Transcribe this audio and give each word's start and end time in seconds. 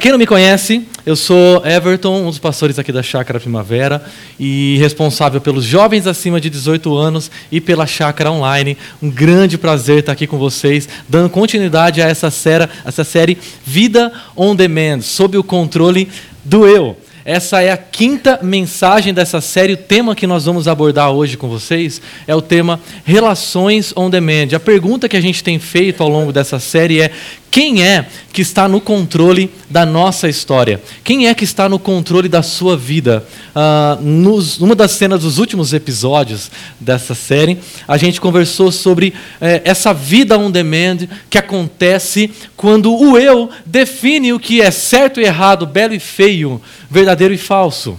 Para 0.00 0.04
quem 0.04 0.12
não 0.12 0.18
me 0.18 0.26
conhece, 0.26 0.88
eu 1.04 1.14
sou 1.14 1.62
Everton, 1.62 2.22
um 2.22 2.30
dos 2.30 2.38
pastores 2.38 2.78
aqui 2.78 2.90
da 2.90 3.02
Chácara 3.02 3.38
Primavera 3.38 4.02
e 4.38 4.78
responsável 4.78 5.42
pelos 5.42 5.66
jovens 5.66 6.06
acima 6.06 6.40
de 6.40 6.48
18 6.48 6.96
anos 6.96 7.30
e 7.52 7.60
pela 7.60 7.86
Chácara 7.86 8.32
Online. 8.32 8.78
Um 9.02 9.10
grande 9.10 9.58
prazer 9.58 9.98
estar 9.98 10.12
aqui 10.12 10.26
com 10.26 10.38
vocês, 10.38 10.88
dando 11.06 11.28
continuidade 11.28 12.00
a 12.00 12.08
essa 12.08 12.30
série, 12.30 12.66
essa 12.82 13.04
série 13.04 13.36
Vida 13.62 14.10
on 14.34 14.56
Demand, 14.56 15.02
sob 15.02 15.36
o 15.36 15.44
controle 15.44 16.08
do 16.42 16.66
eu. 16.66 16.96
Essa 17.24 17.62
é 17.62 17.70
a 17.70 17.76
quinta 17.76 18.40
mensagem 18.42 19.12
dessa 19.12 19.40
série. 19.40 19.74
O 19.74 19.76
tema 19.76 20.14
que 20.14 20.26
nós 20.26 20.46
vamos 20.46 20.66
abordar 20.66 21.10
hoje 21.12 21.36
com 21.36 21.48
vocês 21.48 22.00
é 22.26 22.34
o 22.34 22.40
tema 22.40 22.80
Relações 23.04 23.92
on 23.94 24.08
Demand. 24.08 24.48
A 24.54 24.60
pergunta 24.60 25.08
que 25.08 25.16
a 25.16 25.20
gente 25.20 25.44
tem 25.44 25.58
feito 25.58 26.02
ao 26.02 26.08
longo 26.08 26.32
dessa 26.32 26.58
série 26.58 27.00
é: 27.00 27.12
quem 27.50 27.82
é 27.82 28.06
que 28.32 28.42
está 28.42 28.68
no 28.68 28.80
controle 28.80 29.50
da 29.68 29.84
nossa 29.84 30.28
história? 30.28 30.80
Quem 31.02 31.26
é 31.26 31.34
que 31.34 31.42
está 31.42 31.68
no 31.68 31.80
controle 31.80 32.28
da 32.28 32.42
sua 32.42 32.76
vida? 32.76 33.26
Uh, 33.50 34.00
nos, 34.02 34.58
numa 34.58 34.76
das 34.76 34.92
cenas 34.92 35.22
dos 35.22 35.38
últimos 35.38 35.72
episódios 35.72 36.50
dessa 36.78 37.14
série, 37.14 37.58
a 37.88 37.96
gente 37.96 38.20
conversou 38.20 38.70
sobre 38.70 39.12
eh, 39.40 39.62
essa 39.64 39.92
vida 39.92 40.38
on 40.38 40.50
demand 40.50 41.08
que 41.28 41.38
acontece 41.38 42.30
quando 42.56 42.94
o 42.94 43.18
eu 43.18 43.50
define 43.66 44.32
o 44.32 44.38
que 44.38 44.60
é 44.60 44.70
certo 44.70 45.20
e 45.20 45.24
errado, 45.24 45.66
belo 45.66 45.92
e 45.92 45.98
feio, 45.98 46.62
verdadeiro 46.88 47.34
e 47.34 47.38
falso. 47.38 47.98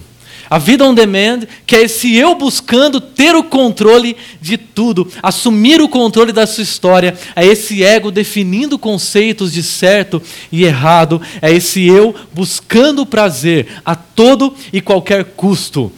A 0.52 0.58
vida 0.58 0.84
on 0.84 0.92
demand, 0.92 1.46
que 1.64 1.74
é 1.74 1.84
esse 1.84 2.14
eu 2.14 2.34
buscando 2.34 3.00
ter 3.00 3.34
o 3.34 3.42
controle 3.42 4.14
de 4.38 4.58
tudo, 4.58 5.10
assumir 5.22 5.80
o 5.80 5.88
controle 5.88 6.30
da 6.30 6.46
sua 6.46 6.62
história, 6.62 7.16
é 7.34 7.46
esse 7.46 7.82
ego 7.82 8.10
definindo 8.10 8.78
conceitos 8.78 9.50
de 9.50 9.62
certo 9.62 10.20
e 10.52 10.64
errado, 10.64 11.22
é 11.40 11.50
esse 11.50 11.86
eu 11.86 12.14
buscando 12.34 13.06
prazer 13.06 13.66
a 13.82 13.94
todo 13.94 14.54
e 14.70 14.82
qualquer 14.82 15.24
custo. 15.24 15.90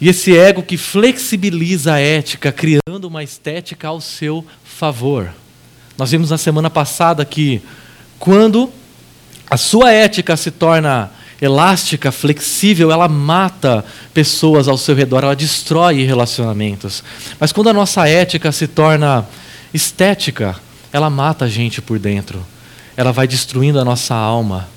E 0.00 0.08
esse 0.08 0.36
ego 0.36 0.60
que 0.60 0.76
flexibiliza 0.76 1.94
a 1.94 2.00
ética, 2.00 2.50
criando 2.50 3.04
uma 3.04 3.22
estética 3.22 3.86
ao 3.86 4.00
seu 4.00 4.44
favor. 4.64 5.32
Nós 5.96 6.10
vimos 6.10 6.30
na 6.30 6.38
semana 6.38 6.68
passada 6.68 7.24
que 7.24 7.62
quando 8.18 8.72
a 9.48 9.56
sua 9.56 9.92
ética 9.92 10.36
se 10.36 10.50
torna 10.50 11.12
elástica, 11.40 12.10
flexível, 12.10 12.90
ela 12.90 13.08
mata 13.08 13.84
pessoas 14.12 14.66
ao 14.66 14.76
seu 14.76 14.94
redor, 14.94 15.22
ela 15.22 15.36
destrói 15.36 16.04
relacionamentos. 16.04 17.02
Mas 17.38 17.52
quando 17.52 17.68
a 17.68 17.72
nossa 17.72 18.08
ética 18.08 18.50
se 18.50 18.66
torna 18.66 19.26
estética, 19.72 20.56
ela 20.92 21.08
mata 21.08 21.44
a 21.44 21.48
gente 21.48 21.80
por 21.80 21.98
dentro. 21.98 22.44
Ela 22.96 23.12
vai 23.12 23.28
destruindo 23.28 23.78
a 23.78 23.84
nossa 23.84 24.14
alma, 24.14 24.68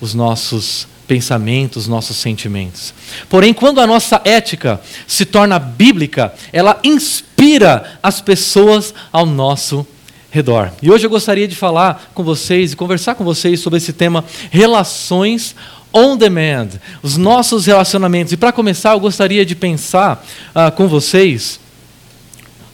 os 0.00 0.14
nossos 0.14 0.88
pensamentos, 1.06 1.86
nossos 1.86 2.16
sentimentos. 2.16 2.92
Porém, 3.28 3.52
quando 3.52 3.80
a 3.80 3.86
nossa 3.86 4.20
ética 4.24 4.80
se 5.06 5.24
torna 5.24 5.58
bíblica, 5.58 6.32
ela 6.52 6.80
inspira 6.82 7.98
as 8.02 8.20
pessoas 8.20 8.94
ao 9.12 9.26
nosso 9.26 9.86
redor. 10.30 10.72
E 10.80 10.90
hoje 10.90 11.06
eu 11.06 11.10
gostaria 11.10 11.46
de 11.46 11.54
falar 11.54 12.10
com 12.14 12.24
vocês 12.24 12.72
e 12.72 12.76
conversar 12.76 13.14
com 13.14 13.22
vocês 13.22 13.60
sobre 13.60 13.76
esse 13.76 13.92
tema 13.92 14.24
relações 14.50 15.54
on 15.92 16.16
demand, 16.16 16.68
os 17.02 17.16
nossos 17.16 17.66
relacionamentos. 17.66 18.32
E 18.32 18.36
para 18.36 18.52
começar, 18.52 18.92
eu 18.92 19.00
gostaria 19.00 19.44
de 19.44 19.54
pensar 19.54 20.24
uh, 20.54 20.70
com 20.72 20.88
vocês 20.88 21.60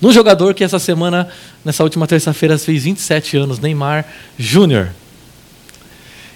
num 0.01 0.13
jogador 0.13 0.55
que 0.55 0.63
essa 0.63 0.79
semana, 0.79 1.29
nessa 1.65 1.83
última 1.83 2.07
terça-feira, 2.07 2.57
fez 2.57 2.85
27 2.85 3.37
anos, 3.37 3.59
Neymar 3.59 4.07
Júnior. 4.39 4.91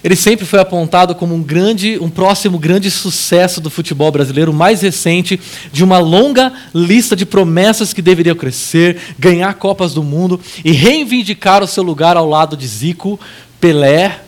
Ele 0.03 0.17
sempre 0.17 0.45
foi 0.45 0.59
apontado 0.59 1.15
como 1.15 1.33
um 1.33 1.43
grande, 1.43 1.97
um 2.01 2.11
próximo 2.11 2.59
grande 2.59 2.91
sucesso 2.91 3.61
do 3.61 3.71
futebol 3.71 4.11
brasileiro, 4.11 4.53
mais 4.53 4.83
recente 4.83 5.39
de 5.73 5.85
uma 5.85 5.99
longa 5.99 6.53
lista 6.75 7.15
de 7.15 7.25
promessas 7.25 7.93
que 7.93 8.03
deveriam 8.03 8.35
crescer, 8.35 8.99
ganhar 9.17 9.55
Copas 9.55 9.95
do 9.95 10.03
Mundo 10.03 10.41
e 10.65 10.73
reivindicar 10.73 11.63
o 11.63 11.69
seu 11.69 11.85
lugar 11.85 12.17
ao 12.17 12.29
lado 12.29 12.57
de 12.57 12.67
Zico, 12.67 13.19
Pelé, 13.61 14.19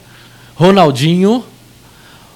Ronaldinho, 0.54 1.44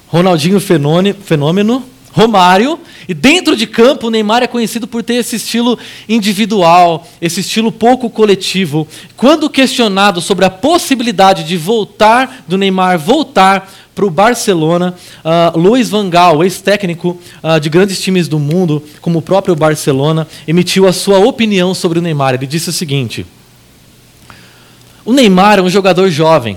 Ronaldinho 0.08 0.58
Fenômeno, 0.58 1.84
Romário, 2.12 2.78
e 3.06 3.14
dentro 3.14 3.54
de 3.54 3.66
campo 3.66 4.06
o 4.06 4.10
Neymar 4.10 4.42
é 4.42 4.46
conhecido 4.46 4.86
por 4.86 5.02
ter 5.02 5.14
esse 5.14 5.36
estilo 5.36 5.78
individual, 6.08 7.06
esse 7.20 7.40
estilo 7.40 7.70
pouco 7.70 8.08
coletivo. 8.08 8.88
Quando 9.16 9.50
questionado 9.50 10.20
sobre 10.20 10.44
a 10.44 10.50
possibilidade 10.50 11.44
de 11.44 11.56
voltar, 11.56 12.44
do 12.48 12.58
Neymar 12.58 12.98
voltar 12.98 13.70
para 13.94 14.06
o 14.06 14.10
Barcelona, 14.10 14.94
uh, 15.24 15.58
Luiz 15.58 15.90
Van 15.90 16.08
Gaal, 16.08 16.42
ex-técnico 16.42 17.18
uh, 17.42 17.60
de 17.60 17.68
grandes 17.68 18.00
times 18.00 18.28
do 18.28 18.38
mundo, 18.38 18.82
como 19.00 19.18
o 19.18 19.22
próprio 19.22 19.54
Barcelona, 19.54 20.26
emitiu 20.46 20.86
a 20.88 20.92
sua 20.92 21.18
opinião 21.18 21.74
sobre 21.74 21.98
o 21.98 22.02
Neymar. 22.02 22.34
Ele 22.34 22.46
disse 22.46 22.70
o 22.70 22.72
seguinte: 22.72 23.26
O 25.04 25.12
Neymar 25.12 25.58
é 25.58 25.62
um 25.62 25.70
jogador 25.70 26.08
jovem 26.10 26.56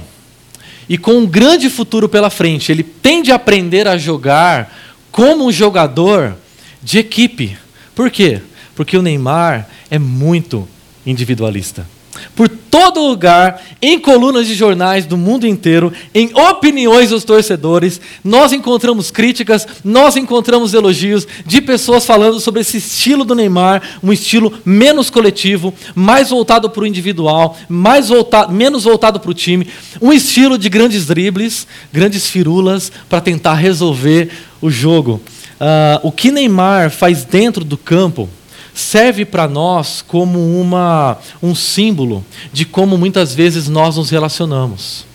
e 0.92 0.98
com 0.98 1.14
um 1.14 1.26
grande 1.26 1.70
futuro 1.70 2.10
pela 2.10 2.30
frente. 2.30 2.70
Ele 2.70 2.84
tende 2.84 3.32
a 3.32 3.36
aprender 3.36 3.88
a 3.88 3.98
jogar 3.98 4.78
como 5.10 5.46
um 5.46 5.52
jogador 5.52 6.36
de 6.84 7.00
equipe. 7.00 7.58
Por 7.96 8.12
quê? 8.12 8.42
Porque 8.76 8.98
o 8.98 9.02
Neymar 9.02 9.70
é 9.90 9.98
muito 9.98 10.68
individualista 11.06 11.88
por 12.36 12.48
todo 12.50 13.06
lugar, 13.06 13.62
em 13.82 14.00
colunas 14.00 14.48
de 14.48 14.56
jornais 14.56 15.06
do 15.06 15.18
mundo 15.18 15.46
inteiro, 15.46 15.92
em 16.14 16.32
opiniões 16.34 17.10
dos 17.10 17.24
torcedores, 17.24 18.00
nós 18.24 18.54
encontramos 18.54 19.12
críticas, 19.12 19.68
nós 19.84 20.16
encontramos 20.16 20.74
elogios 20.74 21.28
de 21.46 21.62
pessoas 21.62 22.06
falando 22.06 22.40
sobre 22.40 22.62
esse 22.62 22.78
estilo 22.78 23.26
do 23.26 23.36
Neymar, 23.36 23.82
um 24.02 24.14
estilo 24.14 24.54
menos 24.64 25.10
coletivo, 25.10 25.74
mais 25.94 26.30
voltado 26.30 26.70
para 26.70 26.84
o 26.84 26.88
individual, 26.88 27.58
mais 27.68 28.10
voltado, 28.10 28.54
menos 28.54 28.86
voltado 28.86 29.20
para 29.20 29.32
o 29.32 29.34
time, 29.34 29.68
um 30.02 30.14
estilo 30.14 30.58
de 30.58 30.70
grandes 30.70 31.06
dribles, 31.06 31.68
grandes 31.92 32.30
firulas 32.30 32.92
para 33.10 33.22
tentar 33.22 33.56
resolver 33.56 34.30
o 34.62 34.70
jogo. 34.70 35.22
Uh, 35.60 36.08
o 36.08 36.12
que 36.12 36.32
Neymar 36.32 36.90
faz 36.90 37.24
dentro 37.24 37.64
do 37.64 37.78
campo 37.78 38.28
serve 38.74 39.26
para 39.26 39.48
nós 39.48 40.04
como 40.06 40.60
uma, 40.60 41.18
um 41.42 41.54
símbolo 41.54 42.26
de 42.52 42.66
como 42.66 42.98
muitas 42.98 43.34
vezes 43.36 43.68
nós 43.68 43.98
nos 43.98 44.10
relacionamos. 44.10 45.06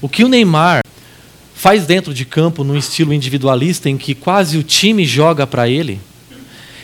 O 0.00 0.08
que 0.08 0.24
o 0.24 0.28
Neymar 0.28 0.80
faz 1.54 1.86
dentro 1.86 2.12
de 2.12 2.24
campo, 2.24 2.64
num 2.64 2.76
estilo 2.76 3.12
individualista, 3.12 3.88
em 3.88 3.96
que 3.96 4.14
quase 4.14 4.58
o 4.58 4.62
time 4.62 5.04
joga 5.04 5.46
para 5.46 5.68
ele, 5.68 6.00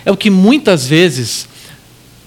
é 0.05 0.11
o 0.11 0.17
que 0.17 0.31
muitas 0.31 0.87
vezes 0.87 1.49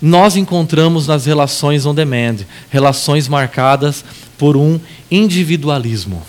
nós 0.02 0.36
encontramos 0.36 1.08
nas 1.08 1.26
relações 1.26 1.86
on 1.86 1.96
demand 1.96 2.46
relações 2.70 3.28
marcadas 3.28 4.04
por 4.38 4.58
um 4.58 4.80
individualismo. 5.10 6.22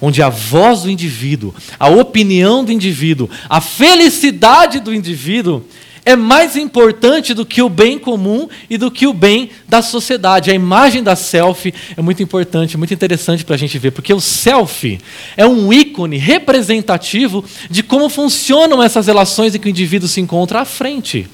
Onde 0.00 0.22
a 0.22 0.28
voz 0.28 0.82
do 0.82 0.90
indivíduo, 0.90 1.54
a 1.78 1.88
opinião 1.88 2.64
do 2.64 2.72
indivíduo, 2.72 3.30
a 3.48 3.60
felicidade 3.60 4.80
do 4.80 4.92
indivíduo 4.92 5.64
é 6.04 6.16
mais 6.16 6.56
importante 6.56 7.32
do 7.32 7.46
que 7.46 7.62
o 7.62 7.68
bem 7.68 7.98
comum 7.98 8.48
e 8.68 8.76
do 8.76 8.90
que 8.90 9.06
o 9.06 9.12
bem 9.12 9.50
da 9.68 9.80
sociedade. 9.80 10.50
A 10.50 10.54
imagem 10.54 11.02
da 11.02 11.14
selfie 11.14 11.72
é 11.96 12.02
muito 12.02 12.22
importante, 12.22 12.76
muito 12.76 12.92
interessante 12.92 13.44
para 13.44 13.54
a 13.54 13.58
gente 13.58 13.78
ver, 13.78 13.92
porque 13.92 14.12
o 14.12 14.20
selfie 14.20 15.00
é 15.36 15.46
um 15.46 15.72
ícone 15.72 16.16
representativo 16.16 17.44
de 17.70 17.82
como 17.82 18.08
funcionam 18.08 18.82
essas 18.82 19.06
relações 19.06 19.54
em 19.54 19.58
que 19.58 19.68
o 19.68 19.70
indivíduo 19.70 20.08
se 20.08 20.20
encontra 20.20 20.60
à 20.60 20.64
frente. 20.64 21.28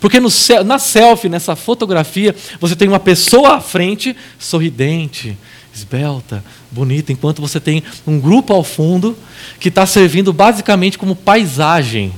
Porque 0.00 0.18
no, 0.18 0.28
na 0.64 0.78
selfie, 0.78 1.28
nessa 1.28 1.54
fotografia, 1.54 2.34
você 2.60 2.74
tem 2.74 2.88
uma 2.88 2.98
pessoa 2.98 3.56
à 3.56 3.60
frente, 3.60 4.16
sorridente, 4.38 5.36
esbelta, 5.72 6.44
bonita, 6.72 7.12
enquanto 7.12 7.40
você 7.40 7.60
tem 7.60 7.84
um 8.04 8.18
grupo 8.18 8.52
ao 8.52 8.64
fundo 8.64 9.16
que 9.60 9.68
está 9.68 9.86
servindo 9.86 10.32
basicamente 10.32 10.98
como 10.98 11.14
paisagem 11.14 12.12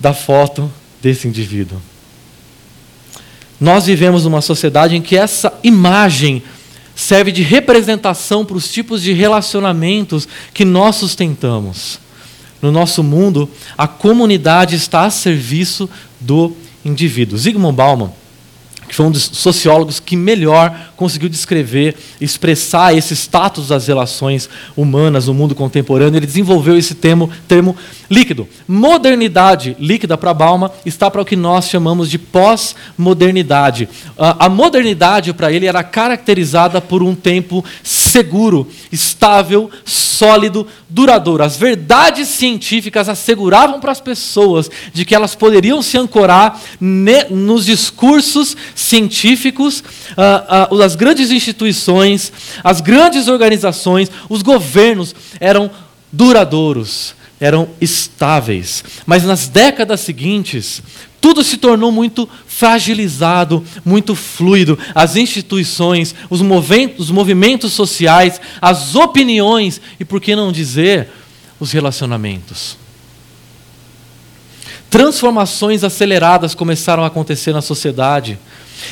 da 0.00 0.12
foto 0.12 0.70
desse 1.02 1.26
indivíduo. 1.28 1.80
Nós 3.60 3.86
vivemos 3.86 4.24
numa 4.24 4.40
sociedade 4.40 4.96
em 4.96 5.02
que 5.02 5.16
essa 5.16 5.52
imagem 5.62 6.42
serve 6.94 7.30
de 7.30 7.42
representação 7.42 8.44
para 8.44 8.56
os 8.56 8.70
tipos 8.70 9.02
de 9.02 9.12
relacionamentos 9.12 10.28
que 10.52 10.64
nós 10.64 10.96
sustentamos. 10.96 12.00
no 12.60 12.72
nosso 12.72 13.04
mundo, 13.04 13.48
a 13.76 13.86
comunidade 13.86 14.74
está 14.74 15.04
a 15.04 15.10
serviço 15.10 15.88
do 16.18 16.52
indivíduo. 16.84 17.38
Zygmunt 17.38 17.76
Bauman 17.76 18.10
que 18.88 18.94
foi 18.94 19.06
um 19.06 19.10
dos 19.10 19.22
sociólogos 19.22 20.00
que 20.00 20.16
melhor 20.16 20.92
conseguiu 20.96 21.28
descrever, 21.28 21.94
expressar 22.20 22.96
esse 22.96 23.14
status 23.14 23.68
das 23.68 23.86
relações 23.86 24.48
humanas 24.76 25.26
no 25.26 25.34
mundo 25.34 25.54
contemporâneo. 25.54 26.18
Ele 26.18 26.26
desenvolveu 26.26 26.76
esse 26.76 26.94
termo, 26.94 27.30
termo 27.46 27.76
líquido. 28.10 28.48
Modernidade 28.66 29.76
líquida 29.78 30.16
para 30.16 30.34
Balma 30.34 30.72
está 30.84 31.10
para 31.10 31.20
o 31.20 31.24
que 31.24 31.36
nós 31.36 31.68
chamamos 31.68 32.10
de 32.10 32.18
pós-modernidade. 32.18 33.88
A 34.16 34.48
modernidade 34.48 35.32
para 35.32 35.52
ele 35.52 35.66
era 35.66 35.84
caracterizada 35.84 36.80
por 36.80 37.02
um 37.02 37.14
tempo 37.14 37.64
seguro, 38.08 38.66
estável, 38.90 39.70
sólido, 39.84 40.66
duradouro. 40.88 41.42
As 41.42 41.56
verdades 41.56 42.28
científicas 42.28 43.08
asseguravam 43.08 43.80
para 43.80 43.92
as 43.92 44.00
pessoas 44.00 44.70
de 44.92 45.04
que 45.04 45.14
elas 45.14 45.34
poderiam 45.34 45.82
se 45.82 45.96
ancorar 45.96 46.60
nos 46.80 47.66
discursos 47.66 48.56
científicos, 48.74 49.80
uh, 49.80 50.82
as 50.82 50.96
grandes 50.96 51.30
instituições, 51.30 52.32
as 52.64 52.80
grandes 52.80 53.28
organizações, 53.28 54.10
os 54.28 54.42
governos 54.42 55.14
eram 55.38 55.70
duradouros, 56.10 57.14
eram 57.40 57.68
estáveis. 57.80 58.84
Mas 59.06 59.24
nas 59.24 59.48
décadas 59.48 60.00
seguintes, 60.00 60.82
tudo 61.20 61.42
se 61.42 61.56
tornou 61.56 61.90
muito 61.90 62.28
fragilizado, 62.46 63.64
muito 63.84 64.14
fluido. 64.14 64.78
As 64.94 65.16
instituições, 65.16 66.14
os 66.30 66.42
movimentos, 66.42 67.06
os 67.06 67.10
movimentos 67.10 67.72
sociais, 67.72 68.40
as 68.60 68.94
opiniões 68.94 69.80
e, 69.98 70.04
por 70.04 70.20
que 70.20 70.36
não 70.36 70.52
dizer, 70.52 71.08
os 71.58 71.72
relacionamentos. 71.72 72.76
Transformações 74.90 75.84
aceleradas 75.84 76.54
começaram 76.54 77.04
a 77.04 77.08
acontecer 77.08 77.52
na 77.52 77.60
sociedade 77.60 78.38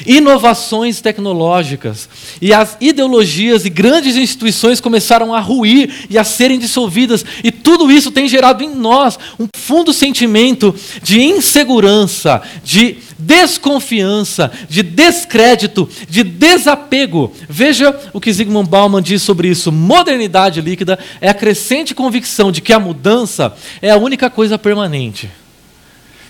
inovações 0.04 1.00
tecnológicas 1.00 2.08
e 2.40 2.52
as 2.52 2.76
ideologias 2.80 3.64
e 3.64 3.70
grandes 3.70 4.16
instituições 4.16 4.80
começaram 4.80 5.34
a 5.34 5.40
ruir 5.40 6.06
e 6.10 6.18
a 6.18 6.24
serem 6.24 6.58
dissolvidas, 6.58 7.24
e 7.42 7.50
tudo 7.66 7.90
isso 7.90 8.12
tem 8.12 8.28
gerado 8.28 8.62
em 8.62 8.72
nós 8.72 9.18
um 9.40 9.48
fundo 9.56 9.92
sentimento 9.92 10.72
de 11.02 11.20
insegurança, 11.20 12.40
de 12.62 12.98
desconfiança, 13.18 14.52
de 14.68 14.84
descrédito, 14.84 15.90
de 16.08 16.22
desapego. 16.22 17.32
Veja 17.48 17.98
o 18.12 18.20
que 18.20 18.32
Zygmunt 18.32 18.68
Bauman 18.68 19.02
diz 19.02 19.20
sobre 19.22 19.48
isso. 19.48 19.72
Modernidade 19.72 20.60
líquida 20.60 20.96
é 21.20 21.28
a 21.28 21.34
crescente 21.34 21.92
convicção 21.92 22.52
de 22.52 22.60
que 22.60 22.72
a 22.72 22.78
mudança 22.78 23.52
é 23.82 23.90
a 23.90 23.96
única 23.96 24.30
coisa 24.30 24.56
permanente. 24.56 25.28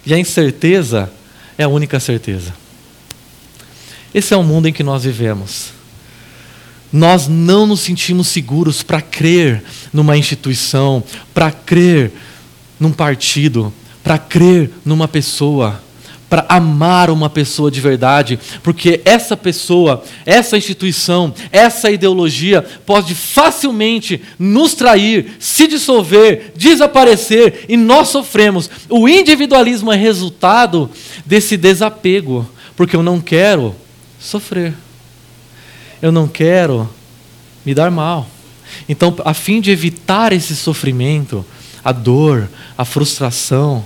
E 0.07 0.15
a 0.15 0.19
incerteza 0.19 1.13
é 1.59 1.65
a 1.65 1.69
única 1.69 2.01
certeza. 2.01 2.55
Esse 4.15 4.33
é 4.33 4.37
o 4.39 4.43
mundo 4.43 4.69
em 4.69 4.73
que 4.73 4.83
nós 4.83 5.05
vivemos. 5.05 5.76
Nós 6.93 7.29
não 7.29 7.67
nos 7.67 7.81
sentimos 7.81 8.29
seguros 8.29 8.83
para 8.83 9.01
crer 9.01 9.63
numa 9.93 10.17
instituição, 10.17 11.03
para 11.35 11.51
crer 11.51 12.13
num 12.79 12.93
partido, 12.93 13.73
para 14.03 14.19
crer 14.19 14.71
numa 14.85 15.09
pessoa, 15.09 15.81
para 16.29 16.45
amar 16.49 17.11
uma 17.11 17.31
pessoa 17.31 17.71
de 17.71 17.81
verdade, 17.81 18.39
porque 18.63 19.01
essa 19.05 19.37
pessoa, 19.37 20.03
essa 20.25 20.57
instituição, 20.57 21.33
essa 21.53 21.91
ideologia 21.91 22.63
pode 22.85 23.15
facilmente 23.15 24.21
nos 24.39 24.75
trair, 24.75 25.37
se 25.39 25.67
dissolver, 25.67 26.53
desaparecer 26.57 27.65
e 27.69 27.77
nós 27.77 28.09
sofremos. 28.09 28.69
O 28.89 29.09
individualismo 29.09 29.93
é 29.93 29.97
resultado 29.97 30.91
desse 31.25 31.57
desapego, 31.57 32.49
porque 32.77 32.97
eu 32.97 33.03
não 33.03 33.21
quero 33.21 33.75
sofrer. 34.19 34.75
Eu 36.07 36.13
não 36.13 36.29
quero 36.29 36.89
me 37.65 37.75
dar 37.75 37.91
mal. 37.91 38.29
Então, 38.89 39.13
a 39.25 39.35
fim 39.35 39.61
de 39.61 39.73
evitar 39.73 40.33
esse 40.33 40.55
sofrimento, 40.55 41.45
a 41.85 41.91
dor, 41.91 42.49
a 42.79 42.85
frustração, 42.85 43.85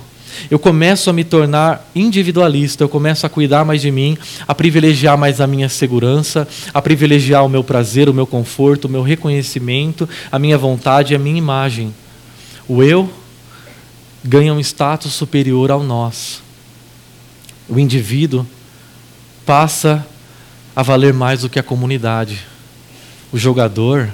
eu 0.50 0.58
começo 0.58 1.08
a 1.08 1.14
me 1.14 1.25
tornar 1.25 1.90
individualista, 1.94 2.84
eu 2.84 2.90
começo 2.90 3.25
a 3.25 3.31
cuidar 3.31 3.64
mais 3.64 3.81
de 3.81 3.90
mim, 3.90 4.19
a 4.46 4.55
privilegiar 4.55 5.17
mais 5.17 5.40
a 5.40 5.46
minha 5.46 5.70
segurança, 5.70 6.46
a 6.75 6.82
privilegiar 6.82 7.43
o 7.43 7.49
meu 7.49 7.64
prazer, 7.64 8.06
o 8.11 8.12
meu 8.12 8.26
conforto, 8.26 8.84
o 8.84 8.90
meu 8.90 9.00
reconhecimento, 9.00 10.06
a 10.31 10.38
minha 10.38 10.58
vontade 10.58 11.14
a 11.14 11.19
minha 11.19 11.38
imagem. 11.38 11.94
O 12.69 12.82
eu 12.82 13.08
ganha 14.22 14.52
um 14.52 14.61
status 14.61 15.14
superior 15.14 15.70
ao 15.70 15.82
nós. 15.82 16.43
O 17.67 17.78
indivíduo 17.78 18.46
passa 19.46 20.06
a 20.81 20.82
valer 20.82 21.12
mais 21.12 21.43
do 21.43 21.50
que 21.50 21.59
a 21.59 21.62
comunidade. 21.62 22.41
O 23.31 23.37
jogador 23.37 24.09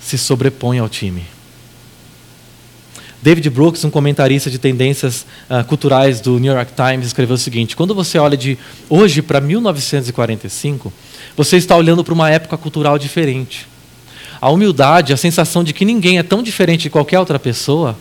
se 0.00 0.16
sobrepõe 0.16 0.78
ao 0.78 0.88
time. 0.88 1.24
David 3.20 3.50
Brooks, 3.50 3.84
um 3.84 3.90
comentarista 3.90 4.50
de 4.50 4.58
tendências 4.58 5.26
uh, 5.50 5.62
culturais 5.66 6.18
do 6.18 6.38
New 6.38 6.54
York 6.54 6.72
Times, 6.72 7.08
escreveu 7.08 7.34
o 7.34 7.38
seguinte: 7.38 7.76
quando 7.76 7.94
você 7.94 8.18
olha 8.18 8.34
de 8.34 8.56
hoje 8.88 9.20
para 9.20 9.42
1945, 9.42 10.90
você 11.36 11.58
está 11.58 11.76
olhando 11.76 12.02
para 12.02 12.14
uma 12.14 12.30
época 12.30 12.56
cultural 12.56 12.98
diferente. 12.98 13.68
A 14.40 14.48
humildade, 14.48 15.12
a 15.12 15.18
sensação 15.18 15.62
de 15.62 15.74
que 15.74 15.84
ninguém 15.84 16.18
é 16.18 16.22
tão 16.22 16.42
diferente 16.42 16.84
de 16.84 16.90
qualquer 16.90 17.18
outra 17.18 17.38
pessoa, 17.38 17.94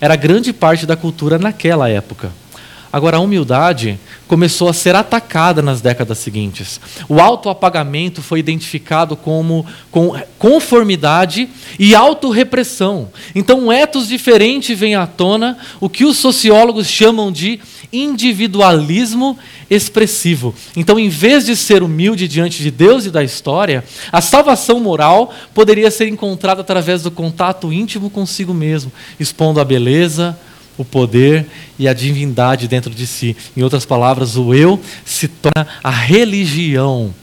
era 0.00 0.16
grande 0.16 0.52
parte 0.52 0.86
da 0.86 0.96
cultura 0.96 1.38
naquela 1.38 1.88
época. 1.88 2.32
Agora, 2.94 3.16
a 3.16 3.20
humildade 3.20 3.98
começou 4.28 4.68
a 4.68 4.72
ser 4.72 4.94
atacada 4.94 5.60
nas 5.60 5.80
décadas 5.80 6.16
seguintes. 6.18 6.80
O 7.08 7.20
autoapagamento 7.20 8.22
foi 8.22 8.38
identificado 8.38 9.16
como 9.16 9.66
com 9.90 10.16
conformidade 10.38 11.48
e 11.76 11.92
autorrepressão. 11.92 13.10
Então, 13.34 13.62
um 13.62 13.72
ethos 13.72 14.06
diferente 14.06 14.76
vem 14.76 14.94
à 14.94 15.08
tona, 15.08 15.58
o 15.80 15.88
que 15.88 16.04
os 16.04 16.18
sociólogos 16.18 16.86
chamam 16.86 17.32
de 17.32 17.58
individualismo 17.92 19.36
expressivo. 19.68 20.54
Então, 20.76 20.96
em 20.96 21.08
vez 21.08 21.44
de 21.44 21.56
ser 21.56 21.82
humilde 21.82 22.28
diante 22.28 22.62
de 22.62 22.70
Deus 22.70 23.06
e 23.06 23.10
da 23.10 23.24
história, 23.24 23.82
a 24.12 24.20
salvação 24.20 24.78
moral 24.78 25.34
poderia 25.52 25.90
ser 25.90 26.06
encontrada 26.06 26.60
através 26.60 27.02
do 27.02 27.10
contato 27.10 27.72
íntimo 27.72 28.08
consigo 28.08 28.54
mesmo, 28.54 28.92
expondo 29.18 29.58
a 29.58 29.64
beleza, 29.64 30.38
o 30.76 30.84
poder 30.84 31.46
e 31.78 31.86
a 31.86 31.94
divindade 31.94 32.68
dentro 32.68 32.92
de 32.92 33.06
si. 33.06 33.36
Em 33.56 33.62
outras 33.62 33.84
palavras, 33.84 34.36
o 34.36 34.54
eu 34.54 34.80
se 35.04 35.28
torna 35.28 35.66
a 35.82 35.90
religião 35.90 37.14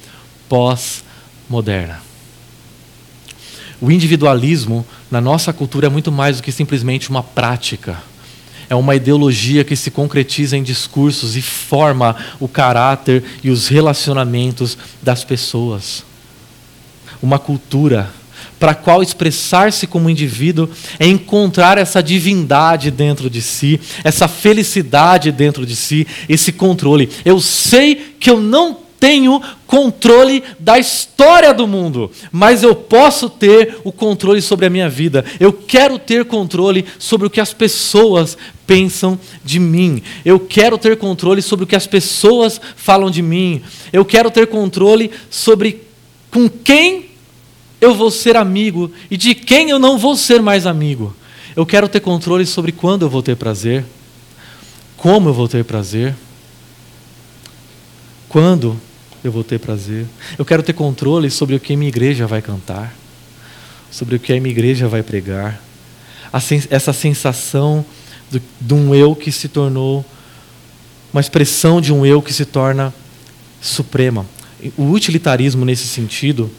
pós-moderna. 0.47 1.99
O 3.81 3.91
individualismo 3.91 4.85
na 5.09 5.19
nossa 5.19 5.51
cultura 5.51 5.87
é 5.87 5.89
muito 5.89 6.11
mais 6.11 6.37
do 6.37 6.43
que 6.43 6.51
simplesmente 6.51 7.09
uma 7.09 7.23
prática. 7.23 8.01
É 8.69 8.75
uma 8.75 8.95
ideologia 8.95 9.63
que 9.63 9.75
se 9.75 9.91
concretiza 9.91 10.55
em 10.55 10.63
discursos 10.63 11.35
e 11.35 11.41
forma 11.41 12.15
o 12.39 12.47
caráter 12.47 13.23
e 13.43 13.49
os 13.49 13.67
relacionamentos 13.67 14.77
das 15.01 15.23
pessoas. 15.23 16.05
Uma 17.21 17.37
cultura 17.37 18.09
para 18.61 18.73
a 18.73 18.75
qual 18.75 19.01
expressar-se 19.01 19.87
como 19.87 20.07
indivíduo 20.07 20.69
é 20.99 21.07
encontrar 21.07 21.79
essa 21.79 22.01
divindade 22.01 22.91
dentro 22.91 23.27
de 23.27 23.41
si, 23.41 23.81
essa 24.03 24.27
felicidade 24.27 25.31
dentro 25.31 25.65
de 25.65 25.75
si, 25.75 26.05
esse 26.29 26.51
controle. 26.51 27.09
Eu 27.25 27.41
sei 27.41 28.13
que 28.19 28.29
eu 28.29 28.39
não 28.39 28.77
tenho 28.99 29.41
controle 29.65 30.43
da 30.59 30.77
história 30.77 31.51
do 31.55 31.65
mundo, 31.65 32.11
mas 32.31 32.61
eu 32.61 32.75
posso 32.75 33.31
ter 33.31 33.77
o 33.83 33.91
controle 33.91 34.43
sobre 34.43 34.67
a 34.67 34.69
minha 34.69 34.87
vida. 34.87 35.25
Eu 35.39 35.51
quero 35.51 35.97
ter 35.97 36.23
controle 36.25 36.85
sobre 36.99 37.25
o 37.25 37.31
que 37.31 37.41
as 37.41 37.51
pessoas 37.51 38.37
pensam 38.67 39.19
de 39.43 39.59
mim. 39.59 40.03
Eu 40.23 40.39
quero 40.39 40.77
ter 40.77 40.97
controle 40.97 41.41
sobre 41.41 41.63
o 41.63 41.67
que 41.67 41.75
as 41.75 41.87
pessoas 41.87 42.61
falam 42.75 43.09
de 43.09 43.23
mim. 43.23 43.63
Eu 43.91 44.05
quero 44.05 44.29
ter 44.29 44.45
controle 44.45 45.09
sobre 45.31 45.81
com 46.29 46.47
quem 46.47 47.10
eu 47.81 47.95
vou 47.95 48.11
ser 48.11 48.37
amigo 48.37 48.91
e 49.09 49.17
de 49.17 49.33
quem 49.33 49.71
eu 49.71 49.79
não 49.79 49.97
vou 49.97 50.15
ser 50.15 50.39
mais 50.39 50.67
amigo. 50.67 51.15
Eu 51.55 51.65
quero 51.65 51.89
ter 51.89 51.99
controle 51.99 52.45
sobre 52.45 52.71
quando 52.71 53.01
eu 53.01 53.09
vou 53.09 53.23
ter 53.23 53.35
prazer, 53.35 53.83
como 54.95 55.29
eu 55.29 55.33
vou 55.33 55.47
ter 55.47 55.65
prazer, 55.65 56.15
quando 58.29 58.79
eu 59.23 59.31
vou 59.31 59.43
ter 59.43 59.59
prazer. 59.59 60.05
Eu 60.37 60.45
quero 60.45 60.61
ter 60.61 60.73
controle 60.73 61.29
sobre 61.31 61.55
o 61.55 61.59
que 61.59 61.75
minha 61.75 61.89
igreja 61.89 62.27
vai 62.27 62.41
cantar, 62.41 62.95
sobre 63.89 64.15
o 64.15 64.19
que 64.19 64.31
a 64.31 64.39
minha 64.39 64.51
igreja 64.51 64.87
vai 64.87 65.01
pregar. 65.01 65.61
Essa 66.69 66.93
sensação 66.93 67.83
de 68.29 68.73
um 68.73 68.95
eu 68.95 69.15
que 69.15 69.31
se 69.31 69.49
tornou 69.49 70.05
uma 71.11 71.19
expressão 71.19 71.81
de 71.81 71.91
um 71.91 72.05
eu 72.05 72.21
que 72.21 72.31
se 72.31 72.45
torna 72.45 72.93
suprema. 73.59 74.25
O 74.77 74.91
utilitarismo 74.91 75.65
nesse 75.65 75.87
sentido 75.87 76.49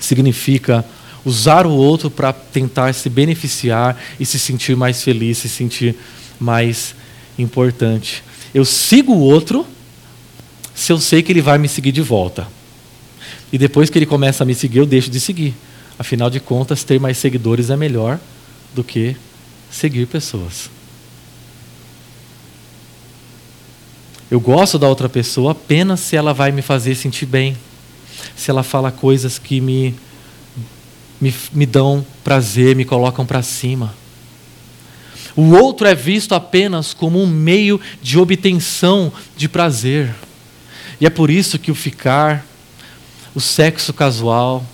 significa 0.00 0.84
usar 1.24 1.66
o 1.66 1.72
outro 1.72 2.10
para 2.10 2.32
tentar 2.32 2.92
se 2.92 3.08
beneficiar 3.10 4.00
e 4.18 4.24
se 4.24 4.38
sentir 4.38 4.76
mais 4.76 5.02
feliz, 5.02 5.38
se 5.38 5.48
sentir 5.48 5.96
mais 6.38 6.94
importante. 7.38 8.22
Eu 8.54 8.64
sigo 8.64 9.12
o 9.12 9.20
outro 9.20 9.66
se 10.74 10.92
eu 10.92 10.98
sei 10.98 11.22
que 11.22 11.32
ele 11.32 11.42
vai 11.42 11.58
me 11.58 11.68
seguir 11.68 11.90
de 11.90 12.02
volta. 12.02 12.46
E 13.52 13.58
depois 13.58 13.90
que 13.90 13.98
ele 13.98 14.06
começa 14.06 14.44
a 14.44 14.46
me 14.46 14.54
seguir, 14.54 14.78
eu 14.78 14.86
deixo 14.86 15.10
de 15.10 15.18
seguir. 15.18 15.54
Afinal 15.98 16.28
de 16.28 16.38
contas, 16.38 16.84
ter 16.84 17.00
mais 17.00 17.16
seguidores 17.16 17.70
é 17.70 17.76
melhor 17.76 18.20
do 18.74 18.84
que 18.84 19.16
seguir 19.70 20.06
pessoas. 20.06 20.70
Eu 24.30 24.40
gosto 24.40 24.78
da 24.78 24.88
outra 24.88 25.08
pessoa 25.08 25.52
apenas 25.52 26.00
se 26.00 26.16
ela 26.16 26.34
vai 26.34 26.50
me 26.50 26.60
fazer 26.60 26.94
sentir 26.94 27.26
bem, 27.26 27.56
se 28.34 28.50
ela 28.50 28.62
fala 28.62 28.90
coisas 28.90 29.38
que 29.38 29.60
me, 29.60 29.94
me, 31.20 31.34
me 31.52 31.66
dão 31.66 32.04
prazer, 32.22 32.74
me 32.76 32.84
colocam 32.84 33.24
para 33.24 33.42
cima. 33.42 33.94
O 35.36 35.54
outro 35.54 35.86
é 35.86 35.94
visto 35.94 36.34
apenas 36.34 36.94
como 36.94 37.22
um 37.22 37.26
meio 37.26 37.80
de 38.02 38.18
obtenção 38.18 39.12
de 39.36 39.48
prazer. 39.48 40.14
E 40.98 41.04
é 41.04 41.10
por 41.10 41.30
isso 41.30 41.58
que 41.58 41.70
o 41.70 41.74
ficar, 41.74 42.46
o 43.34 43.40
sexo 43.40 43.92
casual, 43.92 44.64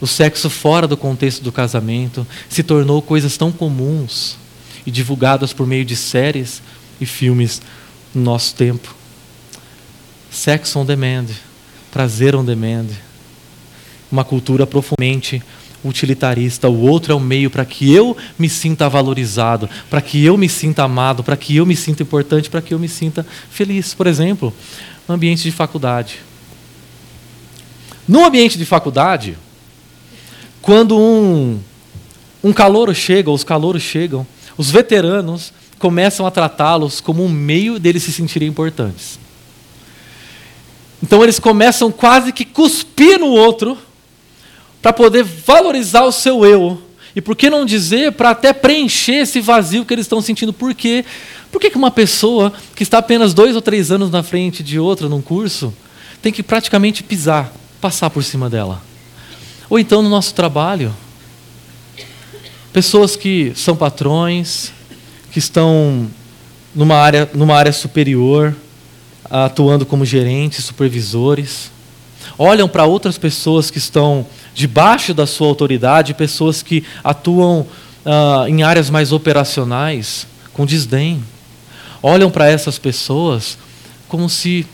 o 0.00 0.06
sexo 0.06 0.50
fora 0.50 0.86
do 0.86 0.96
contexto 0.96 1.42
do 1.42 1.50
casamento 1.50 2.26
se 2.48 2.62
tornou 2.62 3.00
coisas 3.00 3.38
tão 3.38 3.50
comuns 3.50 4.36
e 4.84 4.90
divulgadas 4.90 5.52
por 5.54 5.66
meio 5.66 5.84
de 5.84 5.96
séries 5.96 6.62
e 7.00 7.06
filmes 7.06 7.62
no 8.14 8.22
nosso 8.22 8.54
tempo. 8.54 8.94
Sex 10.30 10.76
on 10.76 10.84
demand, 10.84 11.26
prazer 11.90 12.34
on 12.34 12.44
demand. 12.44 12.86
Uma 14.10 14.24
cultura 14.24 14.66
profundamente 14.66 15.42
utilitarista. 15.84 16.68
O 16.68 16.80
outro 16.82 17.12
é 17.12 17.14
o 17.14 17.20
meio 17.20 17.50
para 17.50 17.64
que 17.64 17.92
eu 17.92 18.16
me 18.38 18.48
sinta 18.48 18.88
valorizado, 18.88 19.68
para 19.88 20.00
que 20.00 20.24
eu 20.24 20.36
me 20.36 20.48
sinta 20.48 20.84
amado, 20.84 21.22
para 21.22 21.36
que 21.36 21.56
eu 21.56 21.66
me 21.66 21.76
sinta 21.76 22.02
importante, 22.02 22.50
para 22.50 22.62
que 22.62 22.74
eu 22.74 22.78
me 22.78 22.88
sinta 22.88 23.26
feliz. 23.50 23.94
Por 23.94 24.06
exemplo, 24.06 24.52
no 25.08 25.14
ambiente 25.14 25.42
de 25.42 25.52
faculdade. 25.52 26.20
No 28.06 28.24
ambiente 28.24 28.56
de 28.56 28.64
faculdade, 28.64 29.36
quando 30.62 30.96
um, 30.98 31.58
um 32.42 32.52
calouro 32.52 32.94
chega, 32.94 33.30
os 33.30 33.42
calouros 33.42 33.82
chegam, 33.82 34.26
os 34.56 34.70
veteranos 34.70 35.52
começam 35.78 36.26
a 36.26 36.30
tratá-los 36.30 37.00
como 37.00 37.24
um 37.24 37.28
meio 37.28 37.78
deles 37.78 38.02
se 38.02 38.12
sentirem 38.12 38.48
importantes. 38.48 39.18
Então 41.02 41.22
eles 41.22 41.38
começam 41.38 41.90
quase 41.90 42.32
que 42.32 42.44
cuspir 42.44 43.18
no 43.18 43.28
outro 43.28 43.76
para 44.80 44.92
poder 44.92 45.22
valorizar 45.22 46.04
o 46.04 46.12
seu 46.12 46.44
eu. 46.44 46.82
E 47.14 47.20
por 47.20 47.34
que 47.34 47.48
não 47.48 47.64
dizer 47.64 48.12
para 48.12 48.30
até 48.30 48.52
preencher 48.52 49.22
esse 49.22 49.40
vazio 49.40 49.84
que 49.84 49.94
eles 49.94 50.04
estão 50.04 50.20
sentindo? 50.20 50.52
Por 50.52 50.74
quê? 50.74 51.04
Por 51.50 51.60
que 51.60 51.72
uma 51.74 51.90
pessoa 51.90 52.52
que 52.74 52.82
está 52.82 52.98
apenas 52.98 53.32
dois 53.32 53.56
ou 53.56 53.62
três 53.62 53.90
anos 53.90 54.10
na 54.10 54.22
frente 54.22 54.62
de 54.62 54.78
outra 54.78 55.08
num 55.08 55.22
curso 55.22 55.72
tem 56.20 56.32
que 56.32 56.42
praticamente 56.42 57.02
pisar, 57.02 57.52
passar 57.80 58.10
por 58.10 58.22
cima 58.22 58.50
dela? 58.50 58.82
Ou 59.68 59.78
então 59.78 60.02
no 60.02 60.10
nosso 60.10 60.34
trabalho, 60.34 60.94
pessoas 62.72 63.16
que 63.16 63.52
são 63.56 63.74
patrões, 63.74 64.70
que 65.32 65.38
estão 65.38 66.08
numa 66.74 66.96
área, 66.96 67.28
numa 67.32 67.56
área 67.56 67.72
superior, 67.72 68.54
atuando 69.30 69.86
como 69.86 70.04
gerentes, 70.04 70.64
supervisores, 70.64 71.70
olham 72.38 72.68
para 72.68 72.84
outras 72.84 73.18
pessoas 73.18 73.70
que 73.70 73.78
estão 73.78 74.26
debaixo 74.54 75.12
da 75.12 75.26
sua 75.26 75.48
autoridade, 75.48 76.14
pessoas 76.14 76.62
que 76.62 76.84
atuam 77.02 77.60
uh, 77.60 78.48
em 78.48 78.62
áreas 78.62 78.90
mais 78.90 79.12
operacionais, 79.12 80.26
com 80.52 80.64
desdém. 80.64 81.22
Olham 82.02 82.30
para 82.30 82.48
essas 82.48 82.78
pessoas 82.78 83.58
como 84.08 84.28
se 84.28 84.66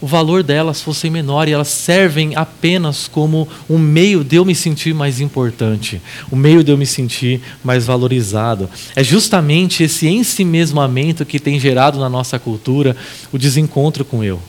o 0.00 0.06
valor 0.06 0.42
delas 0.42 0.80
fosse 0.80 1.10
menor 1.10 1.46
e 1.46 1.52
elas 1.52 1.68
servem 1.68 2.34
apenas 2.34 3.06
como 3.06 3.46
um 3.68 3.78
meio 3.78 4.24
de 4.24 4.36
eu 4.36 4.44
me 4.44 4.54
sentir 4.54 4.94
mais 4.94 5.20
importante, 5.20 6.00
um 6.32 6.36
meio 6.36 6.64
de 6.64 6.72
eu 6.72 6.78
me 6.78 6.86
sentir 6.86 7.40
mais 7.62 7.84
valorizado. 7.84 8.68
É 8.96 9.04
justamente 9.04 9.82
esse 9.82 10.08
ensimesmamento 10.08 11.26
que 11.26 11.38
tem 11.38 11.60
gerado 11.60 11.98
na 11.98 12.08
nossa 12.08 12.38
cultura 12.38 12.96
o 13.30 13.38
desencontro 13.38 14.04
com 14.04 14.24
eu. 14.24 14.40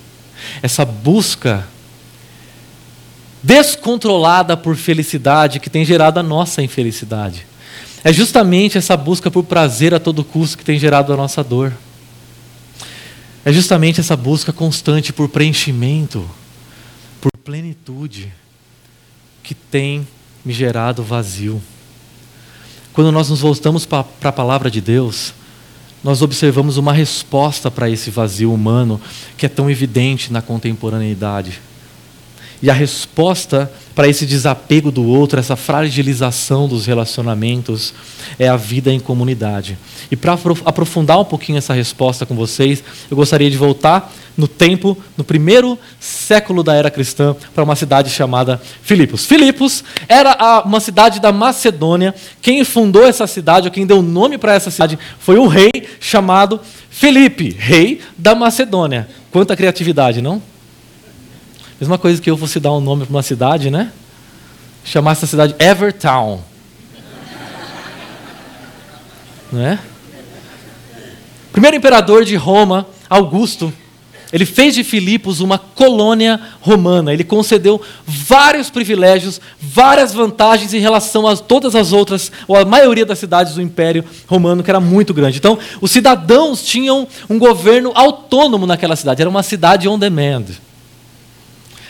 Essa 0.62 0.86
busca 0.86 1.67
descontrolada 3.43 4.55
por 4.55 4.75
felicidade 4.75 5.60
que 5.60 5.70
tem 5.70 5.84
gerado 5.84 6.20
a 6.20 6.24
nossa 6.24 6.62
infelicidade. 6.62 7.46
É 8.03 8.13
justamente 8.13 8.77
essa 8.77 8.96
busca 8.96 9.29
por 9.29 9.43
prazer 9.43 9.93
a 9.93 10.00
todo 10.00 10.24
custo 10.24 10.58
que 10.58 10.65
tem 10.65 10.79
gerado 10.79 11.12
a 11.13 11.17
nossa 11.17 11.43
dor. 11.43 11.74
É 13.43 13.51
justamente 13.51 14.00
essa 14.00 14.15
busca 14.15 14.53
constante 14.53 15.12
por 15.12 15.27
preenchimento, 15.27 16.29
por 17.19 17.31
plenitude, 17.43 18.31
que 19.41 19.55
tem 19.55 20.07
me 20.45 20.53
gerado 20.53 21.03
vazio. 21.03 21.62
Quando 22.93 23.12
nós 23.12 23.29
nos 23.29 23.39
voltamos 23.39 23.86
para 23.86 24.05
a 24.24 24.31
palavra 24.31 24.69
de 24.69 24.79
Deus, 24.79 25.33
nós 26.03 26.21
observamos 26.21 26.77
uma 26.77 26.93
resposta 26.93 27.71
para 27.71 27.89
esse 27.89 28.12
vazio 28.12 28.53
humano 28.53 29.00
que 29.38 29.45
é 29.45 29.50
tão 29.50 29.69
evidente 29.69 30.31
na 30.31 30.41
contemporaneidade. 30.41 31.62
E 32.62 32.70
a 32.70 32.74
resposta 32.74 33.72
para 33.96 34.08
esse 34.08 34.25
desapego 34.25 34.91
do 34.91 35.06
outro, 35.06 35.39
essa 35.39 35.56
fragilização 35.56 36.68
dos 36.68 36.86
relacionamentos, 36.86 37.94
é 38.39 38.48
a 38.48 38.56
vida 38.56 38.91
em 38.91 39.00
comunidade. 39.00 39.77
E 40.10 40.15
para 40.15 40.38
aprofundar 40.65 41.20
um 41.20 41.25
pouquinho 41.25 41.58
essa 41.58 41.74
resposta 41.74 42.25
com 42.25 42.36
vocês, 42.36 42.84
eu 43.10 43.18
gostaria 43.18 43.50
de 43.50 43.58
voltar 43.58 44.13
no 44.38 44.48
tempo, 44.48 44.98
no 45.18 45.24
primeiro 45.24 45.77
século 46.00 46.63
da 46.63 46.74
era 46.74 46.89
cristã, 46.89 47.36
para 47.53 47.63
uma 47.63 47.75
cidade 47.75 48.10
chamada 48.10 48.62
Filipos. 48.82 49.25
Filipos 49.25 49.84
era 50.08 50.63
uma 50.65 50.80
cidade 50.80 51.20
da 51.20 51.32
Macedônia. 51.32 52.15
Quem 52.41 52.63
fundou 52.63 53.06
essa 53.06 53.27
cidade, 53.27 53.68
ou 53.68 53.74
quem 53.74 53.86
deu 53.86 54.01
nome 54.01 54.38
para 54.38 54.53
essa 54.53 54.72
cidade, 54.72 54.98
foi 55.20 55.38
um 55.38 55.48
rei 55.48 55.72
chamado 56.00 56.60
Filipe, 56.89 57.56
rei 57.58 58.00
da 58.18 58.34
Macedônia. 58.34 59.08
Quanta 59.32 59.56
criatividade, 59.56 60.22
não? 60.22 60.41
Mesma 61.82 61.98
coisa 61.98 62.22
que 62.22 62.30
eu 62.30 62.38
fosse 62.38 62.60
dar 62.60 62.72
um 62.74 62.80
nome 62.80 63.08
para 63.08 63.16
uma 63.16 63.24
cidade, 63.24 63.72
né? 63.72 63.92
Chamar 64.86 65.14
essa 65.14 65.26
cidade 65.26 65.56
Evertown. 65.58 66.40
Não 69.52 69.66
é? 69.66 69.80
Primeiro 71.52 71.76
imperador 71.76 72.24
de 72.24 72.36
Roma, 72.36 72.86
Augusto, 73.10 73.74
ele 74.32 74.46
fez 74.46 74.76
de 74.76 74.84
Filipos 74.84 75.40
uma 75.40 75.58
colônia 75.58 76.40
romana. 76.62 77.12
Ele 77.12 77.24
concedeu 77.24 77.82
vários 78.06 78.70
privilégios, 78.70 79.42
várias 79.60 80.14
vantagens 80.14 80.76
em 80.76 80.80
relação 80.80 81.28
a 81.28 81.36
todas 81.36 81.76
as 81.76 81.92
outras, 81.92 82.32
ou 82.48 82.56
a 82.56 82.64
maioria 82.64 83.08
das 83.08 83.18
cidades 83.18 83.56
do 83.56 83.62
Império 83.62 84.06
Romano, 84.28 84.62
que 84.62 84.70
era 84.70 84.80
muito 84.80 85.16
grande. 85.16 85.40
Então, 85.40 85.58
os 85.82 85.90
cidadãos 85.90 86.64
tinham 86.64 87.08
um 87.28 87.40
governo 87.40 87.92
autônomo 87.96 88.68
naquela 88.68 88.96
cidade. 88.96 89.20
Era 89.20 89.30
uma 89.30 89.42
cidade 89.42 89.90
on 89.90 89.98
demand. 89.98 90.46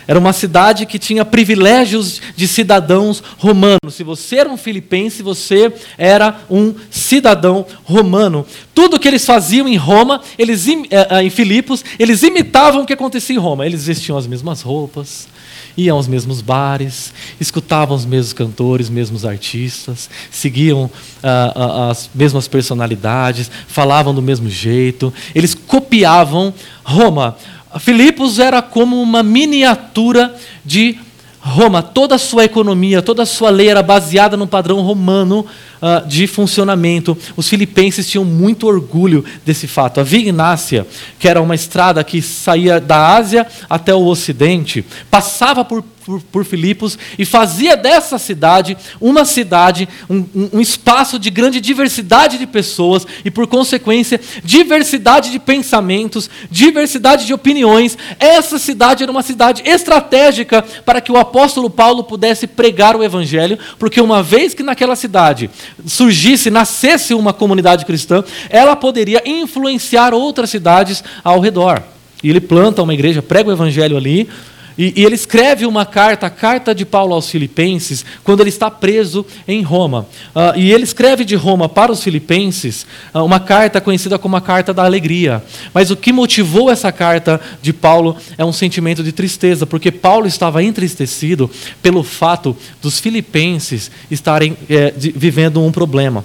Era 0.06 0.18
uma 0.18 0.32
cidade 0.32 0.86
que 0.86 0.98
tinha 0.98 1.24
privilégios 1.24 2.20
de 2.34 2.48
cidadãos 2.48 3.22
romanos. 3.38 3.94
Se 3.94 4.02
você 4.02 4.36
era 4.36 4.48
um 4.48 4.56
filipense, 4.56 5.22
você 5.22 5.72
era 5.96 6.40
um 6.50 6.74
cidadão 6.90 7.64
romano. 7.84 8.44
Tudo 8.74 8.98
que 8.98 9.06
eles 9.06 9.24
faziam 9.24 9.68
em 9.68 9.76
Roma, 9.76 10.20
eles 10.38 10.66
eh, 10.66 10.74
eh, 10.90 11.22
em 11.22 11.30
Filipos, 11.30 11.84
eles 11.98 12.22
imitavam 12.22 12.82
o 12.82 12.86
que 12.86 12.92
acontecia 12.92 13.36
em 13.36 13.38
Roma. 13.38 13.64
Eles 13.66 13.86
vestiam 13.86 14.18
as 14.18 14.26
mesmas 14.26 14.62
roupas, 14.62 15.28
iam 15.76 15.96
aos 15.96 16.08
mesmos 16.08 16.40
bares, 16.40 17.12
escutavam 17.40 17.96
os 17.96 18.04
mesmos 18.04 18.32
cantores, 18.32 18.86
os 18.86 18.92
mesmos 18.92 19.24
artistas, 19.24 20.10
seguiam 20.30 20.90
ah, 21.22 21.52
ah, 21.54 21.90
as 21.90 22.10
mesmas 22.14 22.48
personalidades, 22.48 23.50
falavam 23.68 24.14
do 24.14 24.22
mesmo 24.22 24.48
jeito. 24.48 25.12
Eles 25.34 25.54
copiavam 25.54 26.52
Roma. 26.82 27.36
Filipos 27.80 28.38
era 28.38 28.60
como 28.60 29.00
uma 29.00 29.22
miniatura 29.22 30.34
de 30.64 30.98
Roma. 31.40 31.82
Toda 31.82 32.14
a 32.14 32.18
sua 32.18 32.44
economia, 32.44 33.02
toda 33.02 33.24
a 33.24 33.26
sua 33.26 33.50
lei 33.50 33.68
era 33.68 33.82
baseada 33.82 34.36
no 34.36 34.46
padrão 34.46 34.80
romano, 34.80 35.44
uh, 35.82 36.06
de 36.06 36.28
funcionamento. 36.28 37.18
Os 37.36 37.48
filipenses 37.48 38.08
tinham 38.08 38.24
muito 38.24 38.66
orgulho 38.66 39.24
desse 39.44 39.66
fato. 39.66 39.98
A 39.98 40.04
Via 40.04 40.20
Ignácia, 40.20 40.86
que 41.18 41.26
era 41.26 41.42
uma 41.42 41.56
estrada 41.56 42.04
que 42.04 42.22
saía 42.22 42.80
da 42.80 43.16
Ásia 43.16 43.46
até 43.68 43.92
o 43.92 44.06
Ocidente, 44.06 44.84
passava 45.10 45.64
por 45.64 45.82
por, 46.04 46.20
por 46.22 46.44
Filipos 46.44 46.98
e 47.18 47.24
fazia 47.24 47.76
dessa 47.76 48.18
cidade 48.18 48.76
uma 49.00 49.24
cidade, 49.24 49.88
um, 50.08 50.24
um, 50.52 50.60
espaço 50.60 51.18
de 51.18 51.30
grande 51.30 51.60
diversidade 51.60 52.38
de 52.38 52.46
pessoas 52.46 53.06
e, 53.24 53.30
por 53.30 53.46
consequência, 53.46 54.20
diversidade 54.44 55.30
de 55.30 55.38
pensamentos, 55.38 56.28
diversidade 56.50 57.26
de 57.26 57.34
opiniões. 57.34 57.96
Essa 58.18 58.58
cidade 58.58 59.02
era 59.02 59.12
uma 59.12 59.22
cidade 59.22 59.62
estratégica 59.64 60.62
para 60.84 61.00
que 61.00 61.12
o 61.12 61.16
apóstolo 61.16 61.70
Paulo 61.70 62.04
pudesse 62.04 62.46
pregar 62.46 62.96
o 62.96 63.02
evangelho, 63.02 63.58
porque 63.78 64.00
uma 64.00 64.22
vez 64.22 64.54
que 64.54 64.62
naquela 64.62 64.96
cidade 64.96 65.50
surgisse, 65.86 66.50
nascesse 66.50 67.14
uma 67.14 67.32
comunidade 67.32 67.84
cristã, 67.84 68.22
ela 68.50 68.76
poderia 68.76 69.22
influenciar 69.24 70.14
outras 70.14 70.50
cidades 70.50 71.02
ao 71.22 71.40
redor. 71.40 71.82
E 72.22 72.30
ele 72.30 72.40
planta 72.40 72.82
uma 72.82 72.94
igreja, 72.94 73.20
prega 73.20 73.50
o 73.50 73.52
evangelho 73.52 73.96
ali, 73.96 74.28
e, 74.76 75.00
e, 75.00 75.04
ele 75.04 75.14
escreve 75.14 75.66
uma 75.66 75.84
carta, 75.84 76.26
a 76.26 76.30
carta 76.30 76.74
de 76.74 76.84
Paulo 76.84 77.14
aos 77.14 77.28
Filipenses, 77.28 78.04
quando 78.24 78.40
ele 78.40 78.48
está 78.48 78.70
preso 78.70 79.24
em 79.46 79.62
Roma. 79.62 80.06
Uh, 80.34 80.58
e 80.58 80.72
ele 80.72 80.84
escreve 80.84 81.24
de 81.24 81.34
Roma 81.34 81.68
para 81.68 81.92
os 81.92 82.02
Filipenses 82.02 82.86
uh, 83.14 83.20
uma 83.20 83.38
carta 83.38 83.80
conhecida 83.80 84.18
como 84.18 84.36
a 84.36 84.40
carta 84.40 84.72
da 84.72 84.84
alegria. 84.84 85.42
Mas 85.74 85.90
o 85.90 85.96
que 85.96 86.12
motivou 86.12 86.70
essa 86.70 86.90
carta 86.90 87.40
de 87.60 87.72
Paulo 87.72 88.16
é 88.38 88.44
um 88.44 88.52
sentimento 88.52 89.02
de 89.02 89.12
tristeza, 89.12 89.66
porque 89.66 89.90
Paulo 89.90 90.26
estava 90.26 90.62
entristecido 90.62 91.50
pelo 91.82 92.02
fato 92.02 92.56
dos 92.80 92.98
Filipenses 92.98 93.90
estarem 94.10 94.56
é, 94.68 94.90
de, 94.90 95.12
vivendo 95.12 95.62
um 95.62 95.72
problema: 95.72 96.24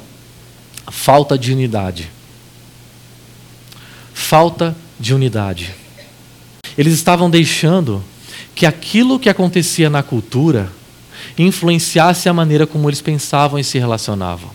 falta 0.89 1.37
de 1.37 1.51
unidade. 1.51 2.09
Falta 4.13 4.75
de 4.99 5.13
unidade. 5.13 5.73
Eles 6.77 6.93
estavam 6.93 7.29
deixando 7.29 8.03
que 8.57 8.65
aquilo 8.65 9.19
que 9.19 9.29
acontecia 9.29 9.87
na 9.87 10.01
cultura 10.01 10.67
influenciasse 11.37 12.27
a 12.27 12.33
maneira 12.33 12.65
como 12.65 12.89
eles 12.89 13.01
pensavam 13.01 13.59
e 13.59 13.63
se 13.63 13.77
relacionavam. 13.77 14.49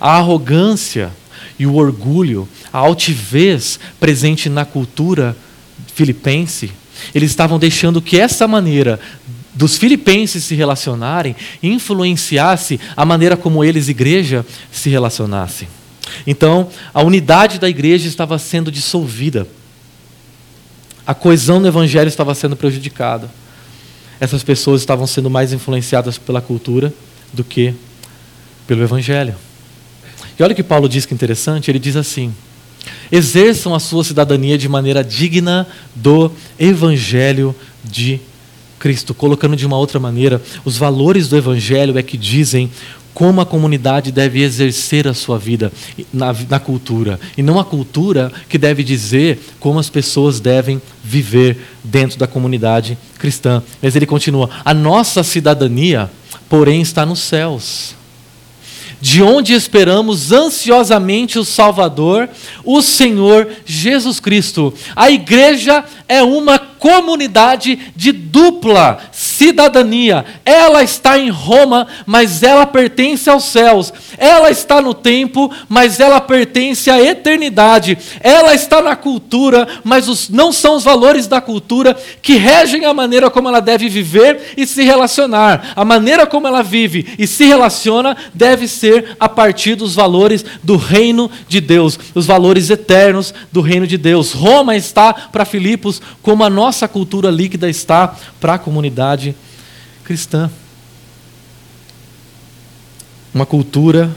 A 0.00 0.16
arrogância 0.16 1.12
e 1.58 1.66
o 1.66 1.74
orgulho, 1.74 2.48
a 2.72 2.78
altivez 2.78 3.78
presente 4.00 4.48
na 4.48 4.64
cultura 4.64 5.36
filipense, 5.94 6.72
eles 7.14 7.32
estavam 7.32 7.58
deixando 7.58 8.00
que 8.00 8.18
essa 8.18 8.48
maneira 8.48 8.98
dos 9.52 9.76
filipenses 9.76 10.42
se 10.44 10.54
relacionarem 10.54 11.36
influenciasse 11.62 12.80
a 12.96 13.04
maneira 13.04 13.36
como 13.36 13.62
eles, 13.62 13.90
igreja, 13.90 14.44
se 14.72 14.88
relacionassem. 14.88 15.68
Então, 16.26 16.70
a 16.94 17.02
unidade 17.02 17.58
da 17.58 17.68
igreja 17.68 18.08
estava 18.08 18.38
sendo 18.38 18.72
dissolvida 18.72 19.46
a 21.06 21.14
coesão 21.14 21.60
do 21.60 21.68
evangelho 21.68 22.08
estava 22.08 22.34
sendo 22.34 22.56
prejudicada. 22.56 23.30
Essas 24.20 24.42
pessoas 24.42 24.80
estavam 24.80 25.06
sendo 25.06 25.28
mais 25.28 25.52
influenciadas 25.52 26.18
pela 26.18 26.40
cultura 26.40 26.92
do 27.32 27.44
que 27.44 27.74
pelo 28.66 28.82
evangelho. 28.82 29.34
E 30.38 30.42
olha 30.42 30.52
o 30.52 30.56
que 30.56 30.62
Paulo 30.62 30.88
diz 30.88 31.04
que 31.04 31.12
é 31.12 31.16
interessante, 31.16 31.70
ele 31.70 31.78
diz 31.78 31.96
assim: 31.96 32.34
exerçam 33.10 33.74
a 33.74 33.80
sua 33.80 34.04
cidadania 34.04 34.56
de 34.56 34.68
maneira 34.68 35.04
digna 35.04 35.66
do 35.94 36.30
evangelho 36.58 37.54
de 37.82 38.20
Cristo. 38.78 39.14
Colocando 39.14 39.56
de 39.56 39.66
uma 39.66 39.76
outra 39.78 40.00
maneira, 40.00 40.42
os 40.64 40.76
valores 40.76 41.28
do 41.28 41.36
evangelho 41.36 41.98
é 41.98 42.02
que 42.02 42.16
dizem 42.16 42.70
como 43.14 43.40
a 43.40 43.46
comunidade 43.46 44.10
deve 44.10 44.42
exercer 44.42 45.06
a 45.06 45.14
sua 45.14 45.38
vida 45.38 45.72
na, 46.12 46.34
na, 46.50 46.58
cultura. 46.58 47.20
E 47.38 47.42
não 47.42 47.60
a 47.60 47.64
cultura 47.64 48.30
que 48.48 48.58
deve 48.58 48.82
dizer 48.82 49.38
como 49.60 49.78
as 49.78 49.88
pessoas 49.88 50.40
devem 50.40 50.82
viver 51.02 51.56
dentro 51.82 52.18
da 52.18 52.26
comunidade 52.26 52.98
cristã. 53.18 53.62
Mas 53.80 53.94
ele 53.94 54.04
continua: 54.04 54.50
a 54.64 54.74
nossa 54.74 55.22
cidadania, 55.22 56.10
porém, 56.48 56.82
está 56.82 57.06
nos 57.06 57.20
céus. 57.20 57.94
De 59.00 59.22
onde 59.22 59.52
esperamos 59.52 60.32
ansiosamente 60.32 61.38
o 61.38 61.44
Salvador, 61.44 62.28
o 62.64 62.80
Senhor 62.80 63.48
Jesus 63.66 64.18
Cristo. 64.18 64.72
A 64.96 65.10
igreja 65.10 65.84
é 66.08 66.22
uma 66.22 66.58
comunidade 66.58 67.78
de 67.96 68.12
dupla 68.12 68.98
cidadania. 69.10 70.24
Ela 70.44 70.82
está 70.82 71.18
em 71.18 71.30
Roma, 71.30 71.86
mas 72.04 72.42
ela 72.42 72.66
pertence 72.66 73.30
aos 73.30 73.44
céus. 73.44 73.90
Ela 74.18 74.50
está 74.50 74.82
no 74.82 74.92
tempo, 74.92 75.50
mas 75.66 75.98
ela 75.98 76.20
pertence 76.20 76.90
à 76.90 77.02
eternidade. 77.02 77.96
Ela 78.20 78.54
está 78.54 78.82
na 78.82 78.94
cultura, 78.94 79.66
mas 79.82 80.08
os, 80.08 80.28
não 80.28 80.52
são 80.52 80.76
os 80.76 80.84
valores 80.84 81.26
da 81.26 81.40
cultura 81.40 81.96
que 82.20 82.34
regem 82.34 82.84
a 82.84 82.92
maneira 82.92 83.30
como 83.30 83.48
ela 83.48 83.60
deve 83.60 83.88
viver 83.88 84.52
e 84.54 84.66
se 84.66 84.82
relacionar. 84.82 85.72
A 85.74 85.86
maneira 85.86 86.26
como 86.26 86.46
ela 86.46 86.62
vive 86.62 87.14
e 87.18 87.26
se 87.26 87.46
relaciona 87.46 88.14
deve 88.34 88.68
ser 88.68 89.16
a 89.18 89.28
partir 89.28 89.74
dos 89.74 89.94
valores 89.94 90.44
do 90.62 90.76
reino 90.76 91.30
de 91.48 91.62
Deus, 91.62 91.98
os 92.14 92.26
valores 92.26 92.68
eternos 92.68 93.32
do 93.50 93.62
reino 93.62 93.86
de 93.86 93.96
Deus. 93.96 94.32
Roma 94.32 94.76
está 94.76 95.14
para 95.14 95.46
Filipos 95.46 95.93
como 96.22 96.44
a 96.44 96.50
nossa 96.50 96.74
nossa 96.74 96.88
cultura 96.88 97.30
líquida 97.30 97.68
está 97.68 98.16
para 98.40 98.54
a 98.54 98.58
comunidade 98.58 99.34
cristã. 100.02 100.50
Uma 103.32 103.46
cultura 103.46 104.10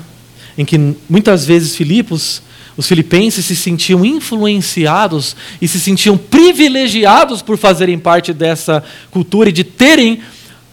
em 0.58 0.66
que 0.66 0.96
muitas 1.10 1.46
vezes 1.46 1.76
Filipos, 1.76 2.42
os 2.76 2.88
filipenses 2.88 3.46
se 3.46 3.56
sentiam 3.56 4.04
influenciados 4.04 5.36
e 5.62 5.68
se 5.68 5.80
sentiam 5.80 6.18
privilegiados 6.18 7.42
por 7.42 7.58
fazerem 7.58 8.00
parte 8.00 8.34
dessa 8.34 8.84
cultura 9.12 9.50
e 9.50 9.54
de 9.54 9.63
terem 9.63 10.22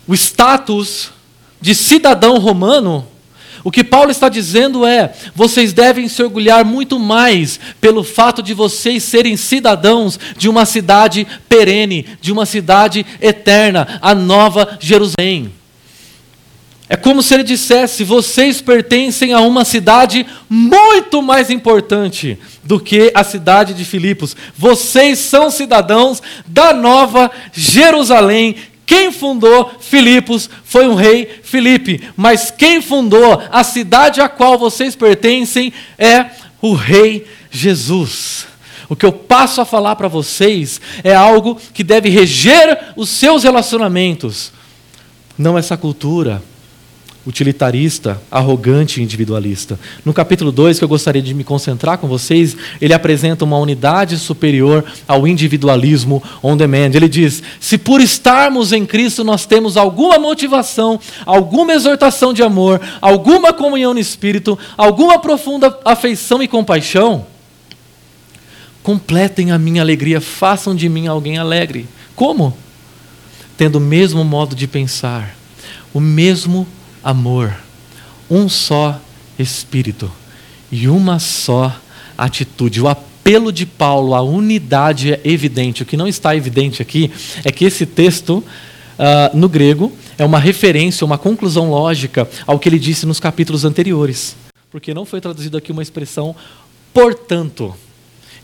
o 0.06 0.14
status 0.14 1.10
de 1.60 1.74
cidadão 1.74 2.38
romano 2.38 3.06
o 3.64 3.70
que 3.70 3.82
Paulo 3.82 4.10
está 4.10 4.28
dizendo 4.28 4.86
é: 4.86 5.12
vocês 5.34 5.72
devem 5.72 6.06
se 6.06 6.22
orgulhar 6.22 6.64
muito 6.66 6.98
mais 7.00 7.58
pelo 7.80 8.04
fato 8.04 8.42
de 8.42 8.52
vocês 8.52 9.02
serem 9.02 9.38
cidadãos 9.38 10.20
de 10.36 10.50
uma 10.50 10.66
cidade 10.66 11.26
perene, 11.48 12.06
de 12.20 12.30
uma 12.30 12.44
cidade 12.44 13.04
eterna, 13.22 13.98
a 14.02 14.14
Nova 14.14 14.76
Jerusalém. 14.78 15.50
É 16.86 16.96
como 16.96 17.22
se 17.22 17.32
ele 17.32 17.42
dissesse: 17.42 18.04
vocês 18.04 18.60
pertencem 18.60 19.32
a 19.32 19.40
uma 19.40 19.64
cidade 19.64 20.26
muito 20.48 21.22
mais 21.22 21.48
importante 21.48 22.38
do 22.62 22.78
que 22.78 23.10
a 23.14 23.24
cidade 23.24 23.72
de 23.72 23.84
Filipos. 23.86 24.36
Vocês 24.56 25.18
são 25.18 25.50
cidadãos 25.50 26.22
da 26.46 26.74
Nova 26.74 27.30
Jerusalém, 27.52 28.56
quem 28.86 29.10
fundou 29.10 29.70
Filipos 29.80 30.48
foi 30.64 30.86
um 30.86 30.94
rei 30.94 31.40
Filipe, 31.42 32.00
mas 32.16 32.50
quem 32.50 32.82
fundou 32.82 33.42
a 33.50 33.64
cidade 33.64 34.20
a 34.20 34.28
qual 34.28 34.58
vocês 34.58 34.94
pertencem 34.94 35.72
é 35.98 36.26
o 36.60 36.74
rei 36.74 37.26
Jesus. 37.50 38.46
O 38.88 38.96
que 38.96 39.06
eu 39.06 39.12
passo 39.12 39.60
a 39.60 39.64
falar 39.64 39.96
para 39.96 40.08
vocês 40.08 40.80
é 41.02 41.14
algo 41.14 41.58
que 41.72 41.82
deve 41.82 42.08
reger 42.08 42.92
os 42.96 43.08
seus 43.08 43.42
relacionamentos, 43.42 44.52
não 45.38 45.56
essa 45.56 45.76
cultura, 45.76 46.42
utilitarista, 47.26 48.20
arrogante 48.30 49.00
e 49.00 49.02
individualista. 49.02 49.78
No 50.04 50.12
capítulo 50.12 50.52
2, 50.52 50.78
que 50.78 50.84
eu 50.84 50.88
gostaria 50.88 51.22
de 51.22 51.34
me 51.34 51.42
concentrar 51.42 51.98
com 51.98 52.06
vocês, 52.06 52.56
ele 52.80 52.92
apresenta 52.92 53.44
uma 53.44 53.58
unidade 53.58 54.18
superior 54.18 54.84
ao 55.08 55.26
individualismo 55.26 56.22
on 56.42 56.56
demand. 56.56 56.90
Ele 56.94 57.08
diz: 57.08 57.42
se 57.58 57.78
por 57.78 58.00
estarmos 58.00 58.72
em 58.72 58.84
Cristo 58.84 59.24
nós 59.24 59.46
temos 59.46 59.76
alguma 59.76 60.18
motivação, 60.18 61.00
alguma 61.24 61.72
exortação 61.72 62.32
de 62.32 62.42
amor, 62.42 62.80
alguma 63.00 63.52
comunhão 63.52 63.94
no 63.94 64.00
espírito, 64.00 64.58
alguma 64.76 65.18
profunda 65.18 65.78
afeição 65.84 66.42
e 66.42 66.48
compaixão, 66.48 67.26
completem 68.82 69.50
a 69.50 69.58
minha 69.58 69.80
alegria, 69.80 70.20
façam 70.20 70.74
de 70.76 70.88
mim 70.90 71.06
alguém 71.06 71.38
alegre. 71.38 71.88
Como? 72.14 72.56
Tendo 73.56 73.76
o 73.76 73.80
mesmo 73.80 74.22
modo 74.24 74.54
de 74.54 74.66
pensar, 74.66 75.34
o 75.92 76.00
mesmo 76.00 76.66
amor, 77.04 77.54
um 78.30 78.48
só 78.48 79.00
espírito 79.38 80.10
e 80.72 80.88
uma 80.88 81.18
só 81.18 81.78
atitude. 82.16 82.80
O 82.80 82.88
apelo 82.88 83.52
de 83.52 83.66
Paulo 83.66 84.14
à 84.14 84.22
unidade 84.22 85.12
é 85.12 85.20
evidente. 85.24 85.82
O 85.82 85.86
que 85.86 85.96
não 85.96 86.08
está 86.08 86.34
evidente 86.34 86.80
aqui 86.80 87.12
é 87.44 87.52
que 87.52 87.64
esse 87.64 87.84
texto, 87.84 88.38
uh, 88.38 89.36
no 89.36 89.48
grego, 89.48 89.92
é 90.16 90.24
uma 90.24 90.38
referência, 90.38 91.04
uma 91.04 91.18
conclusão 91.18 91.70
lógica 91.70 92.28
ao 92.46 92.58
que 92.58 92.68
ele 92.68 92.78
disse 92.78 93.04
nos 93.04 93.20
capítulos 93.20 93.64
anteriores. 93.64 94.34
Porque 94.70 94.94
não 94.94 95.04
foi 95.04 95.20
traduzido 95.20 95.56
aqui 95.56 95.70
uma 95.70 95.82
expressão 95.82 96.34
portanto. 96.94 97.74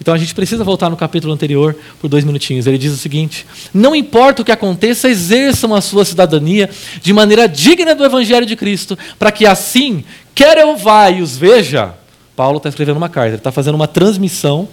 Então 0.00 0.14
a 0.14 0.18
gente 0.18 0.34
precisa 0.34 0.64
voltar 0.64 0.88
no 0.88 0.96
capítulo 0.96 1.32
anterior 1.32 1.76
por 2.00 2.08
dois 2.08 2.24
minutinhos. 2.24 2.66
Ele 2.66 2.78
diz 2.78 2.92
o 2.92 2.96
seguinte: 2.96 3.46
Não 3.72 3.94
importa 3.94 4.40
o 4.40 4.44
que 4.44 4.52
aconteça, 4.52 5.10
exerçam 5.10 5.74
a 5.74 5.80
sua 5.80 6.04
cidadania 6.04 6.70
de 7.02 7.12
maneira 7.12 7.46
digna 7.46 7.94
do 7.94 8.04
Evangelho 8.04 8.46
de 8.46 8.56
Cristo, 8.56 8.98
para 9.18 9.30
que 9.30 9.46
assim, 9.46 10.02
quer 10.34 10.56
eu 10.56 10.76
vá 10.76 11.10
e 11.10 11.20
os 11.20 11.36
veja. 11.36 11.94
Paulo 12.34 12.56
está 12.56 12.70
escrevendo 12.70 12.96
uma 12.96 13.10
carta, 13.10 13.30
ele 13.30 13.36
está 13.36 13.52
fazendo 13.52 13.74
uma 13.74 13.86
transmissão 13.86 14.66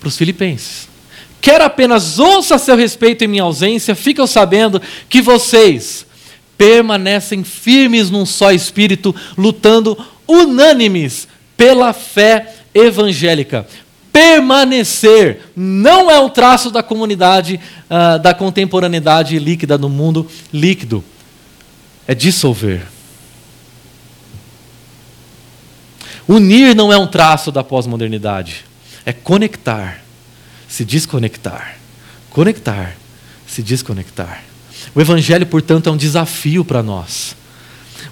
para 0.00 0.08
os 0.08 0.16
filipenses. 0.16 0.88
Quer 1.40 1.60
apenas 1.60 2.18
ouça 2.18 2.54
a 2.54 2.58
seu 2.58 2.76
respeito 2.76 3.22
em 3.24 3.28
minha 3.28 3.42
ausência, 3.42 3.94
ficam 3.94 4.26
sabendo 4.26 4.80
que 5.08 5.20
vocês 5.20 6.06
permanecem 6.56 7.44
firmes 7.44 8.10
num 8.10 8.24
só 8.24 8.50
espírito, 8.52 9.14
lutando 9.36 9.96
unânimes 10.26 11.28
pela 11.56 11.92
fé 11.92 12.54
evangélica. 12.74 13.66
Permanecer 14.12 15.50
não 15.54 16.10
é 16.10 16.18
um 16.18 16.28
traço 16.28 16.70
da 16.70 16.82
comunidade, 16.82 17.60
uh, 17.84 18.18
da 18.18 18.34
contemporaneidade 18.34 19.38
líquida 19.38 19.78
no 19.78 19.88
mundo 19.88 20.26
líquido. 20.52 21.04
É 22.06 22.14
dissolver. 22.14 22.86
Unir 26.28 26.74
não 26.74 26.92
é 26.92 26.98
um 26.98 27.06
traço 27.06 27.50
da 27.50 27.64
pós-modernidade. 27.64 28.64
É 29.06 29.12
conectar, 29.12 30.02
se 30.68 30.84
desconectar. 30.84 31.78
Conectar, 32.30 32.96
se 33.46 33.62
desconectar. 33.62 34.44
O 34.94 35.00
Evangelho, 35.00 35.46
portanto, 35.46 35.88
é 35.88 35.92
um 35.92 35.96
desafio 35.96 36.64
para 36.64 36.82
nós. 36.82 37.34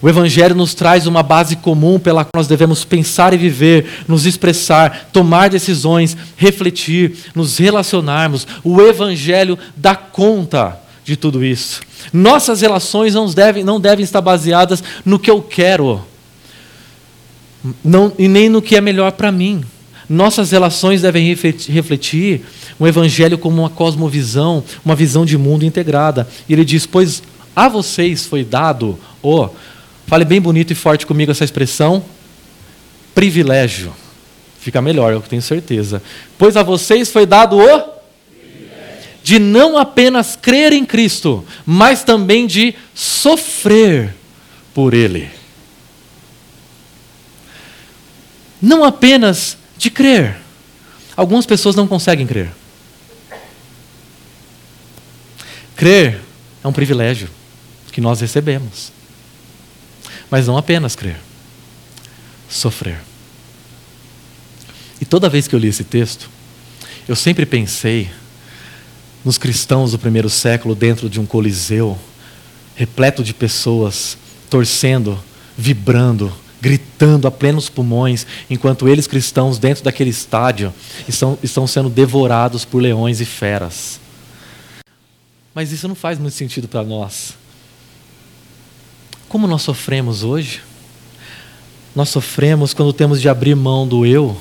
O 0.00 0.08
Evangelho 0.08 0.54
nos 0.54 0.74
traz 0.74 1.06
uma 1.06 1.22
base 1.22 1.56
comum 1.56 1.98
pela 1.98 2.24
qual 2.24 2.32
nós 2.36 2.46
devemos 2.46 2.84
pensar 2.84 3.32
e 3.32 3.38
viver, 3.38 4.04
nos 4.06 4.26
expressar, 4.26 5.08
tomar 5.12 5.48
decisões, 5.48 6.16
refletir, 6.36 7.16
nos 7.34 7.58
relacionarmos. 7.58 8.46
O 8.62 8.80
Evangelho 8.80 9.58
dá 9.76 9.94
conta 9.94 10.78
de 11.04 11.16
tudo 11.16 11.44
isso. 11.44 11.80
Nossas 12.12 12.60
relações 12.60 13.14
não 13.14 13.26
devem, 13.26 13.64
não 13.64 13.80
devem 13.80 14.04
estar 14.04 14.20
baseadas 14.20 14.82
no 15.04 15.18
que 15.18 15.30
eu 15.30 15.40
quero, 15.40 16.02
não, 17.84 18.12
e 18.18 18.28
nem 18.28 18.48
no 18.48 18.62
que 18.62 18.76
é 18.76 18.80
melhor 18.80 19.12
para 19.12 19.32
mim. 19.32 19.64
Nossas 20.08 20.52
relações 20.52 21.02
devem 21.02 21.26
refletir 21.26 22.42
o 22.78 22.86
Evangelho 22.86 23.38
como 23.38 23.62
uma 23.62 23.70
cosmovisão, 23.70 24.62
uma 24.84 24.94
visão 24.94 25.24
de 25.24 25.36
mundo 25.36 25.64
integrada. 25.64 26.28
E 26.48 26.52
ele 26.52 26.64
diz: 26.64 26.86
Pois 26.86 27.22
a 27.54 27.68
vocês 27.68 28.26
foi 28.26 28.44
dado 28.44 28.98
o. 29.22 29.48
Fale 30.06 30.24
bem 30.24 30.40
bonito 30.40 30.72
e 30.72 30.74
forte 30.74 31.04
comigo 31.04 31.32
essa 31.32 31.44
expressão. 31.44 32.04
Privilégio. 33.14 33.92
Fica 34.60 34.80
melhor, 34.80 35.12
eu 35.12 35.20
tenho 35.20 35.42
certeza. 35.42 36.02
Pois 36.38 36.56
a 36.56 36.62
vocês 36.62 37.10
foi 37.10 37.26
dado 37.26 37.56
o 37.56 37.96
de 39.22 39.40
não 39.40 39.76
apenas 39.76 40.36
crer 40.36 40.72
em 40.72 40.84
Cristo, 40.84 41.44
mas 41.64 42.04
também 42.04 42.46
de 42.46 42.76
sofrer 42.94 44.14
por 44.72 44.94
Ele. 44.94 45.28
Não 48.62 48.84
apenas 48.84 49.58
de 49.76 49.90
crer. 49.90 50.36
Algumas 51.16 51.44
pessoas 51.44 51.74
não 51.74 51.88
conseguem 51.88 52.24
crer. 52.24 52.52
Crer 55.74 56.20
é 56.62 56.68
um 56.68 56.72
privilégio 56.72 57.28
que 57.90 58.00
nós 58.00 58.20
recebemos. 58.20 58.95
Mas 60.30 60.46
não 60.46 60.56
apenas 60.56 60.96
crer, 60.96 61.18
sofrer. 62.48 63.00
E 65.00 65.04
toda 65.04 65.28
vez 65.28 65.46
que 65.46 65.54
eu 65.54 65.58
li 65.58 65.68
esse 65.68 65.84
texto, 65.84 66.28
eu 67.06 67.14
sempre 67.14 67.46
pensei 67.46 68.10
nos 69.24 69.38
cristãos 69.38 69.92
do 69.92 69.98
primeiro 69.98 70.30
século 70.30 70.74
dentro 70.74 71.08
de 71.10 71.20
um 71.20 71.26
coliseu, 71.26 71.98
repleto 72.74 73.22
de 73.22 73.34
pessoas 73.34 74.16
torcendo, 74.48 75.18
vibrando, 75.56 76.32
gritando 76.60 77.28
a 77.28 77.30
plenos 77.30 77.68
pulmões, 77.68 78.26
enquanto 78.48 78.88
eles 78.88 79.06
cristãos 79.06 79.58
dentro 79.58 79.84
daquele 79.84 80.10
estádio 80.10 80.72
estão, 81.08 81.38
estão 81.42 81.66
sendo 81.66 81.88
devorados 81.88 82.64
por 82.64 82.82
leões 82.82 83.20
e 83.20 83.24
feras. 83.24 84.00
Mas 85.54 85.72
isso 85.72 85.88
não 85.88 85.94
faz 85.94 86.18
muito 86.18 86.34
sentido 86.34 86.68
para 86.68 86.82
nós. 86.82 87.34
Como 89.28 89.46
nós 89.46 89.62
sofremos 89.62 90.22
hoje? 90.22 90.62
Nós 91.94 92.08
sofremos 92.08 92.74
quando 92.74 92.92
temos 92.92 93.20
de 93.20 93.28
abrir 93.28 93.54
mão 93.54 93.86
do 93.86 94.04
eu 94.04 94.36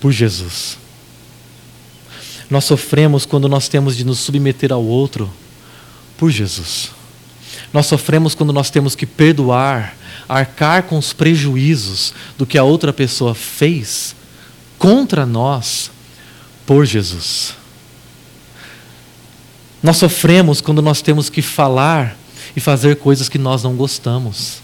por 0.00 0.12
Jesus. 0.12 0.78
Nós 2.50 2.64
sofremos 2.64 3.24
quando 3.24 3.48
nós 3.48 3.68
temos 3.68 3.96
de 3.96 4.04
nos 4.04 4.18
submeter 4.18 4.72
ao 4.72 4.84
outro 4.84 5.30
por 6.18 6.30
Jesus. 6.30 6.90
Nós 7.72 7.86
sofremos 7.86 8.34
quando 8.34 8.52
nós 8.52 8.70
temos 8.70 8.94
que 8.94 9.06
perdoar, 9.06 9.96
arcar 10.28 10.84
com 10.84 10.98
os 10.98 11.12
prejuízos 11.12 12.14
do 12.38 12.46
que 12.46 12.58
a 12.58 12.62
outra 12.62 12.92
pessoa 12.92 13.34
fez 13.34 14.14
contra 14.78 15.24
nós 15.26 15.90
por 16.66 16.84
Jesus. 16.84 17.54
Nós 19.82 19.96
sofremos 19.96 20.60
quando 20.60 20.80
nós 20.80 21.02
temos 21.02 21.28
que 21.28 21.42
falar 21.42 22.16
e 22.56 22.60
fazer 22.60 22.96
coisas 22.96 23.28
que 23.28 23.38
nós 23.38 23.62
não 23.62 23.74
gostamos 23.74 24.60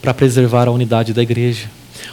para 0.00 0.14
preservar 0.14 0.68
a 0.68 0.70
unidade 0.70 1.12
da 1.12 1.22
igreja, 1.22 1.70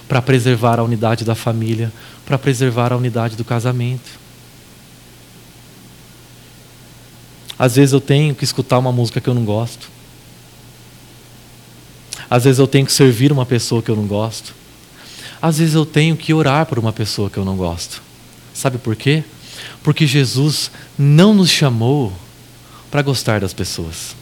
para 0.08 0.22
preservar 0.22 0.80
a 0.80 0.84
unidade 0.84 1.24
da 1.24 1.36
família, 1.36 1.92
para 2.26 2.38
preservar 2.38 2.92
a 2.92 2.98
unidade 2.98 3.36
do 3.36 3.46
casamento. 3.46 4.20
Às 7.58 7.76
vezes 7.76 7.94
eu 7.94 8.02
tenho 8.02 8.36
que 8.36 8.44
escutar 8.44 8.78
uma 8.78 8.92
música 8.92 9.22
que 9.22 9.30
eu 9.30 9.34
não 9.34 9.46
gosto. 9.46 9.90
Às 12.30 12.44
vezes 12.44 12.60
eu 12.60 12.68
tenho 12.68 12.86
que 12.86 12.92
servir 12.92 13.32
uma 13.32 13.46
pessoa 13.46 13.82
que 13.82 13.90
eu 13.90 13.96
não 13.96 14.06
gosto. 14.06 14.54
Às 15.42 15.60
vezes 15.60 15.76
eu 15.76 15.86
tenho 15.86 16.18
que 16.18 16.34
orar 16.34 16.66
por 16.66 16.80
uma 16.80 16.92
pessoa 16.92 17.30
que 17.30 17.38
eu 17.38 17.46
não 17.46 17.56
gosto. 17.56 18.02
Sabe 18.54 18.78
por 18.78 18.96
quê? 18.96 19.24
Porque 19.84 20.06
Jesus 20.08 20.72
não 20.98 21.34
nos 21.34 21.50
chamou 21.50 22.12
para 22.90 23.02
gostar 23.02 23.40
das 23.40 23.54
pessoas. 23.54 24.16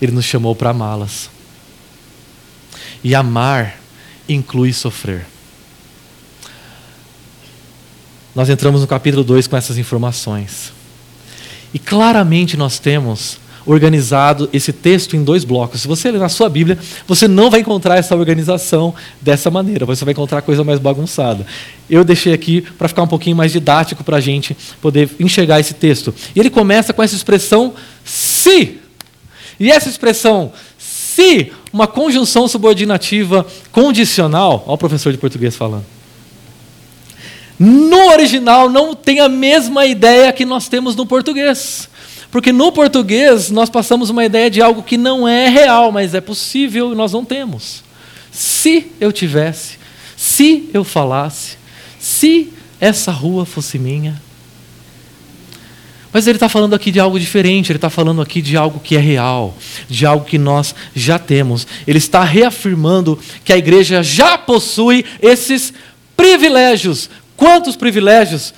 Ele 0.00 0.12
nos 0.12 0.24
chamou 0.24 0.54
para 0.54 0.70
amá-las. 0.70 1.30
E 3.02 3.14
amar 3.14 3.78
inclui 4.28 4.72
sofrer. 4.72 5.26
Nós 8.34 8.48
entramos 8.48 8.80
no 8.80 8.86
capítulo 8.86 9.24
2 9.24 9.46
com 9.46 9.56
essas 9.56 9.76
informações. 9.76 10.72
E 11.74 11.78
claramente 11.78 12.56
nós 12.56 12.78
temos 12.78 13.38
organizado 13.66 14.48
esse 14.52 14.72
texto 14.72 15.16
em 15.16 15.22
dois 15.22 15.44
blocos. 15.44 15.82
Se 15.82 15.88
você 15.88 16.10
ler 16.10 16.18
na 16.18 16.28
sua 16.28 16.48
Bíblia, 16.48 16.78
você 17.06 17.28
não 17.28 17.50
vai 17.50 17.60
encontrar 17.60 17.96
essa 17.96 18.16
organização 18.16 18.94
dessa 19.20 19.50
maneira, 19.50 19.84
você 19.84 20.04
vai 20.04 20.12
encontrar 20.12 20.42
coisa 20.42 20.64
mais 20.64 20.78
bagunçada. 20.78 21.46
Eu 21.88 22.04
deixei 22.04 22.32
aqui 22.32 22.62
para 22.62 22.88
ficar 22.88 23.02
um 23.02 23.08
pouquinho 23.08 23.36
mais 23.36 23.52
didático 23.52 24.02
para 24.02 24.16
a 24.16 24.20
gente 24.20 24.56
poder 24.80 25.10
enxergar 25.20 25.60
esse 25.60 25.74
texto. 25.74 26.14
E 26.34 26.40
ele 26.40 26.50
começa 26.50 26.92
com 26.92 27.02
essa 27.02 27.14
expressão 27.14 27.74
se. 28.04 28.79
E 29.60 29.70
essa 29.70 29.90
expressão 29.90 30.52
se, 30.78 31.52
uma 31.70 31.86
conjunção 31.86 32.48
subordinativa 32.48 33.46
condicional, 33.70 34.64
olha 34.66 34.74
o 34.74 34.78
professor 34.78 35.12
de 35.12 35.18
português 35.18 35.54
falando. 35.54 35.84
No 37.58 38.08
original 38.10 38.70
não 38.70 38.94
tem 38.94 39.20
a 39.20 39.28
mesma 39.28 39.84
ideia 39.84 40.32
que 40.32 40.46
nós 40.46 40.66
temos 40.66 40.96
no 40.96 41.04
português. 41.04 41.90
Porque 42.30 42.52
no 42.52 42.72
português 42.72 43.50
nós 43.50 43.68
passamos 43.68 44.08
uma 44.08 44.24
ideia 44.24 44.48
de 44.48 44.62
algo 44.62 44.82
que 44.82 44.96
não 44.96 45.28
é 45.28 45.48
real, 45.48 45.92
mas 45.92 46.14
é 46.14 46.20
possível 46.20 46.92
e 46.92 46.94
nós 46.94 47.12
não 47.12 47.24
temos. 47.24 47.82
Se 48.32 48.86
eu 48.98 49.12
tivesse, 49.12 49.78
se 50.16 50.70
eu 50.72 50.84
falasse, 50.84 51.58
se 51.98 52.50
essa 52.80 53.12
rua 53.12 53.44
fosse 53.44 53.78
minha. 53.78 54.22
Mas 56.12 56.26
ele 56.26 56.36
está 56.36 56.48
falando 56.48 56.74
aqui 56.74 56.90
de 56.90 56.98
algo 56.98 57.18
diferente, 57.18 57.70
ele 57.70 57.76
está 57.76 57.90
falando 57.90 58.20
aqui 58.20 58.42
de 58.42 58.56
algo 58.56 58.80
que 58.80 58.96
é 58.96 59.00
real, 59.00 59.56
de 59.88 60.04
algo 60.04 60.24
que 60.24 60.38
nós 60.38 60.74
já 60.94 61.18
temos. 61.18 61.66
Ele 61.86 61.98
está 61.98 62.24
reafirmando 62.24 63.18
que 63.44 63.52
a 63.52 63.58
igreja 63.58 64.02
já 64.02 64.36
possui 64.36 65.04
esses 65.22 65.72
privilégios. 66.16 67.08
Quantos 67.36 67.76
privilégios? 67.76 68.52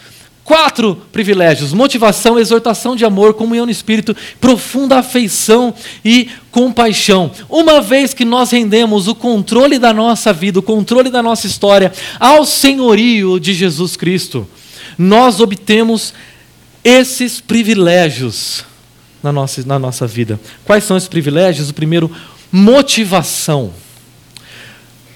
Quatro 0.45 0.97
privilégios: 1.13 1.73
motivação, 1.73 2.39
exortação 2.39 2.97
de 2.97 3.05
amor, 3.05 3.35
comunhão 3.35 3.67
no 3.67 3.71
espírito, 3.71 4.17
profunda 4.41 4.99
afeição 4.99 5.73
e 6.05 6.31
compaixão. 6.51 7.31
Uma 7.49 7.81
vez 7.81 8.13
que 8.13 8.25
nós 8.25 8.51
rendemos 8.51 9.07
o 9.07 9.15
controle 9.15 9.79
da 9.79 9.93
nossa 9.93 10.33
vida, 10.33 10.59
o 10.59 10.63
controle 10.63 11.11
da 11.11 11.23
nossa 11.23 11.47
história 11.47 11.93
ao 12.19 12.45
senhorio 12.45 13.39
de 13.39 13.55
Jesus 13.55 13.95
Cristo, 13.95 14.49
nós 14.99 15.39
obtemos 15.39 16.13
esses 16.85 17.41
privilégios 17.41 18.65
na 19.23 19.33
nossa, 19.33 19.65
na 19.65 19.79
nossa 19.79 20.07
vida. 20.07 20.41
Quais 20.65 20.85
são 20.85 20.97
esses 20.97 21.09
privilégios? 21.09 21.71
O 21.71 21.75
primeiro, 21.75 22.11
motivação. 22.51 23.73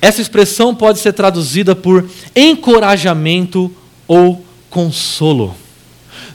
essa 0.00 0.20
expressão 0.20 0.74
pode 0.74 1.00
ser 1.00 1.12
traduzida 1.12 1.74
por 1.74 2.08
encorajamento 2.34 3.74
ou 4.06 4.44
consolo. 4.70 5.56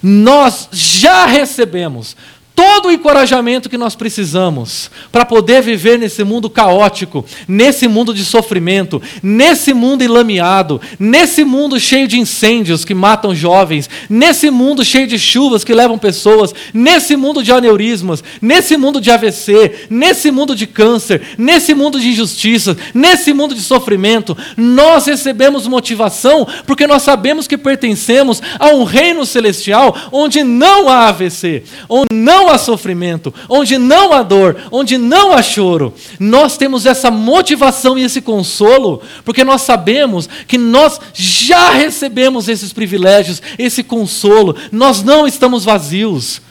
Nós 0.03 0.67
já 0.71 1.25
recebemos 1.25 2.15
todo 2.55 2.87
o 2.87 2.91
encorajamento 2.91 3.69
que 3.69 3.77
nós 3.77 3.95
precisamos 3.95 4.89
para 5.11 5.25
poder 5.25 5.61
viver 5.61 5.97
nesse 5.97 6.23
mundo 6.23 6.49
caótico, 6.49 7.25
nesse 7.47 7.87
mundo 7.87 8.13
de 8.13 8.25
sofrimento, 8.25 9.01
nesse 9.21 9.73
mundo 9.73 10.03
enlameado, 10.03 10.81
nesse 10.99 11.43
mundo 11.43 11.79
cheio 11.79 12.07
de 12.07 12.19
incêndios 12.19 12.85
que 12.85 12.93
matam 12.93 13.33
jovens, 13.33 13.89
nesse 14.09 14.49
mundo 14.49 14.83
cheio 14.83 15.07
de 15.07 15.17
chuvas 15.17 15.63
que 15.63 15.73
levam 15.73 15.97
pessoas, 15.97 16.53
nesse 16.73 17.15
mundo 17.15 17.43
de 17.43 17.51
aneurismas, 17.51 18.23
nesse 18.41 18.77
mundo 18.77 18.99
de 18.99 19.11
AVC, 19.11 19.87
nesse 19.89 20.31
mundo 20.31 20.55
de 20.55 20.67
câncer, 20.67 21.21
nesse 21.37 21.73
mundo 21.73 21.99
de 21.99 22.09
injustiças, 22.09 22.77
nesse 22.93 23.33
mundo 23.33 23.55
de 23.55 23.61
sofrimento, 23.61 24.37
nós 24.55 25.05
recebemos 25.05 25.67
motivação 25.67 26.47
porque 26.65 26.87
nós 26.87 27.03
sabemos 27.03 27.47
que 27.47 27.57
pertencemos 27.57 28.41
a 28.59 28.67
um 28.67 28.83
reino 28.83 29.25
celestial 29.25 29.95
onde 30.11 30.43
não 30.43 30.89
há 30.89 31.07
AVC, 31.09 31.63
onde 31.89 32.13
não 32.13 32.40
há 32.49 32.57
sofrimento, 32.57 33.33
onde 33.49 33.77
não 33.77 34.13
há 34.13 34.23
dor, 34.23 34.57
onde 34.71 34.97
não 34.97 35.33
há 35.33 35.41
choro, 35.41 35.93
nós 36.19 36.57
temos 36.57 36.85
essa 36.85 37.11
motivação 37.11 37.97
e 37.97 38.03
esse 38.03 38.21
consolo, 38.21 39.01
porque 39.23 39.43
nós 39.43 39.61
sabemos 39.61 40.27
que 40.47 40.57
nós 40.57 40.99
já 41.13 41.71
recebemos 41.71 42.47
esses 42.47 42.73
privilégios, 42.73 43.41
esse 43.57 43.83
consolo, 43.83 44.55
nós 44.71 45.03
não 45.03 45.27
estamos 45.27 45.65
vazios, 45.65 46.41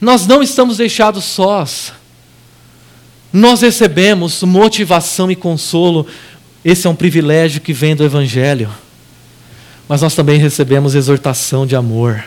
nós 0.00 0.26
não 0.26 0.42
estamos 0.42 0.76
deixados 0.76 1.24
sós. 1.24 1.92
Nós 3.32 3.62
recebemos 3.62 4.42
motivação 4.42 5.30
e 5.30 5.36
consolo, 5.36 6.06
esse 6.62 6.86
é 6.86 6.90
um 6.90 6.94
privilégio 6.94 7.62
que 7.62 7.72
vem 7.72 7.96
do 7.96 8.04
Evangelho, 8.04 8.70
mas 9.88 10.02
nós 10.02 10.14
também 10.14 10.38
recebemos 10.38 10.94
exortação 10.94 11.66
de 11.66 11.74
amor. 11.74 12.22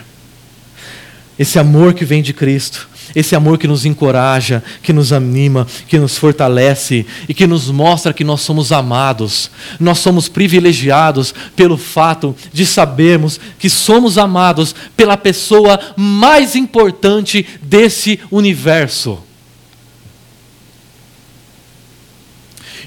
Esse 1.38 1.60
amor 1.60 1.94
que 1.94 2.06
vem 2.06 2.22
de 2.22 2.32
Cristo, 2.32 2.88
esse 3.14 3.36
amor 3.36 3.58
que 3.58 3.68
nos 3.68 3.86
encoraja, 3.86 4.64
que 4.82 4.94
nos 4.94 5.12
anima, 5.12 5.68
que 5.88 6.00
nos 6.00 6.18
fortalece 6.18 7.06
e 7.28 7.34
que 7.34 7.46
nos 7.46 7.70
mostra 7.70 8.14
que 8.14 8.24
nós 8.24 8.40
somos 8.40 8.72
amados. 8.72 9.52
Nós 9.78 10.00
somos 10.00 10.30
privilegiados 10.30 11.34
pelo 11.56 11.78
fato 11.78 12.34
de 12.54 12.66
sabermos 12.66 13.40
que 13.60 13.70
somos 13.70 14.18
amados 14.18 14.74
pela 14.96 15.18
pessoa 15.18 15.78
mais 15.98 16.56
importante 16.56 17.46
desse 17.62 18.20
universo. 18.32 19.22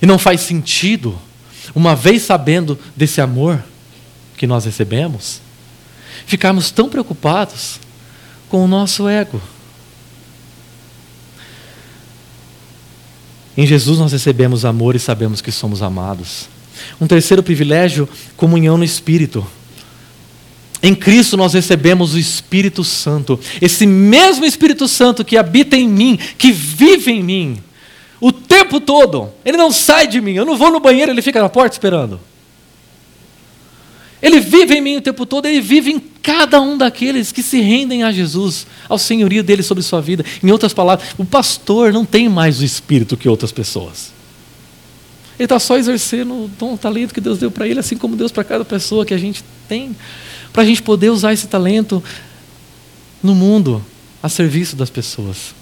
E 0.01 0.07
não 0.07 0.19
faz 0.19 0.41
sentido, 0.41 1.19
uma 1.75 1.95
vez 1.95 2.23
sabendo 2.23 2.79
desse 2.97 3.21
amor 3.21 3.63
que 4.39 4.47
nós 4.47 4.65
recebemos, 4.65 5.43
ficarmos 6.25 6.71
tão 6.71 6.89
preocupados 6.89 7.81
com 8.49 8.65
o 8.65 8.69
nosso 8.69 9.09
ego. 9.09 9.41
Em 13.57 13.67
Jesus 13.67 13.99
nós 13.99 14.13
recebemos 14.13 14.65
amor 14.65 14.95
e 14.95 15.01
sabemos 15.01 15.41
que 15.41 15.51
somos 15.51 15.83
amados. 15.83 16.49
Um 17.01 17.07
terceiro 17.07 17.43
privilégio, 17.43 18.09
comunhão 18.37 18.79
no 18.79 18.85
Espírito. 18.85 19.45
Em 20.81 20.95
Cristo 20.95 21.37
nós 21.37 21.55
recebemos 21.55 22.15
o 22.15 22.19
Espírito 22.19 22.85
Santo, 22.85 23.39
esse 23.61 23.85
mesmo 23.85 24.45
Espírito 24.45 24.87
Santo 24.87 25.25
que 25.25 25.37
habita 25.37 25.77
em 25.77 25.89
mim, 25.89 26.17
que 26.39 26.53
vive 26.53 27.11
em 27.11 27.23
mim, 27.23 27.59
o 28.21 28.31
tempo 28.31 28.81
todo. 28.81 29.31
Ele 29.45 29.57
não 29.57 29.73
sai 29.73 30.07
de 30.07 30.21
mim, 30.21 30.35
eu 30.35 30.45
não 30.45 30.57
vou 30.57 30.71
no 30.71 30.79
banheiro, 30.79 31.11
ele 31.11 31.23
fica 31.23 31.43
na 31.43 31.49
porta 31.49 31.75
esperando. 31.75 32.21
Ele 34.21 34.41
vive 34.41 34.75
em 34.75 34.81
mim 34.81 34.97
o 34.97 35.01
tempo 35.01 35.25
todo, 35.25 35.47
ele 35.47 35.61
vive 35.61 35.93
em 35.93 36.01
cada 36.23 36.61
um 36.61 36.77
daqueles 36.77 37.31
que 37.31 37.43
se 37.43 37.61
rendem 37.61 38.03
a 38.03 38.11
Jesus, 38.11 38.67
ao 38.89 38.99
senhorio 38.99 39.43
dele 39.43 39.63
sobre 39.63 39.83
sua 39.83 40.01
vida. 40.01 40.25
Em 40.43 40.51
outras 40.51 40.73
palavras, 40.73 41.11
o 41.17 41.25
pastor 41.25 41.93
não 41.93 42.05
tem 42.05 42.29
mais 42.29 42.61
o 42.61 42.65
espírito 42.65 43.17
que 43.17 43.29
outras 43.29 43.53
pessoas. 43.53 44.13
Ele 45.39 45.45
está 45.45 45.61
só 45.61 45.77
exercendo 45.79 46.33
o 46.33 46.51
dom, 46.59 46.75
o 46.75 46.79
talento 46.79 47.15
que 47.15 47.21
Deus 47.21 47.39
deu 47.39 47.51
para 47.51 47.69
ele, 47.69 47.79
assim 47.79 47.97
como 47.97 48.17
Deus 48.17 48.33
para 48.33 48.43
cada 48.43 48.65
pessoa 48.65 49.07
que 49.07 49.15
a 49.15 49.19
gente 49.19 49.45
tem, 49.69 49.95
para 50.53 50.63
a 50.63 50.67
gente 50.67 50.83
poder 50.83 51.11
usar 51.11 51.33
esse 51.33 51.47
talento 51.47 52.03
no 53.23 53.37
mundo, 53.37 53.85
a 54.21 54.29
serviço 54.29 54.75
das 54.75 54.91
pessoas. 54.91 55.55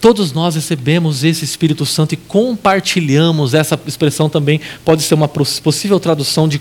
Todos 0.00 0.32
nós 0.32 0.54
recebemos 0.54 1.24
esse 1.24 1.44
Espírito 1.44 1.84
Santo 1.84 2.14
e 2.14 2.16
compartilhamos, 2.16 3.52
essa 3.52 3.78
expressão 3.84 4.30
também 4.30 4.60
pode 4.84 5.02
ser 5.02 5.14
uma 5.14 5.26
possível 5.26 5.98
tradução 5.98 6.46
de 6.46 6.60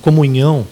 comunhão. 0.00 0.66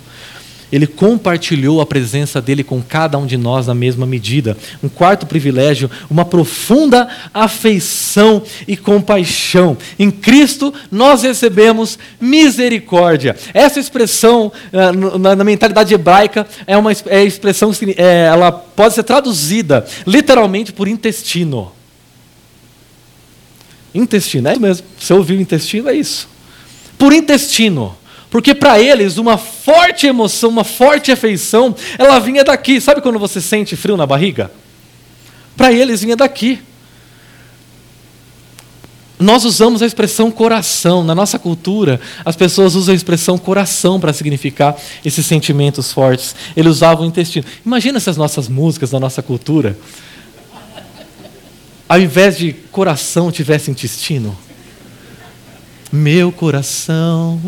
Ele 0.70 0.86
compartilhou 0.86 1.80
a 1.80 1.86
presença 1.86 2.42
dele 2.42 2.62
com 2.62 2.82
cada 2.82 3.16
um 3.16 3.26
de 3.26 3.36
nós 3.36 3.66
na 3.66 3.74
mesma 3.74 4.06
medida. 4.06 4.56
Um 4.82 4.88
quarto 4.88 5.26
privilégio, 5.26 5.90
uma 6.10 6.24
profunda 6.24 7.08
afeição 7.32 8.42
e 8.66 8.76
compaixão. 8.76 9.76
Em 9.98 10.10
Cristo 10.10 10.72
nós 10.90 11.22
recebemos 11.22 11.98
misericórdia. 12.20 13.34
Essa 13.54 13.80
expressão 13.80 14.52
eh, 14.70 14.92
na, 15.18 15.42
mentalidade 15.42 15.94
hebraica 15.94 16.46
é 16.66 16.76
uma 16.76 16.92
é 17.06 17.24
expressão 17.24 17.72
é, 17.96 18.26
ela 18.26 18.52
pode 18.52 18.94
ser 18.94 19.04
traduzida 19.04 19.86
literalmente 20.06 20.72
por 20.72 20.86
intestino. 20.86 21.72
Intestino, 23.94 24.48
é 24.48 24.58
mesmo. 24.58 24.86
Você 24.98 25.14
ouviu 25.14 25.40
intestino? 25.40 25.88
É 25.88 25.94
isso. 25.94 26.28
Por 26.98 27.12
intestino. 27.12 27.96
Porque 28.30 28.54
para 28.54 28.78
eles, 28.78 29.16
uma 29.16 29.38
forte 29.38 30.06
emoção, 30.06 30.50
uma 30.50 30.64
forte 30.64 31.10
afeição, 31.10 31.74
ela 31.98 32.18
vinha 32.18 32.44
daqui. 32.44 32.80
Sabe 32.80 33.00
quando 33.00 33.18
você 33.18 33.40
sente 33.40 33.74
frio 33.74 33.96
na 33.96 34.06
barriga? 34.06 34.50
Para 35.56 35.72
eles 35.72 36.02
vinha 36.02 36.16
daqui. 36.16 36.60
Nós 39.18 39.44
usamos 39.44 39.82
a 39.82 39.86
expressão 39.86 40.30
coração. 40.30 41.02
Na 41.02 41.14
nossa 41.14 41.38
cultura, 41.38 42.00
as 42.24 42.36
pessoas 42.36 42.74
usam 42.74 42.92
a 42.92 42.96
expressão 42.96 43.38
coração 43.38 43.98
para 43.98 44.12
significar 44.12 44.76
esses 45.04 45.26
sentimentos 45.26 45.90
fortes. 45.90 46.36
Eles 46.54 46.76
usavam 46.76 47.04
o 47.04 47.08
intestino. 47.08 47.46
Imagina 47.64 47.98
se 47.98 48.10
as 48.10 48.16
nossas 48.16 48.46
músicas 48.46 48.90
da 48.90 49.00
nossa 49.00 49.22
cultura, 49.22 49.76
ao 51.88 51.98
invés 51.98 52.36
de 52.36 52.52
coração, 52.70 53.32
tivesse 53.32 53.70
intestino. 53.70 54.38
Meu 55.90 56.30
coração 56.30 57.40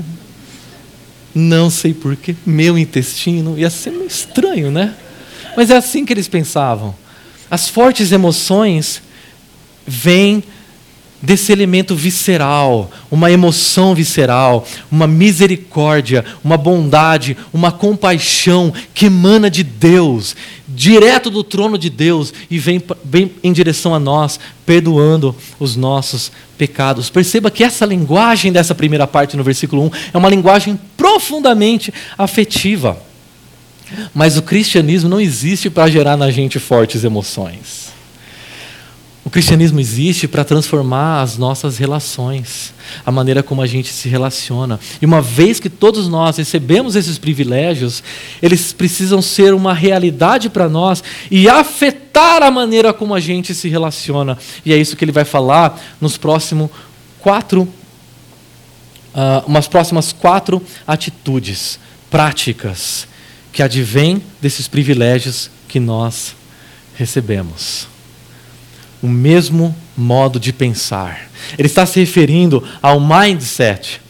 não 1.35 1.71
sei 1.71 1.95
porquê, 1.95 2.35
meu 2.45 2.79
intestino. 2.79 3.59
Ia 3.59 3.71
ser 3.71 3.91
meio 3.91 4.07
estranho, 4.07 4.71
né? 4.71 4.95
Mas 5.57 5.71
é 5.71 5.77
assim 5.77 6.05
que 6.05 6.13
eles 6.13 6.29
pensavam. 6.29 6.95
As 7.51 7.69
fortes 7.69 8.13
emoções 8.13 9.03
vêm 9.87 10.43
desse 11.23 11.53
elemento 11.53 11.95
visceral, 11.95 12.91
uma 13.11 13.31
emoção 13.31 13.95
visceral, 13.95 14.67
uma 14.91 15.07
misericórdia, 15.07 16.25
uma 16.43 16.57
bondade, 16.57 17.37
uma 17.53 17.71
compaixão 17.71 18.73
que 18.95 19.07
emana 19.07 19.51
de 19.51 19.63
Deus, 19.63 20.35
direto 20.67 21.31
do 21.31 21.45
trono 21.45 21.77
de 21.77 21.91
Deus 21.91 22.33
e 22.51 22.59
vem, 22.59 22.83
em 23.43 23.53
direção 23.53 23.95
a 23.95 23.99
nós, 23.99 24.41
perdoando 24.65 25.35
os 25.59 25.77
nossos 25.77 26.33
pecados. 26.57 27.11
Perceba 27.11 27.51
que 27.51 27.65
essa 27.65 27.85
linguagem 27.85 28.53
dessa 28.53 28.75
primeira 28.75 29.07
parte 29.07 29.37
no 29.37 29.45
versículo 29.45 29.85
1 29.85 29.91
é 30.15 30.19
uma 30.19 30.29
linguagem 30.29 30.79
profundamente 30.97 31.93
afetiva. 32.17 33.01
Mas 34.15 34.37
o 34.37 34.43
cristianismo 34.43 35.11
não 35.11 35.21
existe 35.21 35.69
para 35.69 35.91
gerar 35.91 36.17
na 36.17 36.31
gente 36.31 36.59
fortes 36.59 37.03
emoções. 37.05 37.91
O 39.31 39.33
cristianismo 39.33 39.79
existe 39.79 40.27
para 40.27 40.43
transformar 40.43 41.23
as 41.23 41.39
nossas 41.39 41.79
relações, 41.79 42.75
a 43.07 43.13
maneira 43.13 43.45
como 43.45 43.63
a 43.63 43.67
gente 43.67 43.93
se 43.93 44.09
relaciona. 44.09 44.81
E 45.01 45.07
uma 45.07 45.23
vez 45.23 45.61
que 45.61 45.71
todos 45.71 46.09
nós 46.09 46.37
recebemos 46.39 46.97
esses 46.97 47.17
privilégios, 47.17 48.03
eles 48.43 48.73
precisam 48.73 49.23
ser 49.23 49.55
uma 49.55 49.73
realidade 49.73 50.51
para 50.51 50.69
nós 50.69 51.01
e 51.31 51.49
afetar 51.49 52.43
a 52.43 52.51
maneira 52.51 52.93
como 52.93 53.15
a 53.15 53.21
gente 53.21 53.55
se 53.55 53.69
relaciona. 53.69 54.37
E 54.65 54.73
é 54.73 54.77
isso 54.77 54.97
que 54.97 55.05
ele 55.05 55.13
vai 55.13 55.25
falar 55.25 55.81
nos 56.01 56.17
próximos 56.17 56.69
quatro, 57.21 57.63
uh, 59.15 59.47
umas 59.47 59.69
próximas 59.69 60.13
quatro 60.13 60.61
atitudes 60.85 61.79
práticas 62.11 63.07
que 63.53 63.63
advêm 63.63 64.21
desses 64.43 64.67
privilégios 64.67 65.49
que 65.69 65.79
nós 65.79 66.35
recebemos 66.97 67.90
o 69.03 69.09
mesmo 69.09 69.75
modo 69.97 70.39
de 70.39 70.53
pensar. 70.53 71.31
Ele 71.59 71.67
está 71.67 71.87
se 71.87 72.01
referindo 72.01 72.63
ao 72.83 73.01
mindset, 73.01 74.01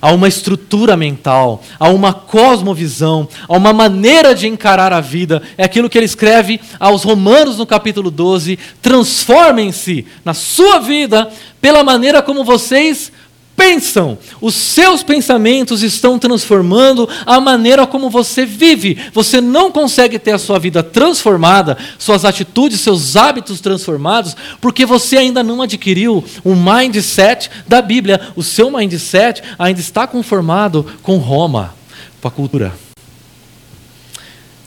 a 0.00 0.12
uma 0.12 0.28
estrutura 0.28 0.96
mental, 0.96 1.62
a 1.80 1.88
uma 1.88 2.12
cosmovisão, 2.12 3.28
a 3.48 3.56
uma 3.56 3.72
maneira 3.72 4.34
de 4.34 4.46
encarar 4.46 4.92
a 4.92 5.00
vida. 5.00 5.42
É 5.56 5.64
aquilo 5.64 5.88
que 5.88 5.98
ele 5.98 6.04
escreve 6.04 6.60
aos 6.78 7.02
Romanos 7.02 7.58
no 7.58 7.66
capítulo 7.66 8.10
12: 8.10 8.58
transformem-se 8.80 10.06
na 10.24 10.34
sua 10.34 10.78
vida 10.78 11.30
pela 11.60 11.82
maneira 11.82 12.22
como 12.22 12.44
vocês 12.44 13.10
pensam. 13.56 14.18
Os 14.40 14.54
seus 14.54 15.02
pensamentos 15.02 15.82
estão 15.82 16.18
transformando 16.18 17.08
a 17.24 17.40
maneira 17.40 17.86
como 17.86 18.10
você 18.10 18.44
vive. 18.44 18.98
Você 19.12 19.40
não 19.40 19.72
consegue 19.72 20.18
ter 20.18 20.32
a 20.32 20.38
sua 20.38 20.58
vida 20.58 20.82
transformada, 20.82 21.76
suas 21.98 22.24
atitudes, 22.24 22.80
seus 22.80 23.16
hábitos 23.16 23.60
transformados, 23.60 24.36
porque 24.60 24.84
você 24.84 25.16
ainda 25.16 25.42
não 25.42 25.62
adquiriu 25.62 26.22
o 26.44 26.54
mindset 26.54 27.50
da 27.66 27.80
Bíblia. 27.80 28.20
O 28.36 28.42
seu 28.42 28.70
mindset 28.70 29.42
ainda 29.58 29.80
está 29.80 30.06
conformado 30.06 30.86
com 31.02 31.16
Roma, 31.16 31.74
com 32.20 32.28
a 32.28 32.30
cultura. 32.30 32.72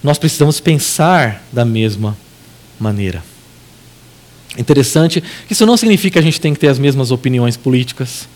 Nós 0.02 0.18
precisamos 0.18 0.60
pensar 0.60 1.44
da 1.52 1.64
mesma 1.64 2.18
maneira. 2.80 3.24
Interessante 4.58 5.22
que 5.46 5.54
isso 5.54 5.66
não 5.66 5.78
significa 5.78 6.14
que 6.14 6.20
a 6.20 6.24
gente 6.24 6.42
tem 6.42 6.54
que 6.54 6.60
ter 6.60 6.70
as 6.70 6.80
mesmas 6.80 7.12
opiniões 7.12 7.56
políticas 7.56 8.28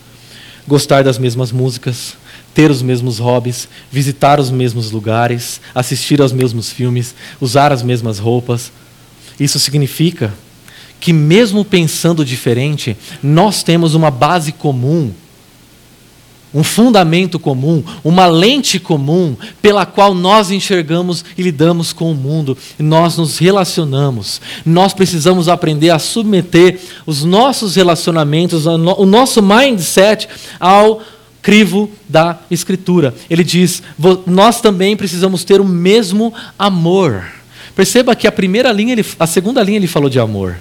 gostar 0.68 1.04
das 1.04 1.18
mesmas 1.18 1.52
músicas, 1.52 2.16
ter 2.54 2.70
os 2.70 2.82
mesmos 2.82 3.20
hobbies, 3.20 3.68
visitar 3.92 4.40
os 4.40 4.52
mesmos 4.52 4.92
lugares, 4.92 5.60
assistir 5.74 6.22
aos 6.22 6.32
mesmos 6.32 6.72
filmes, 6.72 7.16
usar 7.42 7.72
as 7.72 7.82
mesmas 7.84 8.20
roupas. 8.20 8.72
Isso 9.40 9.60
significa 9.60 10.34
que, 11.00 11.12
mesmo 11.12 11.66
pensando 11.66 12.24
diferente, 12.24 12.96
nós 13.22 13.64
temos 13.64 13.96
uma 13.96 14.12
base 14.12 14.52
comum 14.52 15.12
um 16.54 16.64
fundamento 16.64 17.40
comum, 17.40 17.84
uma 18.04 18.28
lente 18.28 18.80
comum 18.80 19.36
pela 19.62 19.86
qual 19.86 20.14
nós 20.14 20.52
enxergamos 20.52 21.26
e 21.38 21.42
lidamos 21.42 21.92
com 21.92 22.12
o 22.12 22.16
mundo, 22.16 22.58
nós 22.78 23.18
nos 23.18 23.38
relacionamos. 23.38 24.40
Nós 24.66 24.94
precisamos 24.94 25.48
aprender 25.48 25.90
a 25.90 26.00
submeter 26.00 26.80
os 27.06 27.24
nossos 27.24 27.76
relacionamentos, 27.76 28.66
o 28.66 29.06
nosso 29.06 29.42
mindset 29.42 30.28
ao 30.60 31.02
crivo 31.42 31.92
da 32.08 32.40
Escritura. 32.50 33.14
Ele 33.30 33.44
diz: 33.44 33.82
nós 34.26 34.62
também 34.62 34.96
precisamos 34.96 35.44
ter 35.44 35.60
o 35.60 35.66
mesmo 35.66 36.34
amor. 36.58 37.26
Perceba 37.76 38.16
que 38.16 38.28
a 38.28 38.32
primeira 38.32 38.72
linha, 38.72 38.96
a 39.20 39.26
segunda 39.26 39.64
linha 39.64 39.78
ele 39.78 39.88
falou 39.88 40.10
de 40.10 40.20
amor. 40.20 40.58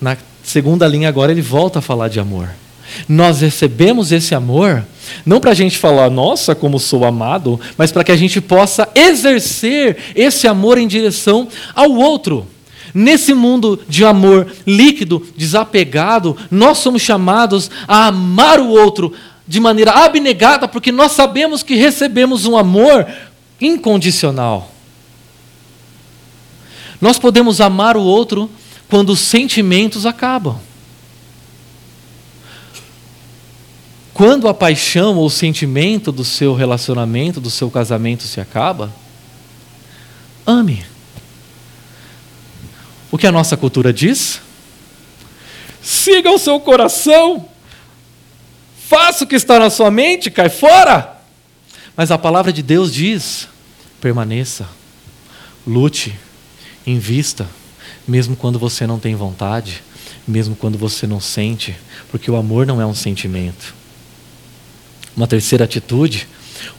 Na 0.00 0.16
segunda 0.42 0.86
linha 0.88 1.08
agora 1.08 1.30
ele 1.30 1.42
volta 1.42 1.78
a 1.78 1.82
falar 1.82 2.08
de 2.08 2.18
amor. 2.18 2.48
Nós 3.08 3.40
recebemos 3.40 4.12
esse 4.12 4.34
amor 4.34 4.84
não 5.24 5.40
para 5.40 5.52
a 5.52 5.54
gente 5.54 5.78
falar, 5.78 6.10
nossa, 6.10 6.54
como 6.54 6.78
sou 6.78 7.04
amado, 7.04 7.60
mas 7.76 7.92
para 7.92 8.04
que 8.04 8.12
a 8.12 8.16
gente 8.16 8.40
possa 8.40 8.88
exercer 8.94 9.96
esse 10.14 10.46
amor 10.46 10.78
em 10.78 10.86
direção 10.86 11.48
ao 11.74 11.92
outro. 11.92 12.46
Nesse 12.94 13.34
mundo 13.34 13.80
de 13.88 14.04
amor 14.04 14.50
líquido, 14.66 15.26
desapegado, 15.36 16.36
nós 16.50 16.78
somos 16.78 17.02
chamados 17.02 17.70
a 17.86 18.06
amar 18.06 18.58
o 18.58 18.68
outro 18.68 19.12
de 19.46 19.60
maneira 19.60 19.92
abnegada, 19.92 20.66
porque 20.66 20.90
nós 20.90 21.12
sabemos 21.12 21.62
que 21.62 21.74
recebemos 21.74 22.46
um 22.46 22.56
amor 22.56 23.06
incondicional. 23.60 24.72
Nós 27.00 27.18
podemos 27.18 27.60
amar 27.60 27.96
o 27.96 28.02
outro 28.02 28.50
quando 28.88 29.10
os 29.10 29.20
sentimentos 29.20 30.06
acabam. 30.06 30.58
Quando 34.16 34.48
a 34.48 34.54
paixão 34.54 35.14
ou 35.18 35.26
o 35.26 35.30
sentimento 35.30 36.10
do 36.10 36.24
seu 36.24 36.54
relacionamento, 36.54 37.38
do 37.38 37.50
seu 37.50 37.70
casamento 37.70 38.22
se 38.22 38.40
acaba, 38.40 38.90
ame. 40.46 40.86
O 43.12 43.18
que 43.18 43.26
a 43.26 43.30
nossa 43.30 43.58
cultura 43.58 43.92
diz? 43.92 44.40
Siga 45.82 46.30
o 46.30 46.38
seu 46.38 46.58
coração, 46.58 47.46
faça 48.88 49.24
o 49.24 49.26
que 49.26 49.34
está 49.34 49.58
na 49.58 49.68
sua 49.68 49.90
mente, 49.90 50.30
cai 50.30 50.48
fora. 50.48 51.20
Mas 51.94 52.10
a 52.10 52.16
palavra 52.16 52.50
de 52.50 52.62
Deus 52.62 52.94
diz: 52.94 53.46
permaneça, 54.00 54.66
lute, 55.66 56.18
invista, 56.86 57.46
mesmo 58.08 58.34
quando 58.34 58.58
você 58.58 58.86
não 58.86 58.98
tem 58.98 59.14
vontade, 59.14 59.82
mesmo 60.26 60.56
quando 60.56 60.78
você 60.78 61.06
não 61.06 61.20
sente, 61.20 61.76
porque 62.10 62.30
o 62.30 62.36
amor 62.36 62.64
não 62.64 62.80
é 62.80 62.86
um 62.86 62.94
sentimento. 62.94 63.84
Uma 65.16 65.26
terceira 65.26 65.64
atitude, 65.64 66.28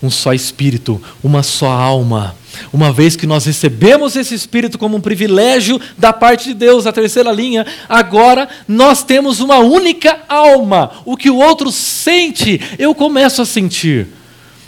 um 0.01 0.09
só 0.09 0.33
espírito, 0.33 1.01
uma 1.23 1.41
só 1.41 1.69
alma. 1.69 2.35
Uma 2.71 2.91
vez 2.91 3.15
que 3.15 3.27
nós 3.27 3.45
recebemos 3.45 4.15
esse 4.15 4.33
espírito 4.33 4.77
como 4.77 4.97
um 4.97 5.01
privilégio 5.01 5.79
da 5.97 6.11
parte 6.11 6.49
de 6.49 6.53
Deus, 6.53 6.85
a 6.85 6.91
terceira 6.91 7.31
linha, 7.31 7.65
agora 7.87 8.47
nós 8.67 9.03
temos 9.03 9.39
uma 9.39 9.57
única 9.57 10.19
alma. 10.27 10.91
O 11.05 11.15
que 11.15 11.29
o 11.29 11.37
outro 11.37 11.71
sente, 11.71 12.59
eu 12.77 12.93
começo 12.93 13.41
a 13.41 13.45
sentir. 13.45 14.07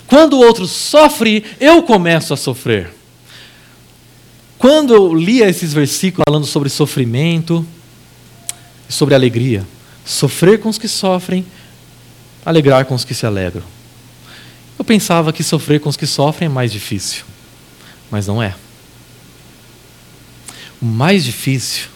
Quando 0.08 0.34
o 0.34 0.40
outro 0.40 0.68
sofre, 0.68 1.44
eu 1.60 1.84
começo 1.84 2.34
a 2.34 2.38
sofrer. 2.38 2.92
Quando 4.58 4.94
eu 4.94 5.14
lia 5.14 5.48
esses 5.48 5.72
versículos 5.72 6.26
falando 6.28 6.46
sobre 6.46 6.70
sofrimento 6.70 7.66
e 8.90 8.94
sobre 8.94 9.16
alegria, 9.16 9.66
sofrer 10.04 10.60
com 10.60 10.70
os 10.70 10.78
que 10.78 10.88
sofrem 10.88 11.46
alegrar 12.46 12.86
com 12.86 12.96
os 12.96 13.04
que 13.04 13.14
se 13.14 13.26
alegram. 13.26 13.64
Eu 14.78 14.86
pensava 14.86 15.34
que 15.34 15.44
sofrer 15.44 15.80
com 15.80 15.90
os 15.90 15.98
que 15.98 16.08
sofrem 16.08 16.48
é 16.48 16.50
mais 16.50 16.72
difícil, 16.72 17.26
mas 18.10 18.28
não 18.28 18.42
é. 18.42 18.56
O 20.82 20.86
mais 20.86 21.26
difícil, 21.26 21.88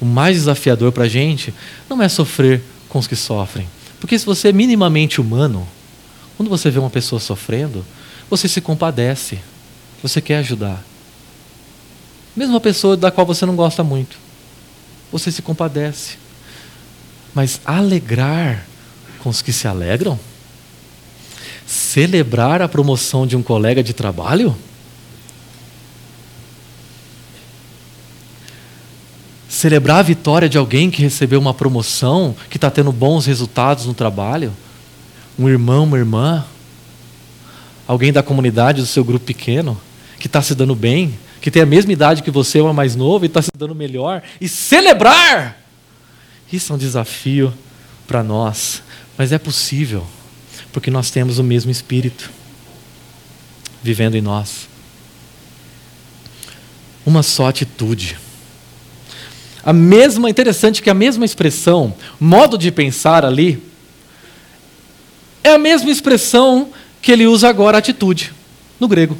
o 0.00 0.04
mais 0.04 0.36
desafiador 0.36 0.92
para 0.92 1.04
a 1.04 1.08
gente, 1.08 1.52
não 1.90 2.00
é 2.00 2.08
sofrer 2.08 2.62
com 2.88 2.98
os 3.00 3.08
que 3.08 3.16
sofrem. 3.16 3.68
Porque 3.98 4.16
se 4.16 4.24
você 4.24 4.48
é 4.48 4.52
minimamente 4.52 5.20
humano, 5.20 5.66
quando 6.36 6.48
você 6.48 6.70
vê 6.70 6.78
uma 6.78 6.88
pessoa 6.88 7.18
sofrendo, 7.18 7.84
você 8.30 8.46
se 8.46 8.60
compadece, 8.60 9.40
você 10.00 10.20
quer 10.20 10.36
ajudar. 10.36 10.84
Mesmo 12.36 12.54
uma 12.54 12.60
pessoa 12.60 12.96
da 12.96 13.10
qual 13.10 13.26
você 13.26 13.44
não 13.44 13.56
gosta 13.56 13.82
muito, 13.82 14.16
você 15.10 15.32
se 15.32 15.42
compadece. 15.42 16.16
Mas 17.34 17.60
alegrar 17.64 18.67
com 19.28 19.30
os 19.30 19.42
que 19.42 19.52
se 19.52 19.68
alegram? 19.68 20.18
Celebrar 21.66 22.62
a 22.62 22.68
promoção 22.68 23.26
de 23.26 23.36
um 23.36 23.42
colega 23.42 23.82
de 23.82 23.92
trabalho? 23.92 24.56
Celebrar 29.50 29.98
a 29.98 30.02
vitória 30.02 30.48
de 30.48 30.56
alguém 30.56 30.90
que 30.90 31.02
recebeu 31.02 31.38
uma 31.38 31.52
promoção, 31.52 32.34
que 32.48 32.56
está 32.56 32.70
tendo 32.70 32.90
bons 32.90 33.26
resultados 33.26 33.84
no 33.84 33.92
trabalho? 33.92 34.50
Um 35.38 35.46
irmão, 35.46 35.84
uma 35.84 35.98
irmã? 35.98 36.46
Alguém 37.86 38.12
da 38.12 38.22
comunidade, 38.22 38.80
do 38.80 38.86
seu 38.86 39.04
grupo 39.04 39.26
pequeno, 39.26 39.78
que 40.18 40.26
está 40.26 40.40
se 40.40 40.54
dando 40.54 40.74
bem, 40.74 41.18
que 41.42 41.50
tem 41.50 41.60
a 41.60 41.66
mesma 41.66 41.92
idade 41.92 42.22
que 42.22 42.30
você, 42.30 42.60
ou 42.60 42.70
é 42.70 42.72
mais 42.72 42.96
novo, 42.96 43.26
e 43.26 43.28
está 43.28 43.42
se 43.42 43.50
dando 43.54 43.74
melhor? 43.74 44.22
E 44.40 44.48
celebrar! 44.48 45.60
Isso 46.50 46.72
é 46.72 46.76
um 46.76 46.78
desafio 46.78 47.52
para 48.06 48.22
nós 48.22 48.82
mas 49.18 49.32
é 49.32 49.38
possível, 49.38 50.06
porque 50.72 50.92
nós 50.92 51.10
temos 51.10 51.40
o 51.40 51.44
mesmo 51.44 51.72
Espírito 51.72 52.30
vivendo 53.82 54.14
em 54.14 54.20
nós. 54.20 54.68
Uma 57.04 57.24
só 57.24 57.48
atitude. 57.48 58.16
A 59.64 59.72
mesma, 59.72 60.30
interessante 60.30 60.80
que 60.80 60.88
a 60.88 60.94
mesma 60.94 61.24
expressão, 61.24 61.92
modo 62.20 62.56
de 62.56 62.70
pensar 62.70 63.24
ali, 63.24 63.60
é 65.42 65.50
a 65.50 65.58
mesma 65.58 65.90
expressão 65.90 66.70
que 67.02 67.10
ele 67.10 67.26
usa 67.26 67.48
agora, 67.48 67.78
atitude, 67.78 68.32
no 68.78 68.86
grego. 68.86 69.18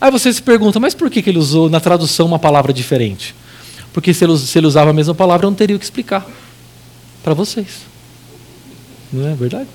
Aí 0.00 0.12
você 0.12 0.32
se 0.32 0.42
pergunta, 0.42 0.78
mas 0.78 0.94
por 0.94 1.10
que 1.10 1.28
ele 1.28 1.38
usou 1.38 1.68
na 1.68 1.80
tradução 1.80 2.26
uma 2.26 2.38
palavra 2.38 2.72
diferente? 2.72 3.34
Porque 3.92 4.14
se 4.14 4.24
ele, 4.24 4.38
se 4.38 4.58
ele 4.58 4.66
usava 4.66 4.90
a 4.90 4.94
mesma 4.94 5.14
palavra, 5.14 5.46
eu 5.46 5.50
não 5.50 5.56
teria 5.56 5.74
o 5.74 5.78
que 5.78 5.84
explicar 5.84 6.24
para 7.22 7.34
vocês. 7.34 7.91
Não 9.12 9.28
é 9.28 9.34
verdade? 9.34 9.68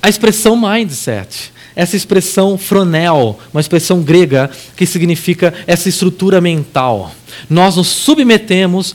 A 0.00 0.08
expressão 0.08 0.56
mindset, 0.56 1.52
essa 1.76 1.96
expressão 1.96 2.56
fronel, 2.56 3.38
uma 3.52 3.60
expressão 3.60 4.00
grega 4.00 4.50
que 4.76 4.86
significa 4.86 5.52
essa 5.66 5.88
estrutura 5.88 6.40
mental. 6.40 7.12
Nós 7.50 7.76
nos 7.76 7.88
submetemos 7.88 8.94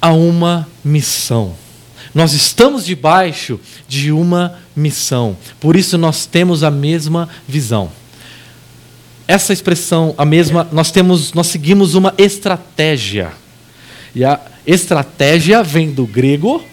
a 0.00 0.12
uma 0.12 0.68
missão. 0.84 1.54
Nós 2.14 2.32
estamos 2.32 2.84
debaixo 2.84 3.58
de 3.88 4.12
uma 4.12 4.58
missão. 4.76 5.36
Por 5.58 5.74
isso 5.74 5.98
nós 5.98 6.26
temos 6.26 6.62
a 6.62 6.70
mesma 6.70 7.28
visão. 7.46 7.90
Essa 9.26 9.52
expressão, 9.52 10.14
a 10.16 10.24
mesma, 10.24 10.66
nós 10.70 10.90
temos, 10.90 11.32
nós 11.32 11.48
seguimos 11.48 11.94
uma 11.94 12.14
estratégia. 12.16 13.32
E 14.14 14.24
a 14.24 14.40
estratégia 14.66 15.62
vem 15.62 15.90
do 15.90 16.06
grego 16.06 16.64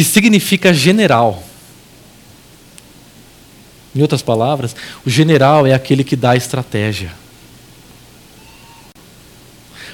que 0.00 0.04
significa 0.04 0.72
general. 0.72 1.42
Em 3.94 4.00
outras 4.00 4.22
palavras, 4.22 4.74
o 5.04 5.10
general 5.10 5.66
é 5.66 5.74
aquele 5.74 6.02
que 6.02 6.16
dá 6.16 6.30
a 6.30 6.36
estratégia. 6.36 7.12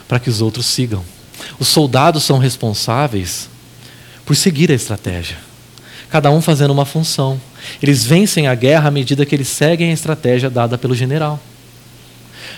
para 0.06 0.20
que 0.20 0.30
os 0.30 0.40
outros 0.40 0.66
sigam. 0.66 1.04
Os 1.58 1.66
soldados 1.66 2.22
são 2.22 2.38
responsáveis 2.38 3.48
por 4.24 4.36
seguir 4.36 4.70
a 4.70 4.74
estratégia, 4.74 5.36
cada 6.08 6.30
um 6.30 6.40
fazendo 6.40 6.70
uma 6.70 6.84
função. 6.84 7.40
Eles 7.82 8.04
vencem 8.04 8.46
a 8.46 8.54
guerra 8.54 8.86
à 8.86 8.90
medida 8.92 9.26
que 9.26 9.34
eles 9.34 9.48
seguem 9.48 9.90
a 9.90 9.92
estratégia 9.92 10.48
dada 10.48 10.78
pelo 10.78 10.94
general. 10.94 11.40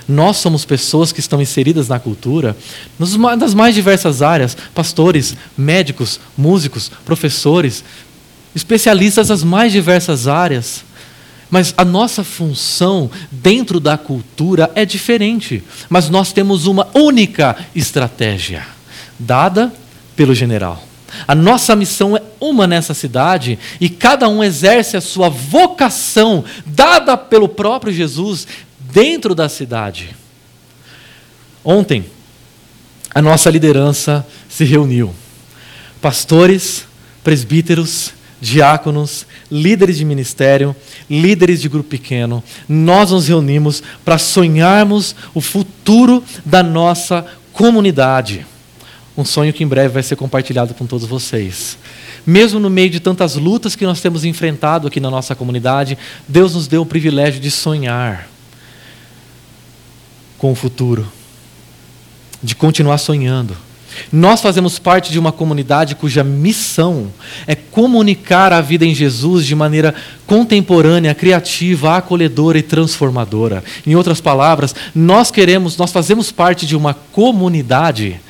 Nós 0.08 0.38
somos 0.38 0.64
pessoas 0.64 1.12
que 1.12 1.20
estão 1.20 1.40
inseridas 1.42 1.86
na 1.88 2.00
cultura 2.00 2.56
nas 2.98 3.52
mais 3.52 3.74
diversas 3.74 4.22
áreas: 4.22 4.56
pastores, 4.74 5.36
médicos, 5.56 6.18
músicos, 6.36 6.90
professores, 7.04 7.84
especialistas 8.54 9.28
das 9.28 9.44
mais 9.44 9.70
diversas 9.70 10.26
áreas. 10.26 10.84
Mas 11.50 11.72
a 11.76 11.84
nossa 11.84 12.22
função 12.22 13.10
dentro 13.30 13.80
da 13.80 13.96
cultura 13.96 14.70
é 14.74 14.84
diferente. 14.84 15.62
Mas 15.88 16.10
nós 16.10 16.32
temos 16.32 16.66
uma 16.66 16.88
única 16.94 17.56
estratégia, 17.74 18.66
dada 19.18 19.72
pelo 20.14 20.34
general. 20.34 20.88
A 21.26 21.34
nossa 21.34 21.74
missão 21.74 22.16
é 22.16 22.22
uma 22.38 22.66
nessa 22.66 22.92
cidade 22.92 23.58
e 23.80 23.88
cada 23.88 24.28
um 24.28 24.44
exerce 24.44 24.96
a 24.96 25.00
sua 25.00 25.28
vocação, 25.28 26.44
dada 26.66 27.16
pelo 27.16 27.48
próprio 27.48 27.92
Jesus, 27.92 28.46
dentro 28.92 29.34
da 29.34 29.48
cidade. 29.48 30.14
Ontem, 31.64 32.04
a 33.14 33.20
nossa 33.20 33.50
liderança 33.50 34.26
se 34.48 34.64
reuniu. 34.64 35.14
Pastores, 36.00 36.86
presbíteros, 37.24 38.12
diáconos, 38.40 39.26
líderes 39.50 39.98
de 39.98 40.04
ministério, 40.04 40.74
líderes 41.10 41.60
de 41.60 41.68
grupo 41.68 41.88
pequeno, 41.88 42.42
nós 42.68 43.10
nos 43.10 43.26
reunimos 43.26 43.82
para 44.04 44.18
sonharmos 44.18 45.14
o 45.34 45.40
futuro 45.40 46.22
da 46.44 46.62
nossa 46.62 47.26
comunidade. 47.52 48.46
Um 49.16 49.24
sonho 49.24 49.52
que 49.52 49.64
em 49.64 49.66
breve 49.66 49.88
vai 49.88 50.02
ser 50.02 50.14
compartilhado 50.14 50.74
com 50.74 50.86
todos 50.86 51.06
vocês. 51.06 51.76
Mesmo 52.24 52.60
no 52.60 52.70
meio 52.70 52.90
de 52.90 53.00
tantas 53.00 53.34
lutas 53.34 53.74
que 53.74 53.84
nós 53.84 54.00
temos 54.00 54.24
enfrentado 54.24 54.86
aqui 54.86 55.00
na 55.00 55.10
nossa 55.10 55.34
comunidade, 55.34 55.98
Deus 56.28 56.54
nos 56.54 56.68
deu 56.68 56.82
o 56.82 56.86
privilégio 56.86 57.40
de 57.40 57.50
sonhar 57.50 58.37
com 60.38 60.52
o 60.52 60.54
futuro, 60.54 61.06
de 62.42 62.54
continuar 62.54 62.98
sonhando 62.98 63.56
nós 64.12 64.40
fazemos 64.40 64.78
parte 64.78 65.10
de 65.10 65.18
uma 65.18 65.32
comunidade 65.32 65.94
cuja 65.94 66.22
missão 66.22 67.08
é 67.46 67.54
comunicar 67.54 68.52
a 68.52 68.60
vida 68.60 68.84
em 68.84 68.94
Jesus 68.94 69.44
de 69.44 69.54
maneira 69.54 69.94
contemporânea, 70.26 71.14
criativa, 71.14 71.96
acolhedora 71.96 72.58
e 72.58 72.62
transformadora. 72.62 73.62
Em 73.86 73.94
outras 73.94 74.20
palavras, 74.20 74.74
nós 74.94 75.30
queremos, 75.30 75.76
nós 75.76 75.92
fazemos 75.92 76.30
parte 76.30 76.66
de 76.66 76.76
uma 76.76 76.94
comunidade 76.94 78.20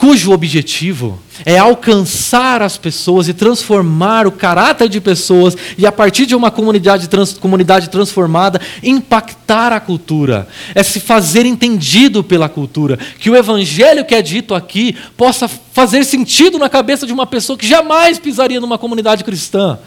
cujo 0.00 0.32
objetivo 0.32 1.20
é 1.44 1.58
alcançar 1.58 2.62
as 2.62 2.78
pessoas 2.78 3.28
e 3.28 3.34
transformar 3.34 4.26
o 4.26 4.32
caráter 4.32 4.88
de 4.88 4.98
pessoas 4.98 5.54
e, 5.76 5.86
a 5.86 5.92
partir 5.92 6.24
de 6.24 6.34
uma 6.34 6.50
comunidade, 6.50 7.06
trans, 7.06 7.34
comunidade 7.34 7.90
transformada, 7.90 8.58
impactar 8.82 9.74
a 9.74 9.78
cultura, 9.78 10.48
é 10.74 10.82
se 10.82 11.00
fazer 11.00 11.44
entendido 11.44 12.24
pela 12.24 12.48
cultura, 12.48 12.98
que 13.18 13.28
o 13.28 13.36
evangelho 13.36 14.02
que 14.02 14.14
é 14.14 14.22
dito 14.22 14.54
aqui 14.54 14.96
possa 15.18 15.46
fazer 15.46 16.02
sentido 16.04 16.58
na 16.58 16.70
cabeça 16.70 17.06
de 17.06 17.12
uma 17.12 17.26
pessoa 17.26 17.58
que 17.58 17.68
jamais 17.68 18.18
pisaria 18.18 18.58
numa 18.58 18.78
comunidade 18.78 19.22
cristã. 19.22 19.78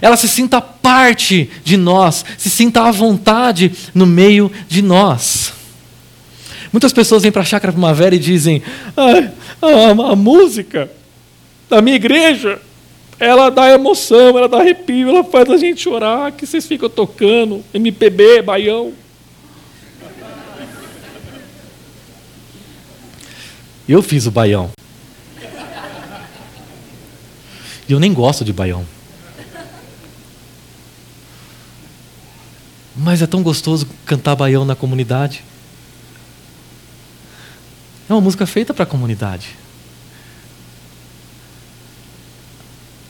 Ela 0.00 0.16
se 0.16 0.28
sinta 0.28 0.62
parte 0.62 1.50
de 1.62 1.76
nós, 1.76 2.24
se 2.38 2.48
sinta 2.48 2.88
à 2.88 2.90
vontade 2.90 3.70
no 3.94 4.06
meio 4.06 4.50
de 4.66 4.80
nós. 4.80 5.52
Muitas 6.72 6.92
pessoas 6.92 7.22
vêm 7.22 7.30
para 7.30 7.42
a 7.42 7.44
Chácara 7.44 7.72
Primavera 7.72 8.14
e 8.14 8.18
dizem: 8.18 8.62
ah, 8.96 9.30
a, 9.60 10.12
a 10.12 10.16
música 10.16 10.90
da 11.68 11.82
minha 11.82 11.96
igreja, 11.96 12.60
ela 13.20 13.50
dá 13.50 13.70
emoção, 13.70 14.38
ela 14.38 14.48
dá 14.48 14.58
arrepio, 14.58 15.10
ela 15.10 15.22
faz 15.22 15.50
a 15.50 15.56
gente 15.56 15.82
chorar, 15.82 16.32
que 16.32 16.46
vocês 16.46 16.66
ficam 16.66 16.88
tocando 16.88 17.62
MPB, 17.74 18.42
baião. 18.42 18.92
Eu 23.88 24.02
fiz 24.02 24.26
o 24.26 24.30
baião. 24.30 24.70
E 27.88 27.92
eu 27.92 28.00
nem 28.00 28.14
gosto 28.14 28.44
de 28.44 28.52
baião. 28.52 28.86
Mas 32.96 33.20
é 33.20 33.26
tão 33.26 33.42
gostoso 33.42 33.86
cantar 34.06 34.36
baião 34.36 34.64
na 34.64 34.76
comunidade. 34.76 35.44
É 38.08 38.12
uma 38.12 38.20
música 38.20 38.46
feita 38.46 38.74
para 38.74 38.84
a 38.84 38.86
comunidade. 38.86 39.48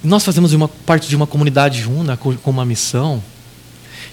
Nós 0.02 0.24
fazemos 0.24 0.52
uma 0.52 0.68
parte 0.68 1.08
de 1.08 1.14
uma 1.14 1.26
comunidade 1.26 1.86
una 1.88 2.16
com 2.16 2.50
uma 2.50 2.64
missão. 2.64 3.22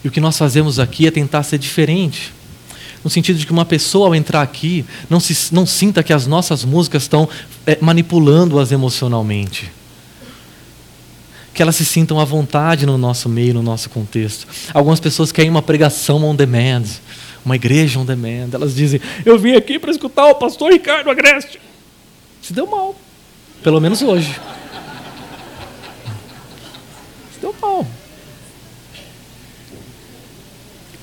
E 0.03 0.07
o 0.07 0.11
que 0.11 0.19
nós 0.19 0.37
fazemos 0.37 0.79
aqui 0.79 1.07
é 1.07 1.11
tentar 1.11 1.43
ser 1.43 1.57
diferente. 1.57 2.33
No 3.03 3.09
sentido 3.09 3.39
de 3.39 3.45
que 3.45 3.51
uma 3.51 3.65
pessoa, 3.65 4.07
ao 4.07 4.15
entrar 4.15 4.41
aqui, 4.41 4.85
não, 5.09 5.19
se, 5.19 5.53
não 5.53 5.65
sinta 5.65 6.03
que 6.03 6.13
as 6.13 6.27
nossas 6.27 6.63
músicas 6.63 7.03
estão 7.03 7.27
é, 7.65 7.77
manipulando-as 7.81 8.71
emocionalmente. 8.71 9.71
Que 11.53 11.61
elas 11.61 11.75
se 11.75 11.85
sintam 11.85 12.19
à 12.19 12.25
vontade 12.25 12.85
no 12.85 12.97
nosso 12.97 13.27
meio, 13.27 13.53
no 13.53 13.63
nosso 13.63 13.89
contexto. 13.89 14.47
Algumas 14.73 14.99
pessoas 14.99 15.31
querem 15.31 15.49
uma 15.49 15.61
pregação 15.61 16.23
on 16.23 16.35
demand 16.35 16.83
uma 17.45 17.55
igreja 17.55 17.99
on 17.99 18.05
demand. 18.05 18.49
Elas 18.53 18.75
dizem: 18.75 19.01
Eu 19.25 19.37
vim 19.37 19.55
aqui 19.55 19.79
para 19.79 19.91
escutar 19.91 20.27
o 20.27 20.35
pastor 20.35 20.71
Ricardo 20.71 21.09
Agreste. 21.09 21.59
Se 22.41 22.53
deu 22.53 22.67
mal. 22.67 22.95
Pelo 23.63 23.79
menos 23.79 24.01
hoje. 24.01 24.39
Se 27.33 27.39
deu 27.39 27.55
mal. 27.61 27.85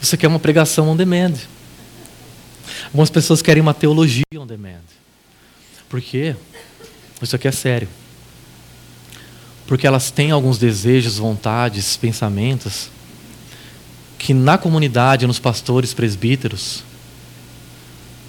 Você 0.01 0.16
quer 0.16 0.28
uma 0.28 0.39
pregação 0.39 0.89
on 0.89 0.97
demand. 0.97 1.34
Algumas 2.87 3.11
pessoas 3.11 3.43
querem 3.43 3.61
uma 3.61 3.74
teologia 3.74 4.22
on 4.37 4.47
demand. 4.47 4.84
Por 5.89 6.01
quê? 6.01 6.37
Isso 7.20 7.34
aqui 7.34 7.49
é 7.49 7.53
sério. 7.53 7.89
Porque 9.66 9.87
elas 9.87 10.11
têm 10.11 10.30
alguns 10.30 10.59
desejos, 10.59 11.18
vontades, 11.18 11.97
pensamentos 11.97 12.89
que 14.18 14.32
na 14.32 14.56
comunidade, 14.58 15.26
nos 15.26 15.38
pastores, 15.38 15.92
presbíteros, 15.92 16.82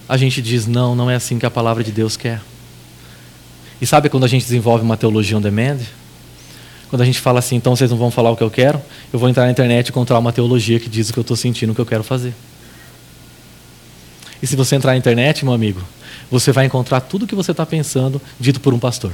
a 0.07 0.17
gente 0.17 0.41
diz: 0.41 0.65
não, 0.65 0.95
não 0.95 1.09
é 1.09 1.15
assim 1.15 1.39
que 1.39 1.45
a 1.45 1.51
palavra 1.51 1.83
de 1.83 1.91
Deus 1.91 2.15
quer. 2.17 2.41
E 3.81 3.85
sabe 3.85 4.09
quando 4.09 4.23
a 4.23 4.27
gente 4.27 4.43
desenvolve 4.43 4.83
uma 4.83 4.97
teologia 4.97 5.37
on 5.37 5.41
demand? 5.41 5.79
Quando 6.89 7.01
a 7.01 7.05
gente 7.05 7.19
fala 7.19 7.39
assim, 7.39 7.57
então 7.57 7.75
vocês 7.75 7.91
não 7.91 7.97
vão 7.97 8.09
falar 8.09 8.31
o 8.31 8.37
que 8.37 8.43
eu 8.43 8.49
quero, 8.49 8.81
eu 9.11 9.19
vou 9.19 9.27
entrar 9.27 9.43
na 9.43 9.51
internet 9.51 9.87
e 9.87 9.89
encontrar 9.89 10.17
uma 10.17 10.31
teologia 10.31 10.79
que 10.79 10.89
diz 10.89 11.09
o 11.09 11.13
que 11.13 11.19
eu 11.19 11.21
estou 11.21 11.35
sentindo, 11.35 11.71
o 11.71 11.75
que 11.75 11.81
eu 11.81 11.85
quero 11.85 12.03
fazer. 12.03 12.33
E 14.41 14.47
se 14.47 14.55
você 14.55 14.75
entrar 14.75 14.91
na 14.91 14.97
internet, 14.97 15.43
meu 15.43 15.53
amigo, 15.53 15.81
você 16.31 16.51
vai 16.51 16.65
encontrar 16.65 17.01
tudo 17.01 17.23
o 17.23 17.27
que 17.27 17.35
você 17.35 17.51
está 17.51 17.65
pensando 17.65 18.21
dito 18.39 18.61
por 18.61 18.73
um 18.73 18.79
pastor. 18.79 19.11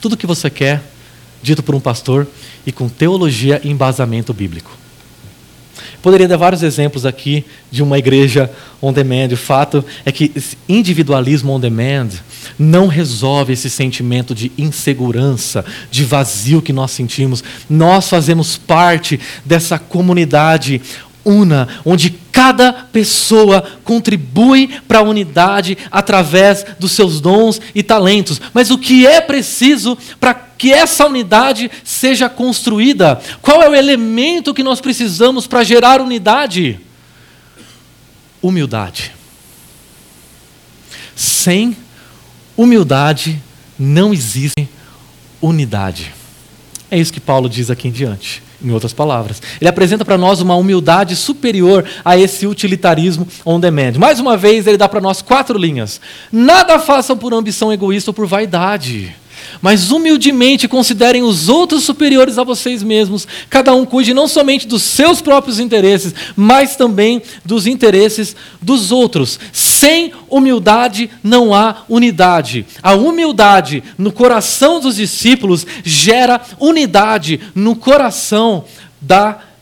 Tudo 0.00 0.12
o 0.12 0.16
que 0.16 0.26
você 0.26 0.50
quer 0.50 0.82
dito 1.44 1.62
por 1.62 1.74
um 1.74 1.80
pastor 1.80 2.26
e 2.66 2.72
com 2.72 2.88
teologia 2.88 3.60
e 3.62 3.70
embasamento 3.70 4.32
bíblico. 4.32 4.76
Poderia 6.00 6.28
dar 6.28 6.36
vários 6.36 6.62
exemplos 6.62 7.06
aqui 7.06 7.44
de 7.70 7.82
uma 7.82 7.98
igreja 7.98 8.50
on 8.80 8.92
demand. 8.92 9.28
O 9.32 9.36
fato 9.36 9.84
é 10.04 10.12
que 10.12 10.32
esse 10.34 10.56
individualismo 10.68 11.52
on 11.52 11.60
demand 11.60 12.08
não 12.58 12.86
resolve 12.86 13.52
esse 13.52 13.70
sentimento 13.70 14.34
de 14.34 14.52
insegurança, 14.56 15.64
de 15.90 16.04
vazio 16.04 16.62
que 16.62 16.72
nós 16.72 16.90
sentimos. 16.90 17.42
Nós 17.68 18.08
fazemos 18.08 18.56
parte 18.56 19.18
dessa 19.44 19.78
comunidade 19.78 20.80
una, 21.24 21.68
onde 21.84 22.10
cada 22.30 22.72
pessoa 22.72 23.64
contribui 23.82 24.68
para 24.86 24.98
a 24.98 25.02
unidade 25.02 25.78
através 25.90 26.66
dos 26.78 26.92
seus 26.92 27.20
dons 27.20 27.60
e 27.74 27.82
talentos. 27.82 28.40
Mas 28.52 28.70
o 28.70 28.76
que 28.76 29.06
é 29.06 29.20
preciso 29.20 29.96
para 30.20 30.34
que 30.64 30.72
essa 30.72 31.06
unidade 31.06 31.70
seja 31.84 32.26
construída? 32.26 33.20
Qual 33.42 33.62
é 33.62 33.68
o 33.68 33.74
elemento 33.74 34.54
que 34.54 34.62
nós 34.62 34.80
precisamos 34.80 35.46
para 35.46 35.62
gerar 35.62 36.00
unidade? 36.00 36.80
Humildade. 38.40 39.12
Sem 41.14 41.76
humildade 42.56 43.42
não 43.78 44.14
existe 44.14 44.66
unidade. 45.38 46.14
É 46.90 46.98
isso 46.98 47.12
que 47.12 47.20
Paulo 47.20 47.46
diz 47.46 47.68
aqui 47.70 47.88
em 47.88 47.92
diante 47.92 48.42
em 48.62 48.70
outras 48.70 48.94
palavras. 48.94 49.42
Ele 49.60 49.68
apresenta 49.68 50.02
para 50.02 50.16
nós 50.16 50.40
uma 50.40 50.56
humildade 50.56 51.14
superior 51.14 51.84
a 52.02 52.16
esse 52.16 52.46
utilitarismo 52.46 53.28
on 53.44 53.60
demand. 53.60 53.98
Mais 53.98 54.18
uma 54.18 54.34
vez, 54.34 54.66
ele 54.66 54.78
dá 54.78 54.88
para 54.88 55.02
nós 55.02 55.20
quatro 55.20 55.58
linhas. 55.58 56.00
Nada 56.32 56.78
façam 56.78 57.18
por 57.18 57.34
ambição 57.34 57.70
egoísta 57.70 58.08
ou 58.08 58.14
por 58.14 58.26
vaidade. 58.26 59.14
Mas 59.60 59.90
humildemente 59.90 60.68
considerem 60.68 61.22
os 61.22 61.48
outros 61.48 61.84
superiores 61.84 62.38
a 62.38 62.44
vocês 62.44 62.82
mesmos. 62.82 63.26
Cada 63.48 63.74
um 63.74 63.84
cuide 63.84 64.14
não 64.14 64.28
somente 64.28 64.66
dos 64.66 64.82
seus 64.82 65.20
próprios 65.20 65.58
interesses, 65.58 66.14
mas 66.36 66.76
também 66.76 67.22
dos 67.44 67.66
interesses 67.66 68.36
dos 68.60 68.92
outros. 68.92 69.38
Sem 69.52 70.12
humildade 70.28 71.10
não 71.22 71.54
há 71.54 71.84
unidade. 71.88 72.66
A 72.82 72.94
humildade 72.94 73.82
no 73.96 74.12
coração 74.12 74.80
dos 74.80 74.96
discípulos 74.96 75.66
gera 75.84 76.40
unidade 76.58 77.40
no 77.54 77.76
coração 77.76 78.64
da 79.00 79.30
igreja. 79.30 79.53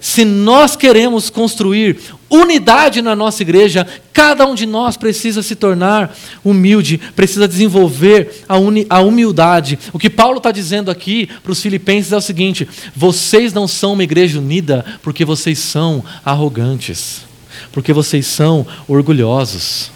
Se 0.00 0.24
nós 0.24 0.74
queremos 0.74 1.30
construir 1.30 1.96
unidade 2.28 3.00
na 3.00 3.14
nossa 3.14 3.42
igreja, 3.42 3.86
cada 4.12 4.44
um 4.44 4.54
de 4.54 4.66
nós 4.66 4.96
precisa 4.96 5.44
se 5.44 5.54
tornar 5.54 6.12
humilde, 6.44 6.98
precisa 7.14 7.46
desenvolver 7.46 8.42
a, 8.48 8.56
a 8.88 9.00
humildade. 9.00 9.78
O 9.92 9.98
que 9.98 10.10
Paulo 10.10 10.38
está 10.38 10.50
dizendo 10.50 10.90
aqui 10.90 11.28
para 11.40 11.52
os 11.52 11.62
filipenses 11.62 12.10
é 12.10 12.16
o 12.16 12.20
seguinte: 12.20 12.68
vocês 12.96 13.52
não 13.52 13.68
são 13.68 13.92
uma 13.92 14.02
igreja 14.02 14.40
unida 14.40 14.84
porque 15.02 15.24
vocês 15.24 15.60
são 15.60 16.04
arrogantes, 16.24 17.22
porque 17.70 17.92
vocês 17.92 18.26
são 18.26 18.66
orgulhosos. 18.88 19.92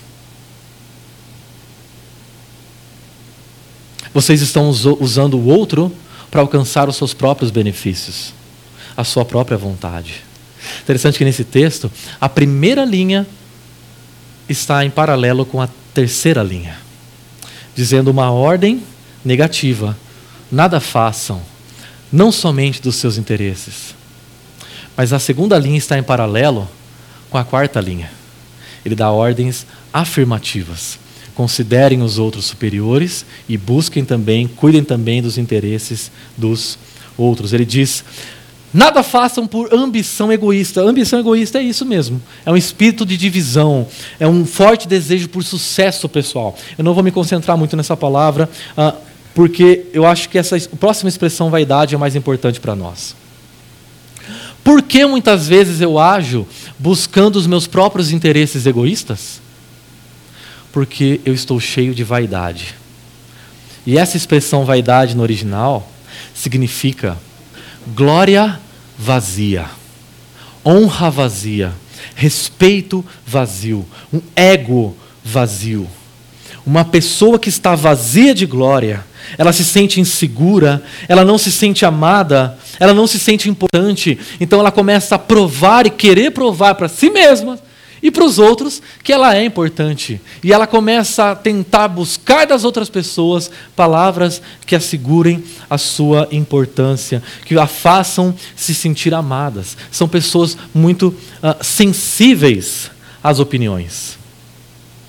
Vocês 4.14 4.40
estão 4.40 4.70
usando 5.00 5.34
o 5.34 5.46
outro 5.46 5.92
para 6.30 6.40
alcançar 6.40 6.88
os 6.88 6.96
seus 6.96 7.12
próprios 7.12 7.50
benefícios 7.50 8.36
a 8.97 9.05
sua 9.05 9.24
própria 9.24 9.57
vontade. 9.57 10.24
Interessante 10.82 11.18
que 11.18 11.24
nesse 11.24 11.44
texto, 11.44 11.90
a 12.20 12.28
primeira 12.28 12.84
linha 12.84 13.26
está 14.49 14.84
em 14.84 14.90
paralelo 14.90 15.44
com 15.44 15.61
a 15.61 15.68
terceira 15.92 16.42
linha, 16.42 16.78
dizendo 17.74 18.11
uma 18.11 18.30
ordem 18.30 18.82
negativa: 19.24 19.97
nada 20.51 20.80
façam, 20.80 21.42
não 22.12 22.30
somente 22.32 22.80
dos 22.80 22.97
seus 22.97 23.18
interesses. 23.18 23.94
Mas 24.97 25.12
a 25.12 25.18
segunda 25.18 25.59
linha 25.59 25.76
está 25.76 25.99
em 25.99 26.03
paralelo 26.03 26.68
com 27.28 27.36
a 27.36 27.44
quarta 27.44 27.80
linha. 27.80 28.11
Ele 28.84 28.94
dá 28.94 29.11
ordens 29.11 29.66
afirmativas. 29.92 30.99
Considerem 31.34 32.01
os 32.01 32.18
outros 32.18 32.47
superiores 32.47 33.26
e 33.47 33.59
busquem 33.59 34.05
também, 34.05 34.49
cuidem 34.49 34.82
também 34.82 35.20
dos 35.20 35.36
interesses 35.36 36.11
dos 36.34 36.78
outros. 37.18 37.53
Ele 37.53 37.66
diz: 37.66 38.03
Nada 38.74 39.02
façam 39.02 39.46
por 39.46 39.72
ambição 39.72 40.32
egoísta. 40.32 40.82
Ambição 40.82 41.18
egoísta 41.18 41.58
é 41.58 41.62
isso 41.62 41.84
mesmo. 41.84 42.20
É 42.44 42.50
um 42.50 42.56
espírito 42.56 43.06
de 43.06 43.16
divisão. 43.16 43.86
É 44.18 44.26
um 44.26 44.44
forte 44.44 44.88
desejo 44.88 45.28
por 45.28 45.42
sucesso 45.42 46.08
pessoal. 46.08 46.56
Eu 46.76 46.84
não 46.84 46.92
vou 46.92 47.02
me 47.02 47.10
concentrar 47.10 47.56
muito 47.56 47.76
nessa 47.76 47.96
palavra, 47.96 48.50
uh, 48.76 48.96
porque 49.34 49.86
eu 49.92 50.04
acho 50.04 50.28
que 50.28 50.36
essa 50.36 50.58
próxima 50.78 51.08
expressão 51.08 51.50
vaidade 51.50 51.94
é 51.94 51.98
mais 51.98 52.16
importante 52.16 52.60
para 52.60 52.74
nós. 52.74 53.14
Por 54.62 54.82
que 54.82 55.06
muitas 55.06 55.46
vezes 55.46 55.80
eu 55.80 55.96
ajo 55.96 56.46
buscando 56.78 57.36
os 57.36 57.46
meus 57.46 57.68
próprios 57.68 58.10
interesses 58.10 58.66
egoístas? 58.66 59.40
Porque 60.72 61.20
eu 61.24 61.32
estou 61.32 61.60
cheio 61.60 61.94
de 61.94 62.02
vaidade. 62.02 62.74
E 63.86 63.96
essa 63.96 64.16
expressão 64.16 64.64
vaidade 64.64 65.16
no 65.16 65.22
original 65.22 65.88
significa 66.34 67.16
glória 67.87 68.61
vazia, 68.99 69.66
honra 70.64 71.11
vazia, 71.11 71.72
respeito 72.14 73.05
vazio, 73.26 73.87
um 74.12 74.20
ego 74.34 74.97
vazio. 75.24 75.87
Uma 76.64 76.84
pessoa 76.84 77.39
que 77.39 77.49
está 77.49 77.76
vazia 77.76 78.34
de 78.34 78.45
glória, 78.45 79.05
ela 79.39 79.53
se 79.53 79.64
sente 79.64 80.01
insegura, 80.01 80.82
ela 81.09 81.24
não 81.24 81.39
se 81.39 81.53
sente 81.53 81.84
amada, 81.84 82.59
ela 82.80 82.93
não 82.93 83.07
se 83.07 83.18
sente 83.18 83.49
importante, 83.49 84.18
então 84.41 84.59
ela 84.59 84.72
começa 84.72 85.14
a 85.14 85.18
provar 85.18 85.87
e 85.87 85.91
querer 85.91 86.32
provar 86.32 86.74
para 86.74 86.89
si 86.89 87.11
mesma 87.11 87.59
e 88.07 88.11
para 88.12 88.24
os 88.24 88.38
outros 88.38 88.80
que 89.02 89.12
ela 89.12 89.36
é 89.36 89.44
importante. 89.44 90.20
E 90.40 90.52
ela 90.52 90.64
começa 90.64 91.32
a 91.32 91.34
tentar 91.34 91.88
buscar 91.88 92.46
das 92.46 92.62
outras 92.62 92.88
pessoas 92.88 93.50
palavras 93.74 94.40
que 94.64 94.76
assegurem 94.76 95.42
a 95.68 95.76
sua 95.76 96.28
importância, 96.30 97.20
que 97.44 97.59
a 97.59 97.66
façam 97.66 98.32
se 98.54 98.72
sentir 98.76 99.12
amadas. 99.12 99.76
São 99.90 100.09
pessoas 100.09 100.57
muito 100.72 101.09
uh, 101.09 101.64
sensíveis 101.64 102.92
às 103.24 103.40
opiniões 103.40 104.16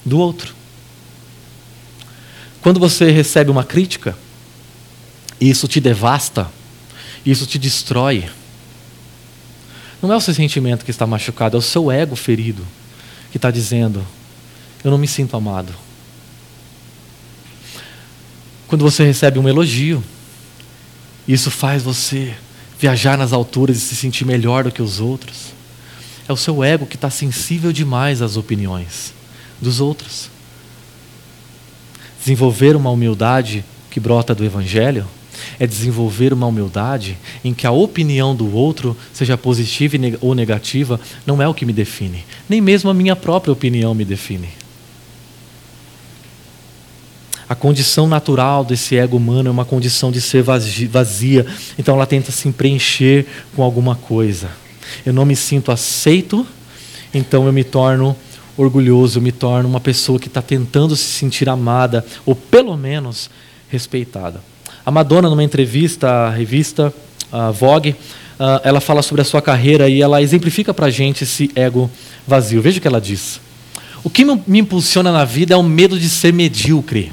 do 0.03 0.17
outro. 0.17 0.55
Quando 2.63 2.79
você 2.79 3.11
recebe 3.11 3.51
uma 3.51 3.63
crítica, 3.63 4.17
isso 5.39 5.67
te 5.67 5.79
devasta, 5.79 6.49
isso 7.23 7.45
te 7.45 7.59
destrói. 7.59 8.27
Não 10.01 10.11
é 10.11 10.15
o 10.15 10.21
seu 10.21 10.33
sentimento 10.33 10.83
que 10.83 10.89
está 10.89 11.05
machucado, 11.05 11.57
é 11.57 11.59
o 11.59 11.61
seu 11.61 11.91
ego 11.91 12.15
ferido 12.15 12.65
que 13.37 13.39
está 13.39 13.51
dizendo: 13.51 14.03
Eu 14.83 14.89
não 14.89 14.97
me 14.97 15.07
sinto 15.07 15.37
amado. 15.37 15.71
Quando 18.67 18.81
você 18.81 19.05
recebe 19.05 19.39
um 19.39 19.47
elogio, 19.47 20.03
isso 21.27 21.49
faz 21.51 21.83
você 21.83 22.35
viajar 22.79 23.17
nas 23.17 23.31
alturas 23.31 23.77
e 23.77 23.79
se 23.79 23.95
sentir 23.95 24.25
melhor 24.25 24.63
do 24.63 24.71
que 24.71 24.81
os 24.81 24.99
outros. 24.99 25.53
É 26.27 26.33
o 26.33 26.37
seu 26.37 26.63
ego 26.63 26.85
que 26.85 26.95
está 26.95 27.09
sensível 27.09 27.71
demais 27.71 28.21
às 28.21 28.35
opiniões 28.35 29.13
dos 29.61 29.79
outros. 29.79 30.29
Desenvolver 32.19 32.75
uma 32.75 32.89
humildade 32.89 33.63
que 33.89 33.99
brota 33.99 34.35
do 34.35 34.43
Evangelho 34.43 35.07
é 35.59 35.67
desenvolver 35.67 36.33
uma 36.33 36.47
humildade 36.47 37.17
em 37.43 37.53
que 37.53 37.67
a 37.67 37.71
opinião 37.71 38.35
do 38.35 38.53
outro, 38.53 38.95
seja 39.13 39.37
positiva 39.37 39.97
ou 40.21 40.35
negativa, 40.35 40.99
não 41.25 41.41
é 41.41 41.47
o 41.47 41.53
que 41.53 41.65
me 41.65 41.73
define. 41.73 42.23
Nem 42.47 42.61
mesmo 42.61 42.89
a 42.89 42.93
minha 42.93 43.15
própria 43.15 43.51
opinião 43.51 43.93
me 43.93 44.05
define. 44.05 44.49
A 47.49 47.55
condição 47.55 48.07
natural 48.07 48.65
desse 48.65 48.97
ego 48.97 49.15
humano 49.15 49.47
é 49.47 49.51
uma 49.51 49.63
condição 49.63 50.11
de 50.11 50.19
ser 50.19 50.43
vazia, 50.43 51.45
então 51.79 51.95
ela 51.95 52.05
tenta 52.05 52.29
se 52.31 52.51
preencher 52.51 53.25
com 53.55 53.63
alguma 53.63 53.95
coisa. 53.95 54.49
Eu 55.05 55.13
não 55.13 55.25
me 55.25 55.35
sinto 55.35 55.71
aceito, 55.71 56.45
então 57.13 57.45
eu 57.45 57.53
me 57.53 57.63
torno 57.63 58.15
orgulhoso, 58.57 59.19
eu 59.19 59.21
me 59.21 59.31
torno 59.31 59.69
uma 59.69 59.79
pessoa 59.79 60.19
que 60.19 60.27
está 60.27 60.41
tentando 60.41 60.95
se 60.95 61.05
sentir 61.05 61.47
amada, 61.47 62.05
ou 62.25 62.35
pelo 62.35 62.75
menos 62.75 63.29
respeitada. 63.69 64.41
A 64.87 64.91
Madonna, 64.91 65.29
numa 65.29 65.43
entrevista 65.43 66.09
à 66.09 66.29
revista 66.29 66.93
a 67.29 67.51
Vogue, 67.51 67.89
uh, 68.39 68.61
ela 68.63 68.79
fala 68.79 69.01
sobre 69.01 69.21
a 69.21 69.25
sua 69.25 69.41
carreira 69.41 69.89
e 69.89 70.01
ela 70.01 70.21
exemplifica 70.21 70.73
para 70.73 70.85
a 70.85 70.89
gente 70.89 71.25
esse 71.25 71.51
ego 71.57 71.91
vazio. 72.25 72.61
Veja 72.61 72.77
o 72.77 72.81
que 72.81 72.87
ela 72.87 73.01
diz. 73.01 73.41
O 74.01 74.09
que 74.09 74.23
me 74.23 74.59
impulsiona 74.59 75.11
na 75.11 75.25
vida 75.25 75.53
é 75.53 75.57
o 75.57 75.61
medo 75.61 75.99
de 75.99 76.07
ser 76.07 76.31
medíocre. 76.31 77.11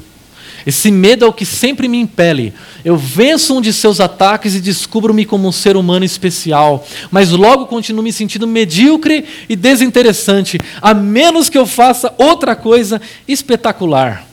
Esse 0.65 0.89
medo 0.89 1.25
é 1.25 1.27
o 1.27 1.33
que 1.33 1.45
sempre 1.45 1.89
me 1.89 1.99
impele. 1.99 2.53
Eu 2.85 2.95
venço 2.95 3.57
um 3.57 3.59
de 3.59 3.73
seus 3.73 3.99
ataques 3.99 4.55
e 4.55 4.61
descubro-me 4.61 5.25
como 5.25 5.45
um 5.45 5.51
ser 5.51 5.75
humano 5.75 6.05
especial, 6.05 6.87
mas 7.11 7.31
logo 7.31 7.65
continuo 7.65 8.01
me 8.01 8.13
sentindo 8.13 8.47
medíocre 8.47 9.25
e 9.49 9.55
desinteressante, 9.57 10.57
a 10.81 10.93
menos 10.93 11.49
que 11.49 11.57
eu 11.57 11.65
faça 11.65 12.13
outra 12.17 12.55
coisa 12.55 13.01
espetacular. 13.27 14.25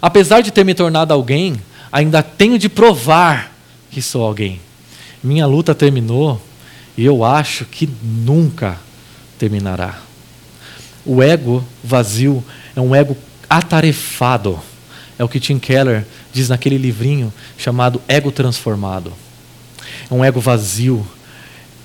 Apesar 0.00 0.42
de 0.42 0.52
ter 0.52 0.64
me 0.64 0.74
tornado 0.74 1.12
alguém, 1.12 1.56
ainda 1.94 2.24
tenho 2.24 2.58
de 2.58 2.68
provar 2.68 3.54
que 3.88 4.02
sou 4.02 4.24
alguém. 4.24 4.60
Minha 5.22 5.46
luta 5.46 5.72
terminou 5.72 6.42
e 6.98 7.04
eu 7.04 7.22
acho 7.22 7.64
que 7.64 7.88
nunca 8.02 8.80
terminará. 9.38 10.00
O 11.06 11.22
ego 11.22 11.64
vazio 11.84 12.44
é 12.74 12.80
um 12.80 12.92
ego 12.92 13.16
atarefado. 13.48 14.58
É 15.16 15.22
o 15.22 15.28
que 15.28 15.38
Tim 15.38 15.60
Keller 15.60 16.04
diz 16.32 16.48
naquele 16.48 16.76
livrinho 16.76 17.32
chamado 17.56 18.02
Ego 18.08 18.32
Transformado. 18.32 19.12
É 20.10 20.12
um 20.12 20.24
ego 20.24 20.40
vazio, 20.40 21.06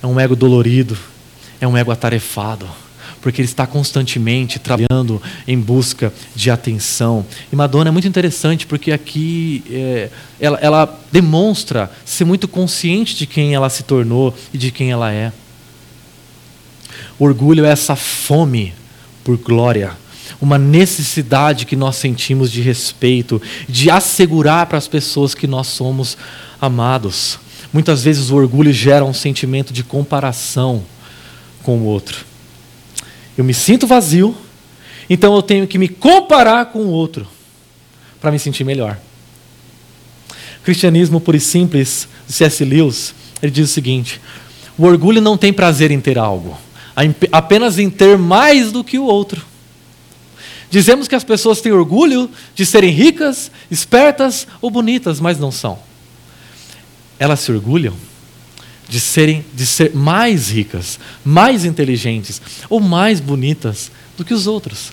é 0.02 0.08
um 0.08 0.20
ego 0.20 0.36
dolorido, 0.36 0.98
é 1.62 1.68
um 1.68 1.78
ego 1.78 1.92
atarefado 1.92 2.68
porque 3.22 3.42
ele 3.42 3.48
está 3.48 3.68
constantemente 3.68 4.60
trabalhando 4.60 5.22
em 5.48 5.60
busca 5.60 6.14
de 6.36 6.50
atenção. 6.50 7.26
E 7.52 7.56
Madonna 7.56 7.90
é 7.90 7.92
muito 7.92 8.08
interessante 8.08 8.66
porque 8.66 8.92
aqui 8.92 9.64
é, 9.70 10.10
ela, 10.40 10.58
ela 10.62 11.00
demonstra 11.12 11.92
ser 12.06 12.26
muito 12.26 12.48
consciente 12.48 13.16
de 13.16 13.26
quem 13.26 13.54
ela 13.54 13.70
se 13.70 13.84
tornou 13.84 14.34
e 14.54 14.58
de 14.58 14.72
quem 14.72 14.92
ela 14.92 15.12
é. 15.12 15.32
O 17.18 17.26
orgulho 17.26 17.66
é 17.66 17.70
essa 17.70 17.96
fome 17.96 18.74
por 19.24 19.38
glória, 19.38 19.92
uma 20.42 20.58
necessidade 20.58 21.66
que 21.66 21.76
nós 21.76 21.98
sentimos 21.98 22.52
de 22.52 22.62
respeito, 22.62 23.42
de 23.68 23.92
assegurar 23.92 24.66
para 24.68 24.78
as 24.78 24.88
pessoas 24.88 25.36
que 25.36 25.46
nós 25.46 25.68
somos 25.68 26.18
amados. 26.62 27.40
Muitas 27.74 28.04
vezes 28.04 28.32
o 28.32 28.36
orgulho 28.36 28.72
gera 28.72 29.04
um 29.04 29.14
sentimento 29.14 29.74
de 29.74 29.84
comparação 29.84 30.84
com 31.62 31.80
o 31.80 31.84
outro. 31.84 32.29
Eu 33.40 33.46
me 33.46 33.54
sinto 33.54 33.88
vazio, 33.88 34.36
então 35.10 35.34
eu 35.34 35.42
tenho 35.42 35.66
que 35.66 35.78
me 35.78 35.88
comparar 35.88 36.66
com 36.66 36.80
o 36.80 36.90
outro 36.90 37.26
para 38.20 38.34
me 38.34 38.38
sentir 38.38 38.66
melhor. 38.66 39.00
Cristianismo 40.62 41.22
Puro 41.22 41.38
e 41.38 41.40
Simples, 41.40 42.06
C.S. 42.28 42.66
Lewis, 42.66 43.16
ele 43.42 43.50
diz 43.50 43.70
o 43.70 43.74
seguinte: 43.74 44.20
o 44.78 44.84
orgulho 44.84 45.22
não 45.22 45.38
tem 45.38 45.54
prazer 45.54 45.90
em 45.90 46.02
ter 46.02 46.18
algo, 46.18 46.58
apenas 47.32 47.80
em 47.80 47.90
ter 47.90 48.18
mais 48.18 48.74
do 48.74 48.84
que 48.84 49.00
o 49.00 49.06
outro. 49.06 49.42
Dizemos 50.70 51.08
que 51.08 51.16
as 51.16 51.24
pessoas 51.24 51.62
têm 51.62 51.72
orgulho 51.72 52.30
de 52.54 52.66
serem 52.66 52.92
ricas, 52.92 53.50
espertas 53.72 54.46
ou 54.60 54.70
bonitas, 54.70 55.22
mas 55.22 55.40
não 55.40 55.50
são. 55.50 55.80
Elas 57.18 57.40
se 57.40 57.54
orgulham 57.54 57.96
de 58.90 59.00
serem 59.00 59.46
de 59.54 59.66
ser 59.66 59.94
mais 59.94 60.50
ricas, 60.50 61.00
mais 61.24 61.64
inteligentes 61.64 62.42
ou 62.70 62.80
mais 62.80 63.20
bonitas 63.20 63.92
do 64.18 64.26
que 64.26 64.34
os 64.34 64.48
outros. 64.48 64.92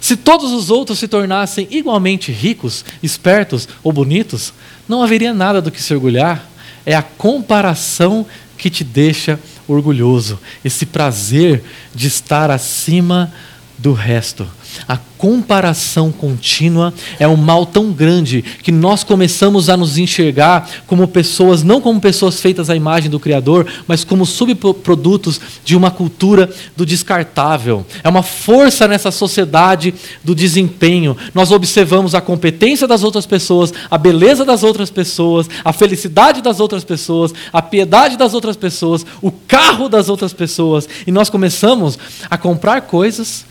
Se 0.00 0.16
todos 0.16 0.52
os 0.52 0.70
outros 0.70 0.98
se 0.98 1.08
tornassem 1.08 1.66
igualmente 1.70 2.30
ricos, 2.32 2.84
espertos 3.02 3.68
ou 3.82 3.92
bonitos, 3.92 4.52
não 4.88 5.02
haveria 5.02 5.32
nada 5.32 5.62
do 5.62 5.70
que 5.70 5.82
se 5.82 5.94
orgulhar. 5.94 6.48
É 6.84 6.94
a 6.94 7.02
comparação 7.02 8.26
que 8.56 8.70
te 8.70 8.82
deixa 8.82 9.38
orgulhoso, 9.68 10.38
esse 10.64 10.86
prazer 10.86 11.62
de 11.94 12.08
estar 12.08 12.50
acima 12.50 13.32
do 13.78 13.92
resto. 13.92 14.46
A 14.86 14.96
comparação 15.16 16.12
contínua 16.12 16.92
é 17.18 17.26
um 17.26 17.36
mal 17.36 17.64
tão 17.64 17.90
grande 17.92 18.42
que 18.42 18.70
nós 18.70 19.02
começamos 19.02 19.68
a 19.68 19.76
nos 19.76 19.98
enxergar 19.98 20.68
como 20.86 21.08
pessoas, 21.08 21.62
não 21.62 21.80
como 21.80 22.00
pessoas 22.00 22.40
feitas 22.40 22.68
à 22.68 22.76
imagem 22.76 23.10
do 23.10 23.18
Criador, 23.18 23.66
mas 23.86 24.04
como 24.04 24.26
subprodutos 24.26 25.40
de 25.64 25.76
uma 25.76 25.90
cultura 25.90 26.50
do 26.76 26.84
descartável. 26.84 27.84
É 28.02 28.08
uma 28.08 28.22
força 28.22 28.86
nessa 28.86 29.10
sociedade 29.10 29.94
do 30.22 30.34
desempenho. 30.34 31.16
Nós 31.34 31.50
observamos 31.50 32.14
a 32.14 32.20
competência 32.20 32.86
das 32.86 33.02
outras 33.02 33.26
pessoas, 33.26 33.72
a 33.90 33.98
beleza 33.98 34.44
das 34.44 34.62
outras 34.62 34.90
pessoas, 34.90 35.48
a 35.64 35.72
felicidade 35.72 36.42
das 36.42 36.60
outras 36.60 36.84
pessoas, 36.84 37.32
a 37.52 37.62
piedade 37.62 38.16
das 38.16 38.34
outras 38.34 38.56
pessoas, 38.56 39.04
o 39.22 39.30
carro 39.30 39.88
das 39.88 40.08
outras 40.08 40.32
pessoas, 40.32 40.88
e 41.06 41.10
nós 41.10 41.30
começamos 41.30 41.98
a 42.30 42.36
comprar 42.36 42.82
coisas 42.82 43.46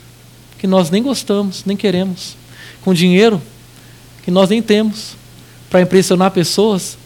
que 0.58 0.66
nós 0.66 0.90
nem 0.90 1.02
gostamos, 1.02 1.64
nem 1.64 1.76
queremos, 1.76 2.36
com 2.82 2.92
dinheiro 2.92 3.40
que 4.24 4.30
nós 4.30 4.50
nem 4.50 4.60
temos, 4.60 5.16
para 5.70 5.80
impressionar 5.80 6.30
pessoas 6.32 6.98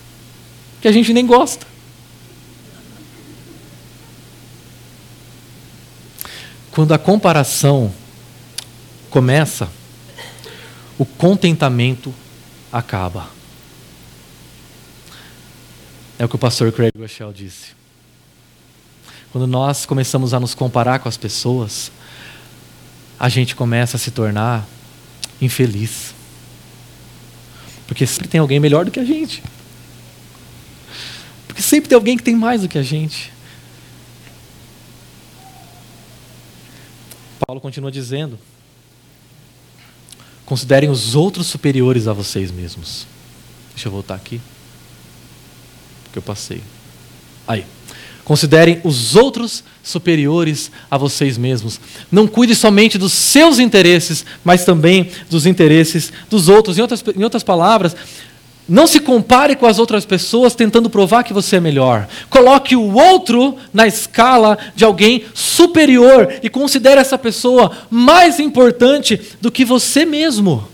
que 0.80 0.88
a 0.88 0.92
gente 0.92 1.12
nem 1.12 1.26
gosta. 1.26 1.66
Quando 6.72 6.92
a 6.92 6.98
comparação 6.98 7.92
começa, 9.10 9.68
o 10.98 11.04
contentamento 11.04 12.14
acaba. 12.72 13.28
É 16.18 16.24
o 16.24 16.28
que 16.28 16.36
o 16.36 16.38
pastor 16.38 16.72
Craig 16.72 16.92
Rochelle 16.98 17.32
disse. 17.32 17.72
Quando 19.30 19.46
nós 19.46 19.84
começamos 19.84 20.32
a 20.32 20.40
nos 20.40 20.54
comparar 20.54 20.98
com 20.98 21.08
as 21.08 21.16
pessoas, 21.16 21.92
a 23.22 23.28
gente 23.28 23.54
começa 23.54 23.96
a 23.96 24.00
se 24.00 24.10
tornar 24.10 24.66
infeliz. 25.40 26.12
Porque 27.86 28.04
sempre 28.04 28.26
tem 28.26 28.40
alguém 28.40 28.58
melhor 28.58 28.84
do 28.84 28.90
que 28.90 28.98
a 28.98 29.04
gente. 29.04 29.40
Porque 31.46 31.62
sempre 31.62 31.88
tem 31.88 31.94
alguém 31.94 32.16
que 32.16 32.24
tem 32.24 32.34
mais 32.34 32.62
do 32.62 32.68
que 32.68 32.76
a 32.76 32.82
gente. 32.82 33.32
Paulo 37.46 37.60
continua 37.60 37.92
dizendo: 37.92 38.36
considerem 40.44 40.90
os 40.90 41.14
outros 41.14 41.46
superiores 41.46 42.08
a 42.08 42.12
vocês 42.12 42.50
mesmos. 42.50 43.06
Deixa 43.72 43.86
eu 43.86 43.92
voltar 43.92 44.16
aqui. 44.16 44.40
Porque 46.02 46.18
eu 46.18 46.22
passei. 46.22 46.60
Aí. 47.46 47.64
Considerem 48.24 48.80
os 48.84 49.16
outros 49.16 49.64
superiores 49.82 50.70
a 50.90 50.96
vocês 50.96 51.36
mesmos. 51.36 51.80
Não 52.10 52.26
cuide 52.26 52.54
somente 52.54 52.96
dos 52.96 53.12
seus 53.12 53.58
interesses, 53.58 54.24
mas 54.44 54.64
também 54.64 55.10
dos 55.28 55.44
interesses 55.44 56.12
dos 56.30 56.48
outros. 56.48 56.78
Em 56.78 56.82
outras, 56.82 57.04
em 57.16 57.24
outras 57.24 57.42
palavras, 57.42 57.96
não 58.68 58.86
se 58.86 59.00
compare 59.00 59.56
com 59.56 59.66
as 59.66 59.78
outras 59.78 60.04
pessoas 60.04 60.54
tentando 60.54 60.88
provar 60.88 61.24
que 61.24 61.32
você 61.32 61.56
é 61.56 61.60
melhor. 61.60 62.08
Coloque 62.30 62.76
o 62.76 62.94
outro 62.94 63.56
na 63.72 63.88
escala 63.88 64.56
de 64.74 64.84
alguém 64.84 65.24
superior 65.34 66.32
e 66.42 66.48
considere 66.48 67.00
essa 67.00 67.18
pessoa 67.18 67.72
mais 67.90 68.38
importante 68.38 69.20
do 69.40 69.50
que 69.50 69.64
você 69.64 70.04
mesmo. 70.04 70.71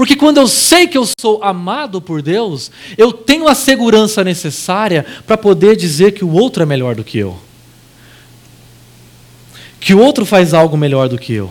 Porque 0.00 0.16
quando 0.16 0.38
eu 0.38 0.48
sei 0.48 0.86
que 0.86 0.96
eu 0.96 1.06
sou 1.20 1.44
amado 1.44 2.00
por 2.00 2.22
Deus, 2.22 2.70
eu 2.96 3.12
tenho 3.12 3.46
a 3.46 3.54
segurança 3.54 4.24
necessária 4.24 5.04
para 5.26 5.36
poder 5.36 5.76
dizer 5.76 6.12
que 6.12 6.24
o 6.24 6.32
outro 6.32 6.62
é 6.62 6.64
melhor 6.64 6.94
do 6.94 7.04
que 7.04 7.18
eu. 7.18 7.38
Que 9.78 9.92
o 9.92 9.98
outro 9.98 10.24
faz 10.24 10.54
algo 10.54 10.74
melhor 10.74 11.06
do 11.06 11.18
que 11.18 11.34
eu. 11.34 11.50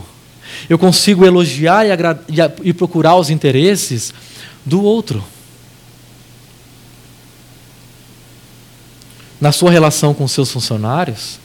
Eu 0.67 0.79
consigo 0.79 1.23
elogiar 1.23 1.85
e, 1.85 1.91
e, 1.91 2.69
e 2.69 2.73
procurar 2.73 3.17
os 3.17 3.29
interesses 3.29 4.15
do 4.65 4.81
outro. 4.81 5.23
Na 9.39 9.51
sua 9.51 9.69
relação 9.69 10.11
com 10.11 10.27
seus 10.27 10.51
funcionários, 10.51 11.39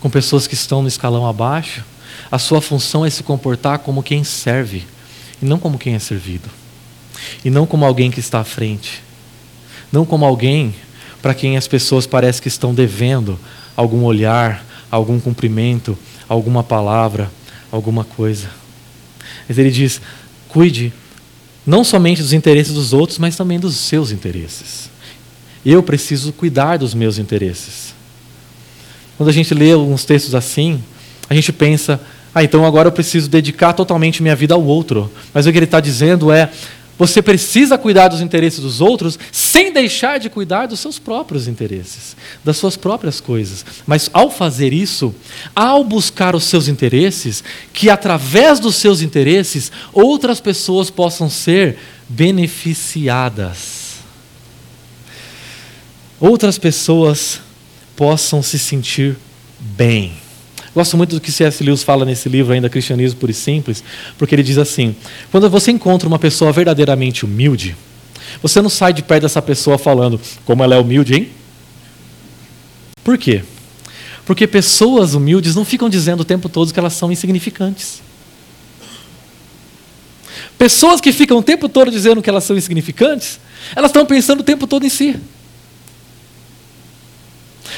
com 0.00 0.08
pessoas 0.08 0.46
que 0.46 0.54
estão 0.54 0.80
no 0.80 0.88
escalão 0.88 1.26
abaixo, 1.26 1.84
a 2.32 2.38
sua 2.38 2.62
função 2.62 3.04
é 3.04 3.10
se 3.10 3.22
comportar 3.22 3.80
como 3.80 4.02
quem 4.02 4.24
serve 4.24 4.86
e 5.42 5.46
não 5.46 5.58
como 5.58 5.78
quem 5.78 5.94
é 5.94 5.98
servido. 5.98 6.48
E 7.44 7.50
não 7.50 7.66
como 7.66 7.84
alguém 7.84 8.10
que 8.10 8.20
está 8.20 8.40
à 8.40 8.44
frente. 8.44 9.02
Não 9.92 10.04
como 10.04 10.24
alguém 10.24 10.74
para 11.20 11.34
quem 11.34 11.56
as 11.56 11.66
pessoas 11.66 12.06
parecem 12.06 12.42
que 12.42 12.48
estão 12.48 12.74
devendo 12.74 13.38
algum 13.76 14.04
olhar, 14.04 14.64
algum 14.90 15.18
cumprimento, 15.18 15.96
alguma 16.28 16.62
palavra, 16.62 17.30
alguma 17.70 18.04
coisa. 18.04 18.48
Mas 19.48 19.58
ele 19.58 19.70
diz: 19.70 20.00
cuide 20.48 20.92
não 21.66 21.84
somente 21.84 22.22
dos 22.22 22.32
interesses 22.32 22.72
dos 22.72 22.92
outros, 22.92 23.18
mas 23.18 23.36
também 23.36 23.60
dos 23.60 23.76
seus 23.76 24.10
interesses. 24.10 24.88
Eu 25.64 25.82
preciso 25.82 26.32
cuidar 26.32 26.78
dos 26.78 26.94
meus 26.94 27.18
interesses. 27.18 27.94
Quando 29.16 29.28
a 29.28 29.32
gente 29.32 29.52
lê 29.52 29.72
alguns 29.72 30.04
textos 30.04 30.34
assim, 30.34 30.82
a 31.28 31.34
gente 31.34 31.52
pensa, 31.52 32.00
ah, 32.38 32.44
então 32.44 32.64
agora 32.64 32.86
eu 32.86 32.92
preciso 32.92 33.28
dedicar 33.28 33.72
totalmente 33.72 34.22
minha 34.22 34.36
vida 34.36 34.54
ao 34.54 34.64
outro. 34.64 35.10
Mas 35.34 35.44
o 35.44 35.50
que 35.50 35.58
ele 35.58 35.64
está 35.64 35.80
dizendo 35.80 36.30
é: 36.30 36.48
você 36.96 37.20
precisa 37.20 37.76
cuidar 37.76 38.06
dos 38.06 38.20
interesses 38.20 38.60
dos 38.60 38.80
outros 38.80 39.18
sem 39.32 39.72
deixar 39.72 40.18
de 40.18 40.30
cuidar 40.30 40.66
dos 40.66 40.78
seus 40.78 41.00
próprios 41.00 41.48
interesses, 41.48 42.16
das 42.44 42.56
suas 42.56 42.76
próprias 42.76 43.20
coisas. 43.20 43.64
Mas 43.84 44.08
ao 44.12 44.30
fazer 44.30 44.72
isso, 44.72 45.12
ao 45.54 45.82
buscar 45.82 46.36
os 46.36 46.44
seus 46.44 46.68
interesses, 46.68 47.42
que 47.72 47.90
através 47.90 48.60
dos 48.60 48.76
seus 48.76 49.02
interesses 49.02 49.72
outras 49.92 50.40
pessoas 50.40 50.90
possam 50.90 51.28
ser 51.28 51.76
beneficiadas. 52.08 53.98
Outras 56.20 56.56
pessoas 56.56 57.40
possam 57.96 58.44
se 58.44 58.60
sentir 58.60 59.16
bem. 59.58 60.27
Gosto 60.74 60.96
muito 60.96 61.14
do 61.14 61.20
que 61.20 61.32
C.S. 61.32 61.62
Lewis 61.64 61.82
fala 61.82 62.04
nesse 62.04 62.28
livro 62.28 62.52
ainda, 62.52 62.68
Cristianismo 62.68 63.18
Puro 63.18 63.32
e 63.32 63.34
Simples, 63.34 63.82
porque 64.16 64.34
ele 64.34 64.42
diz 64.42 64.58
assim: 64.58 64.94
quando 65.30 65.48
você 65.48 65.70
encontra 65.70 66.08
uma 66.08 66.18
pessoa 66.18 66.52
verdadeiramente 66.52 67.24
humilde, 67.24 67.76
você 68.42 68.60
não 68.60 68.68
sai 68.68 68.92
de 68.92 69.02
perto 69.02 69.22
dessa 69.22 69.40
pessoa 69.42 69.78
falando 69.78 70.20
como 70.44 70.62
ela 70.62 70.74
é 70.74 70.78
humilde, 70.78 71.14
hein? 71.14 71.30
Por 73.02 73.16
quê? 73.16 73.42
Porque 74.26 74.46
pessoas 74.46 75.14
humildes 75.14 75.54
não 75.54 75.64
ficam 75.64 75.88
dizendo 75.88 76.20
o 76.20 76.24
tempo 76.24 76.48
todo 76.48 76.72
que 76.72 76.78
elas 76.78 76.92
são 76.92 77.10
insignificantes. 77.10 78.02
Pessoas 80.58 81.00
que 81.00 81.12
ficam 81.12 81.38
o 81.38 81.42
tempo 81.42 81.68
todo 81.68 81.90
dizendo 81.90 82.20
que 82.20 82.28
elas 82.28 82.44
são 82.44 82.56
insignificantes, 82.56 83.40
elas 83.74 83.90
estão 83.90 84.04
pensando 84.04 84.40
o 84.40 84.44
tempo 84.44 84.66
todo 84.66 84.84
em 84.84 84.88
si. 84.88 85.18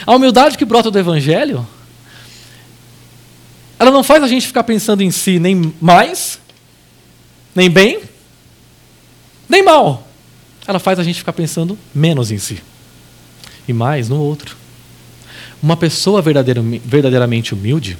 A 0.06 0.14
humildade 0.16 0.58
que 0.58 0.64
brota 0.64 0.90
do 0.90 0.98
Evangelho 0.98 1.66
ela 3.80 3.90
não 3.90 4.04
faz 4.04 4.22
a 4.22 4.28
gente 4.28 4.46
ficar 4.46 4.62
pensando 4.62 5.02
em 5.02 5.10
si 5.10 5.38
nem 5.38 5.72
mais, 5.80 6.38
nem 7.54 7.70
bem, 7.70 8.02
nem 9.48 9.62
mal. 9.64 10.06
Ela 10.66 10.78
faz 10.78 10.98
a 10.98 11.02
gente 11.02 11.16
ficar 11.16 11.32
pensando 11.32 11.78
menos 11.94 12.30
em 12.30 12.36
si 12.36 12.62
e 13.66 13.72
mais 13.72 14.10
no 14.10 14.20
outro. 14.20 14.54
Uma 15.62 15.78
pessoa 15.78 16.20
verdadeiramente 16.20 17.54
humilde, 17.54 17.96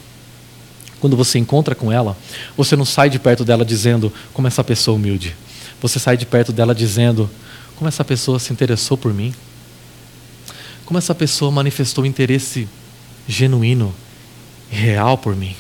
quando 1.01 1.17
você 1.17 1.39
encontra 1.39 1.75
com 1.75 1.91
ela, 1.91 2.15
você 2.55 2.77
não 2.77 2.85
sai 2.85 3.09
de 3.09 3.19
perto 3.19 3.43
dela 3.43 3.65
dizendo 3.65 4.13
como 4.35 4.47
essa 4.47 4.63
pessoa 4.63 4.97
humilde. 4.97 5.35
Você 5.81 5.99
sai 5.99 6.15
de 6.15 6.27
perto 6.27 6.53
dela 6.53 6.75
dizendo 6.75 7.29
como 7.77 7.89
essa 7.89 8.05
pessoa 8.05 8.39
se 8.39 8.53
interessou 8.53 8.99
por 8.99 9.15
mim. 9.15 9.35
Como 10.85 10.99
essa 10.99 11.15
pessoa 11.15 11.51
manifestou 11.51 12.05
interesse 12.05 12.69
genuíno, 13.27 13.95
real 14.71 15.17
por 15.17 15.35
mim. 15.35 15.57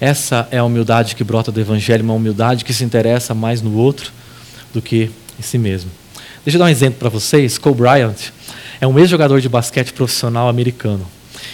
Essa 0.00 0.48
é 0.50 0.58
a 0.58 0.64
humildade 0.64 1.14
que 1.14 1.22
brota 1.22 1.52
do 1.52 1.60
Evangelho, 1.60 2.02
uma 2.02 2.14
humildade 2.14 2.64
que 2.64 2.72
se 2.72 2.82
interessa 2.82 3.34
mais 3.34 3.60
no 3.60 3.76
outro 3.76 4.10
do 4.72 4.80
que 4.80 5.10
em 5.38 5.42
si 5.42 5.58
mesmo. 5.58 5.90
Deixa 6.44 6.56
eu 6.56 6.58
dar 6.58 6.64
um 6.64 6.68
exemplo 6.68 6.98
para 6.98 7.10
vocês. 7.10 7.58
Kobe 7.58 7.82
Bryant 7.82 8.30
é 8.80 8.86
um 8.86 8.98
ex-jogador 8.98 9.40
de 9.40 9.48
basquete 9.48 9.92
profissional 9.92 10.48
americano. 10.48 11.06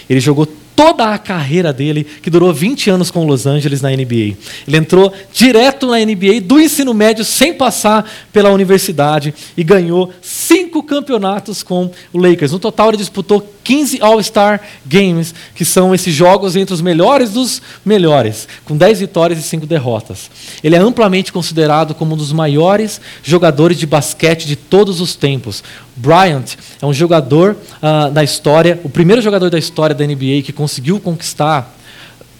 Ele 0.09 0.21
jogou 0.21 0.47
toda 0.77 1.13
a 1.13 1.19
carreira 1.19 1.73
dele, 1.73 2.05
que 2.05 2.29
durou 2.29 2.53
20 2.53 2.91
anos 2.91 3.11
com 3.11 3.25
Los 3.25 3.47
Angeles 3.47 3.81
na 3.81 3.91
NBA. 3.91 4.37
Ele 4.69 4.77
entrou 4.77 5.13
direto 5.33 5.87
na 5.87 5.99
NBA 5.99 6.43
do 6.43 6.61
ensino 6.61 6.93
médio, 6.93 7.25
sem 7.25 7.55
passar 7.55 8.09
pela 8.33 8.51
universidade, 8.51 9.35
e 9.57 9.65
ganhou 9.65 10.13
cinco 10.21 10.66
campeonatos 10.87 11.63
com 11.63 11.91
o 12.13 12.19
Lakers. 12.19 12.53
No 12.53 12.59
total, 12.59 12.89
ele 12.89 12.97
disputou 12.97 13.47
15 13.63 14.01
All-Star 14.01 14.61
Games, 14.87 15.35
que 15.55 15.65
são 15.65 15.95
esses 15.95 16.15
jogos 16.15 16.57
entre 16.57 16.73
os 16.73 16.81
melhores 16.81 17.33
dos 17.33 17.61
melhores, 17.85 18.49
com 18.65 18.77
10 18.77 19.01
vitórias 19.01 19.39
e 19.39 19.43
5 19.43 19.67
derrotas. 19.67 20.31
Ele 20.63 20.77
é 20.77 20.79
amplamente 20.79 21.33
considerado 21.33 21.95
como 21.95 22.15
um 22.15 22.17
dos 22.17 22.33
maiores 22.33 23.01
jogadores 23.23 23.79
de 23.79 23.87
basquete 23.87 24.47
de 24.47 24.57
todos 24.57 25.01
os 25.01 25.15
tempos. 25.15 25.63
Bryant 25.97 26.55
é 26.81 26.87
um 26.87 26.95
jogador 26.95 27.57
uh, 27.83 28.11
da 28.11 28.23
história, 28.23 28.81
o 28.85 28.89
primeiro 28.89 29.21
jogador 29.21 29.51
da 29.51 29.59
história 29.59 29.95
da 29.95 30.07
NBA 30.07 30.43
que 30.45 30.53
conseguiu 30.53 31.01
conquistar 31.01 31.75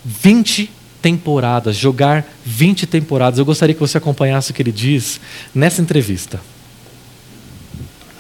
20 0.05 0.71
temporadas, 1.03 1.77
jogar 1.77 2.27
20 2.45 2.87
temporadas. 2.87 3.39
Eu 3.39 3.45
gostaria 3.45 3.75
que 3.75 3.81
você 3.81 3.99
acompanhasse 3.99 4.51
o 4.51 4.55
que 4.55 4.63
ele 4.63 4.73
diz 4.73 5.21
nessa 5.55 5.83
entrevista. 5.83 6.41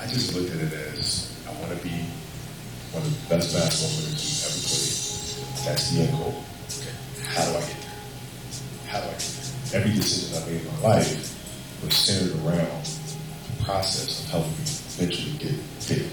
I 0.07 0.09
just 0.09 0.35
looked 0.37 0.55
at 0.55 0.61
it 0.61 0.73
as 0.73 1.35
I 1.49 1.53
want 1.59 1.77
to 1.77 1.83
be 1.83 1.91
one 2.95 3.03
of 3.03 3.11
the 3.11 3.35
best 3.35 3.51
basketball 3.53 3.91
players 3.91 4.23
who's 4.23 4.39
ever 4.47 4.63
played. 4.63 5.67
That's 5.67 5.91
the 5.91 6.03
end 6.07 6.13
goal. 6.15 6.45
How 7.27 7.43
do 7.43 7.51
I 7.51 7.61
get 7.67 7.75
there? 7.83 7.99
How 8.87 9.01
do 9.03 9.07
I 9.11 9.19
get 9.19 9.35
there? 9.35 9.81
Every 9.83 9.91
decision 9.99 10.31
I 10.31 10.47
made 10.47 10.63
in 10.63 10.67
my 10.79 10.95
life 10.95 11.83
was 11.83 11.97
centered 11.97 12.39
around 12.47 12.87
the 12.87 13.65
process 13.65 14.23
of 14.23 14.31
helping 14.31 14.55
me 14.55 14.71
eventually 14.95 15.39
get 15.43 15.59
there. 15.91 15.99
You 15.99 16.07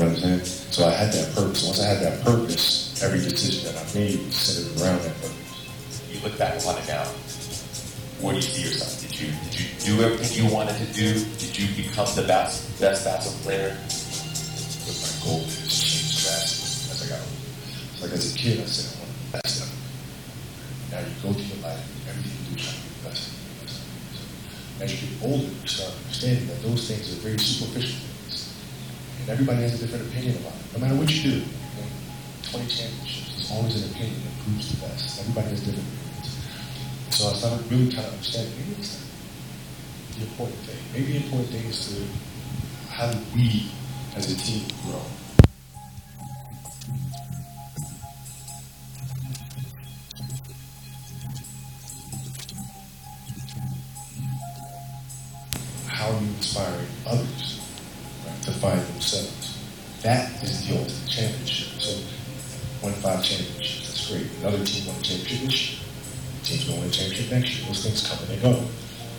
know 0.00 0.08
what 0.08 0.24
I'm 0.24 0.40
saying? 0.40 0.44
So 0.72 0.88
I 0.88 0.92
had 0.96 1.12
that 1.12 1.34
purpose. 1.36 1.68
Once 1.68 1.80
I 1.84 1.92
had 1.92 2.00
that 2.00 2.24
purpose, 2.24 2.96
every 3.04 3.20
decision 3.20 3.68
that 3.68 3.76
I 3.76 3.84
made 3.92 4.16
was 4.24 4.32
centered 4.34 4.80
around 4.80 5.04
that 5.04 5.12
purpose. 5.20 6.08
You 6.08 6.24
look 6.24 6.38
back 6.38 6.56
upon 6.56 6.80
it 6.80 6.88
now. 6.88 7.04
Where 8.24 8.32
do 8.32 8.40
you 8.40 8.48
see 8.48 8.62
yourself? 8.64 8.97
Did 9.18 9.26
you 9.26 9.34
did 9.50 9.58
you 9.58 9.66
do 9.82 10.02
everything 10.06 10.46
you 10.46 10.54
wanted 10.54 10.78
to 10.78 10.86
do? 10.94 11.10
Did 11.42 11.58
you 11.58 11.66
become 11.74 12.06
the 12.14 12.22
best 12.22 12.78
best 12.78 13.02
basketball 13.02 13.42
player? 13.42 13.74
But 13.74 14.94
my 14.94 15.10
goal 15.26 15.42
has 15.42 15.74
changed 15.74 16.22
fast 16.22 16.86
as 16.86 17.02
I 17.02 17.06
got 17.10 17.26
older. 17.26 17.98
Like 17.98 18.14
as 18.14 18.30
a 18.30 18.38
kid, 18.38 18.62
I 18.62 18.70
said 18.70 18.94
I 18.94 19.02
want 19.02 19.10
the 19.10 19.42
best 19.42 19.58
of 19.58 19.74
Now 20.94 21.02
you 21.02 21.10
go 21.18 21.34
through 21.34 21.50
your 21.50 21.66
life, 21.66 21.82
and 21.82 22.14
everything 22.14 22.30
you 22.30 22.54
do, 22.54 22.62
try 22.62 22.70
to 22.70 22.78
be 22.78 22.94
the 22.94 23.10
best. 23.10 23.26
As 24.86 24.86
you 24.86 25.02
get 25.02 25.18
older, 25.26 25.50
you 25.50 25.66
start 25.66 25.98
understanding 25.98 26.46
that 26.46 26.62
those 26.62 26.86
things 26.86 27.10
are 27.10 27.18
very 27.18 27.42
superficial 27.42 27.98
things. 27.98 28.54
And 29.18 29.34
everybody 29.34 29.66
has 29.66 29.82
a 29.82 29.82
different 29.82 30.06
opinion 30.14 30.38
about 30.38 30.54
it. 30.54 30.66
No 30.70 30.78
matter 30.78 30.94
what 30.94 31.10
you 31.10 31.18
do, 31.26 31.34
you 31.42 31.74
know, 31.74 31.90
20 32.54 32.70
championships, 32.70 33.34
there's 33.34 33.50
always 33.50 33.74
an 33.82 33.90
opinion 33.90 34.22
that 34.22 34.34
proves 34.46 34.70
the 34.70 34.78
best. 34.78 35.26
Everybody 35.26 35.58
has 35.58 35.66
different 35.66 35.90
opinions. 35.90 36.38
So 37.18 37.20
I 37.26 37.32
started 37.34 37.66
really 37.66 37.90
trying 37.90 38.06
to 38.06 38.14
understand 38.14 38.46
maybe 38.54 38.78
it's 38.78 39.07
the 40.18 40.24
important 40.24 40.58
thing. 40.60 40.76
Maybe 40.92 41.18
the 41.18 41.24
important 41.24 41.50
thing 41.50 41.64
is 41.66 41.94
to 41.94 42.92
how 42.92 43.10
do 43.10 43.18
we 43.34 43.70
as 44.16 44.32
a 44.32 44.36
team 44.36 44.66
grow? 44.82 45.00
How 55.86 56.10
are 56.10 56.20
you 56.20 56.26
inspiring 56.28 56.86
others 57.06 57.60
right, 58.26 58.42
to 58.42 58.52
find 58.52 58.80
themselves? 58.80 59.58
That 60.02 60.42
is 60.42 60.66
the 60.66 60.78
ultimate 60.78 61.08
championship. 61.08 61.80
So, 61.80 62.02
won 62.82 62.92
five 62.94 63.22
championships. 63.22 63.86
That's 63.88 64.10
great. 64.10 64.26
Another 64.40 64.64
team 64.64 64.86
won 64.86 64.96
a 64.96 65.02
championship 65.02 65.46
this 65.46 65.70
year. 65.70 65.80
Team's 66.44 66.64
going 66.64 66.76
to 66.76 66.80
win 66.80 66.88
a 66.88 66.92
championship 66.92 67.30
next 67.30 67.58
year. 67.58 67.66
Those 67.68 67.82
things 67.84 68.06
come 68.08 68.18
and 68.18 68.28
they 68.28 68.42
go. 68.42 68.64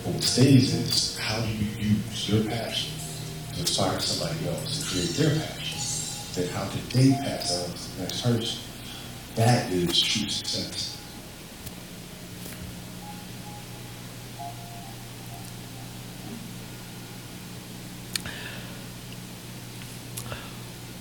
What 0.04 0.24
stays 0.24 0.74
is 0.74 1.18
how 1.20 1.42
do 1.42 1.48
you 1.48 1.96
use 1.96 2.30
your 2.30 2.44
passion 2.46 2.92
to 3.54 3.60
inspire 3.60 4.00
somebody 4.00 4.48
else 4.48 4.80
to 4.80 4.86
create 4.90 5.10
their 5.16 5.36
passion? 5.40 5.80
Then 6.36 6.50
how 6.54 6.68
can 6.70 6.82
they 6.94 7.12
pass 7.18 7.52
on 7.52 7.74
to 7.74 7.96
the 7.96 8.04
next 8.04 8.22
person? 8.22 8.60
That 9.36 9.72
is 9.72 10.00
true 10.02 10.30
success. 10.30 10.98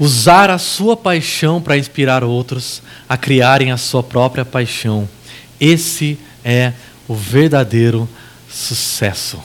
Usar 0.01 0.49
a 0.49 0.59
sua 0.59 0.97
paixão 0.97 1.61
para 1.61 1.77
inspirar 1.77 2.23
outros 2.23 2.81
a 3.09 3.17
criarem 3.17 3.73
a 3.73 3.77
sua 3.77 4.03
própria 4.03 4.45
paixão. 4.45 5.09
Esse 5.61 6.17
é 6.45 6.73
o 7.09 7.17
verdadeiro 7.17 8.09
sucesso. 8.59 9.41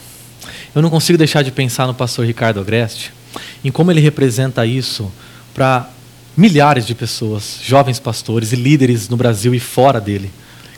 Eu 0.74 0.82
não 0.82 0.90
consigo 0.90 1.16
deixar 1.16 1.42
de 1.42 1.52
pensar 1.52 1.86
no 1.86 1.94
pastor 1.94 2.26
Ricardo 2.26 2.60
Agreste, 2.60 3.12
em 3.64 3.70
como 3.70 3.90
ele 3.90 4.00
representa 4.00 4.66
isso 4.66 5.10
para 5.54 5.88
milhares 6.36 6.84
de 6.84 6.94
pessoas, 6.94 7.60
jovens 7.62 8.00
pastores 8.00 8.52
e 8.52 8.56
líderes 8.56 9.08
no 9.08 9.16
Brasil 9.16 9.54
e 9.54 9.60
fora 9.60 10.00
dele. 10.00 10.30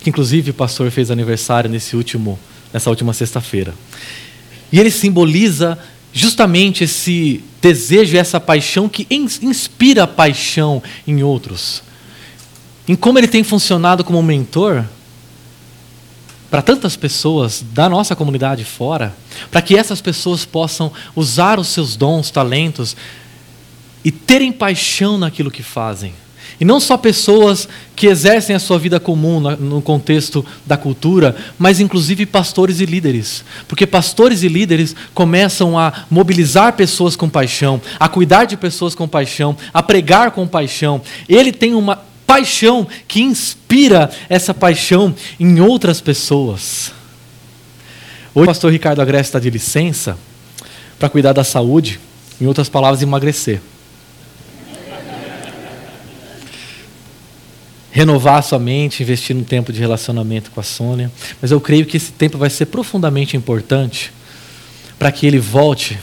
Que 0.03 0.11
inclusive 0.11 0.51
o 0.51 0.55
pastor 0.55 0.91
fez 0.91 1.11
aniversário 1.11 1.70
nesse 1.70 1.97
último, 1.97 2.39
nessa 2.72 2.91
última 2.91 3.14
sexta-feira. 3.14 3.74
E 4.70 4.78
ele 4.78 4.91
simboliza 4.91 5.78
justamente 6.12 6.84
esse 6.84 7.43
desejo, 7.62 8.16
essa 8.16 8.39
paixão 8.39 8.89
que 8.89 9.07
inspira 9.11 10.07
paixão 10.07 10.82
em 11.07 11.22
outros. 11.22 11.82
Em 12.87 12.95
como 12.95 13.18
ele 13.18 13.28
tem 13.28 13.43
funcionado 13.43 14.05
como 14.05 14.22
mentor 14.22 14.84
para 16.51 16.63
tantas 16.63 16.97
pessoas 16.97 17.65
da 17.73 17.89
nossa 17.89 18.15
comunidade 18.15 18.65
fora, 18.65 19.15
para 19.51 19.63
que 19.63 19.77
essas 19.77 20.01
pessoas 20.01 20.45
possam 20.45 20.93
usar 21.15 21.59
os 21.59 21.69
seus 21.69 21.97
dons, 21.97 22.31
talentos 22.31 22.97
e 24.05 24.11
terem 24.11 24.53
paixão 24.53 25.19
naquilo 25.19 25.51
que 25.51 25.63
fazem. 25.63 26.15
E 26.59 26.65
não 26.65 26.81
só 26.81 26.97
pessoas 26.97 27.69
que 27.95 28.07
exercem 28.07 28.57
a 28.57 28.59
sua 28.59 28.79
vida 28.79 28.99
comum 28.99 29.41
no 29.41 29.83
contexto 29.83 30.45
da 30.65 30.77
cultura, 30.77 31.37
mas 31.59 31.81
inclusive 31.81 32.25
pastores 32.25 32.81
e 32.81 32.87
líderes. 32.87 33.45
Porque 33.69 33.87
pastores 33.87 34.43
e 34.43 34.49
líderes 34.49 34.95
começam 35.13 35.79
a 35.79 35.93
mobilizar 36.09 36.73
pessoas 36.73 37.15
com 37.15 37.29
paixão, 37.29 37.81
a 38.01 38.09
cuidar 38.09 38.47
de 38.47 38.57
pessoas 38.57 38.95
com 38.95 39.07
paixão, 39.07 39.57
a 39.73 39.83
pregar 39.83 40.31
com 40.31 40.47
paixão. 40.47 41.03
Ele 41.29 41.53
tem 41.53 41.75
uma 41.75 42.01
paixão 42.27 42.87
que 43.07 43.22
inspira 43.22 44.11
essa 44.29 44.53
paixão 44.53 45.14
em 45.39 45.61
outras 45.61 46.01
pessoas. 46.01 46.93
Hoje 48.35 48.45
o 48.45 48.47
pastor 48.47 48.72
Ricardo 48.72 49.01
Agreste 49.01 49.29
está 49.29 49.39
de 49.39 49.49
licença 49.49 50.18
para 50.99 51.09
cuidar 51.09 51.33
da 51.33 51.45
saúde, 51.45 52.01
em 52.41 52.47
outras 52.47 52.68
palavras, 52.68 53.01
emagrecer. 53.01 53.61
Renovar 57.91 58.39
a 58.39 58.43
sua 58.43 58.59
mente, 58.59 59.03
investir 59.03 59.35
no 59.35 59.43
tempo 59.43 59.72
de 59.72 59.81
relacionamento 59.81 60.51
com 60.51 60.61
a 60.61 60.62
Sônia. 60.62 61.11
Mas 61.41 61.51
eu 61.51 61.59
creio 61.59 61.87
que 61.87 61.97
esse 61.97 62.12
tempo 62.12 62.37
vai 62.37 62.51
ser 62.51 62.66
profundamente 62.66 63.37
importante 63.37 64.12
para 64.99 65.11
que 65.11 65.27
ele 65.27 65.39
volte 65.39 65.99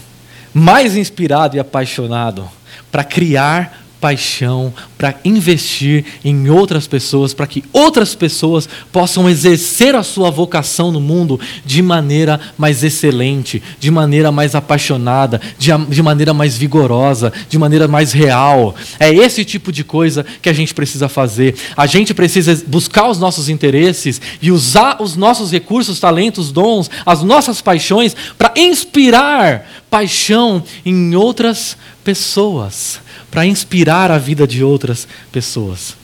mais 0.51 0.95
inspirado 0.95 1.55
e 1.55 1.59
apaixonado 1.59 2.49
para 2.91 3.03
criar 3.03 3.82
paixão 4.04 4.74
para 4.97 5.16
investir 5.24 6.04
em 6.26 6.49
outras 6.49 6.86
pessoas, 6.86 7.34
para 7.34 7.47
que 7.47 7.64
outras 7.72 8.14
pessoas 8.14 8.68
possam 8.91 9.30
exercer 9.30 9.95
a 9.95 10.04
sua 10.04 10.30
vocação 10.30 10.91
no 10.91 10.99
mundo 10.99 11.39
de 11.66 11.82
maneira 11.82 12.38
mais 12.58 12.84
excelente, 12.84 13.64
de 13.80 13.89
maneira 13.89 14.30
mais 14.30 14.56
apaixonada, 14.56 15.39
de, 15.58 15.72
de 15.88 16.04
maneira 16.04 16.34
mais 16.34 16.58
vigorosa, 16.58 17.32
de 17.47 17.58
maneira 17.58 17.88
mais 17.88 18.12
real. 18.12 18.76
É 18.99 19.10
esse 19.10 19.45
tipo 19.45 19.72
de 19.72 19.86
coisa 19.86 20.26
que 20.41 20.49
a 20.49 20.54
gente 20.54 20.74
precisa 20.74 21.08
fazer. 21.08 21.56
A 21.78 21.86
gente 21.86 22.14
precisa 22.14 22.62
buscar 22.68 23.08
os 23.08 23.18
nossos 23.18 23.47
interesses 23.47 24.20
e 24.41 24.51
usar 24.51 25.01
os 25.01 25.16
nossos 25.16 25.49
recursos, 25.49 25.97
talentos, 25.97 26.51
dons, 26.51 26.91
as 27.06 27.24
nossas 27.24 27.62
paixões 27.62 28.14
para 28.38 28.51
inspirar 28.58 29.66
paixão 29.89 30.62
em 30.86 31.16
outras 31.16 31.78
pessoas 32.04 33.01
para 33.34 33.47
inspirar 33.47 34.11
a 34.11 34.19
vida 34.19 34.45
de 34.45 34.63
outras 34.63 35.07
pessoas. 35.31 35.95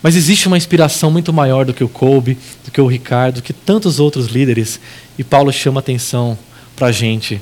Mas 0.00 0.14
existe 0.14 0.46
uma 0.46 0.56
inspiração 0.56 1.10
muito 1.10 1.32
maior 1.32 1.64
do 1.64 1.74
que 1.74 1.82
o 1.82 1.88
Kobe, 1.88 2.38
do 2.64 2.70
que 2.70 2.80
o 2.80 2.86
Ricardo, 2.86 3.36
do 3.36 3.42
que 3.42 3.52
tantos 3.52 3.98
outros 3.98 4.28
líderes, 4.28 4.78
e 5.18 5.24
Paulo 5.24 5.52
chama 5.52 5.80
atenção 5.80 6.38
para 6.76 6.86
a 6.86 6.92
gente 6.92 7.40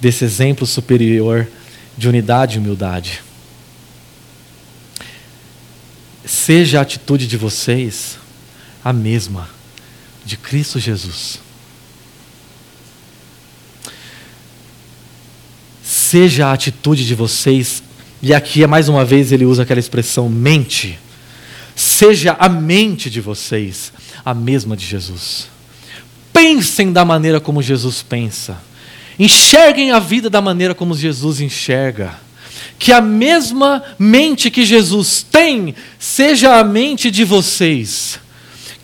desse 0.00 0.24
exemplo 0.24 0.64
superior 0.64 1.48
de 1.98 2.08
unidade 2.08 2.54
e 2.54 2.60
humildade. 2.60 3.20
Seja 6.24 6.78
a 6.78 6.82
atitude 6.82 7.26
de 7.26 7.36
vocês 7.36 8.16
a 8.84 8.92
mesma 8.92 9.50
de 10.24 10.36
Cristo 10.36 10.78
Jesus. 10.78 11.40
seja 16.12 16.48
a 16.48 16.52
atitude 16.52 17.06
de 17.06 17.14
vocês, 17.14 17.82
e 18.22 18.32
aqui 18.32 18.62
é 18.62 18.66
mais 18.68 18.88
uma 18.88 19.04
vez 19.04 19.32
ele 19.32 19.44
usa 19.44 19.64
aquela 19.64 19.80
expressão 19.80 20.28
mente, 20.28 20.96
seja 21.74 22.36
a 22.38 22.48
mente 22.48 23.10
de 23.10 23.20
vocês 23.20 23.92
a 24.24 24.32
mesma 24.32 24.76
de 24.76 24.86
Jesus. 24.86 25.48
Pensem 26.32 26.92
da 26.92 27.04
maneira 27.04 27.40
como 27.40 27.60
Jesus 27.60 28.02
pensa. 28.02 28.62
Enxerguem 29.18 29.90
a 29.90 29.98
vida 29.98 30.30
da 30.30 30.40
maneira 30.40 30.74
como 30.74 30.96
Jesus 30.96 31.40
enxerga. 31.40 32.14
Que 32.78 32.92
a 32.92 33.00
mesma 33.00 33.82
mente 33.98 34.50
que 34.50 34.64
Jesus 34.64 35.26
tem 35.28 35.74
seja 35.98 36.58
a 36.58 36.64
mente 36.64 37.10
de 37.10 37.24
vocês. 37.24 38.18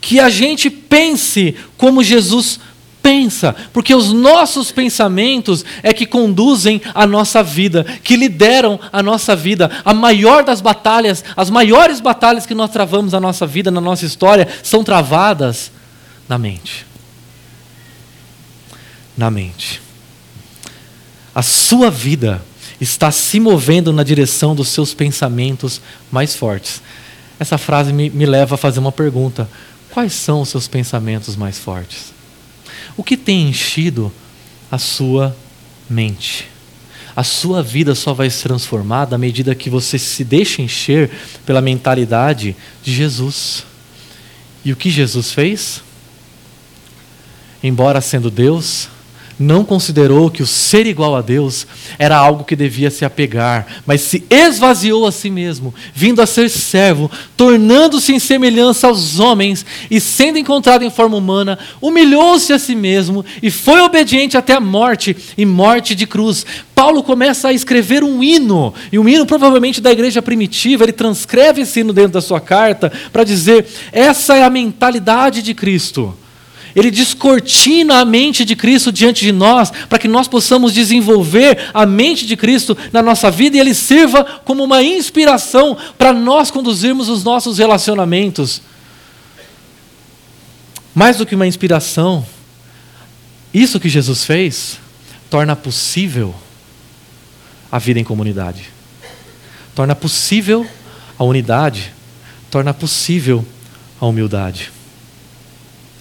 Que 0.00 0.20
a 0.20 0.28
gente 0.28 0.68
pense 0.68 1.54
como 1.76 2.02
Jesus 2.02 2.60
pensa, 3.02 3.54
porque 3.72 3.94
os 3.94 4.12
nossos 4.12 4.70
pensamentos 4.70 5.64
é 5.82 5.92
que 5.92 6.06
conduzem 6.06 6.80
a 6.94 7.06
nossa 7.06 7.42
vida, 7.42 7.84
que 8.02 8.16
lideram 8.16 8.78
a 8.92 9.02
nossa 9.02 9.34
vida. 9.34 9.70
A 9.84 9.94
maior 9.94 10.44
das 10.44 10.60
batalhas, 10.60 11.24
as 11.36 11.50
maiores 11.50 12.00
batalhas 12.00 12.46
que 12.46 12.54
nós 12.54 12.70
travamos 12.70 13.12
na 13.12 13.20
nossa 13.20 13.46
vida, 13.46 13.70
na 13.70 13.80
nossa 13.80 14.04
história, 14.04 14.48
são 14.62 14.84
travadas 14.84 15.70
na 16.28 16.38
mente. 16.38 16.86
Na 19.16 19.30
mente. 19.30 19.80
A 21.34 21.42
sua 21.42 21.90
vida 21.90 22.42
está 22.80 23.10
se 23.10 23.40
movendo 23.40 23.92
na 23.92 24.02
direção 24.02 24.54
dos 24.54 24.68
seus 24.68 24.94
pensamentos 24.94 25.80
mais 26.10 26.34
fortes. 26.34 26.82
Essa 27.38 27.56
frase 27.56 27.92
me, 27.92 28.10
me 28.10 28.26
leva 28.26 28.56
a 28.56 28.58
fazer 28.58 28.80
uma 28.80 28.92
pergunta: 28.92 29.48
quais 29.90 30.12
são 30.12 30.40
os 30.40 30.48
seus 30.48 30.68
pensamentos 30.68 31.36
mais 31.36 31.58
fortes? 31.58 32.17
O 32.98 33.04
que 33.04 33.16
tem 33.16 33.48
enchido 33.48 34.12
a 34.68 34.76
sua 34.76 35.34
mente? 35.88 36.48
A 37.14 37.22
sua 37.22 37.62
vida 37.62 37.94
só 37.94 38.12
vai 38.12 38.28
se 38.28 38.42
transformar 38.42 39.14
à 39.14 39.16
medida 39.16 39.54
que 39.54 39.70
você 39.70 40.00
se 40.00 40.24
deixa 40.24 40.62
encher 40.62 41.08
pela 41.46 41.60
mentalidade 41.60 42.56
de 42.82 42.92
Jesus. 42.92 43.64
E 44.64 44.72
o 44.72 44.76
que 44.76 44.90
Jesus 44.90 45.32
fez? 45.32 45.80
Embora 47.62 48.00
sendo 48.00 48.32
Deus, 48.32 48.88
não 49.38 49.64
considerou 49.64 50.30
que 50.30 50.42
o 50.42 50.46
ser 50.46 50.86
igual 50.86 51.14
a 51.14 51.22
Deus 51.22 51.66
era 51.98 52.16
algo 52.16 52.44
que 52.44 52.56
devia 52.56 52.90
se 52.90 53.04
apegar, 53.04 53.82
mas 53.86 54.00
se 54.00 54.24
esvaziou 54.28 55.06
a 55.06 55.12
si 55.12 55.30
mesmo, 55.30 55.72
vindo 55.94 56.20
a 56.20 56.26
ser 56.26 56.50
servo, 56.50 57.10
tornando-se 57.36 58.12
em 58.12 58.18
semelhança 58.18 58.88
aos 58.88 59.20
homens 59.20 59.64
e 59.90 60.00
sendo 60.00 60.38
encontrado 60.38 60.84
em 60.84 60.90
forma 60.90 61.16
humana, 61.16 61.58
humilhou-se 61.80 62.52
a 62.52 62.58
si 62.58 62.74
mesmo 62.74 63.24
e 63.42 63.50
foi 63.50 63.80
obediente 63.80 64.36
até 64.36 64.54
a 64.54 64.60
morte 64.60 65.16
e 65.36 65.46
morte 65.46 65.94
de 65.94 66.06
cruz. 66.06 66.44
Paulo 66.74 67.02
começa 67.02 67.48
a 67.48 67.52
escrever 67.52 68.04
um 68.04 68.22
hino, 68.22 68.72
e 68.92 68.98
um 68.98 69.08
hino 69.08 69.26
provavelmente 69.26 69.80
da 69.80 69.90
igreja 69.90 70.22
primitiva, 70.22 70.84
ele 70.84 70.92
transcreve 70.92 71.62
esse 71.62 71.80
hino 71.80 71.92
dentro 71.92 72.12
da 72.12 72.20
sua 72.20 72.40
carta 72.40 72.92
para 73.12 73.24
dizer: 73.24 73.66
essa 73.92 74.36
é 74.36 74.44
a 74.44 74.50
mentalidade 74.50 75.42
de 75.42 75.54
Cristo 75.54 76.16
ele 76.78 76.90
descortina 76.90 77.98
a 77.98 78.04
mente 78.04 78.44
de 78.44 78.54
Cristo 78.54 78.92
diante 78.92 79.24
de 79.24 79.32
nós, 79.32 79.70
para 79.88 79.98
que 79.98 80.06
nós 80.06 80.28
possamos 80.28 80.72
desenvolver 80.72 81.70
a 81.74 81.84
mente 81.84 82.24
de 82.24 82.36
Cristo 82.36 82.76
na 82.92 83.02
nossa 83.02 83.30
vida 83.30 83.56
e 83.56 83.60
ele 83.60 83.74
sirva 83.74 84.24
como 84.44 84.62
uma 84.62 84.82
inspiração 84.82 85.76
para 85.96 86.12
nós 86.12 86.50
conduzirmos 86.50 87.08
os 87.08 87.24
nossos 87.24 87.58
relacionamentos. 87.58 88.62
Mais 90.94 91.16
do 91.16 91.26
que 91.26 91.34
uma 91.34 91.46
inspiração, 91.46 92.24
isso 93.52 93.80
que 93.80 93.88
Jesus 93.88 94.24
fez 94.24 94.78
torna 95.28 95.56
possível 95.56 96.34
a 97.72 97.78
vida 97.78 97.98
em 97.98 98.04
comunidade, 98.04 98.70
torna 99.74 99.94
possível 99.94 100.66
a 101.18 101.24
unidade, 101.24 101.92
torna 102.50 102.72
possível 102.72 103.44
a 104.00 104.06
humildade. 104.06 104.77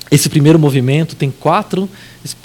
Esse 0.10 0.30
primeiro 0.30 0.58
movimento 0.58 1.16
tem 1.16 1.30
quatro 1.30 1.90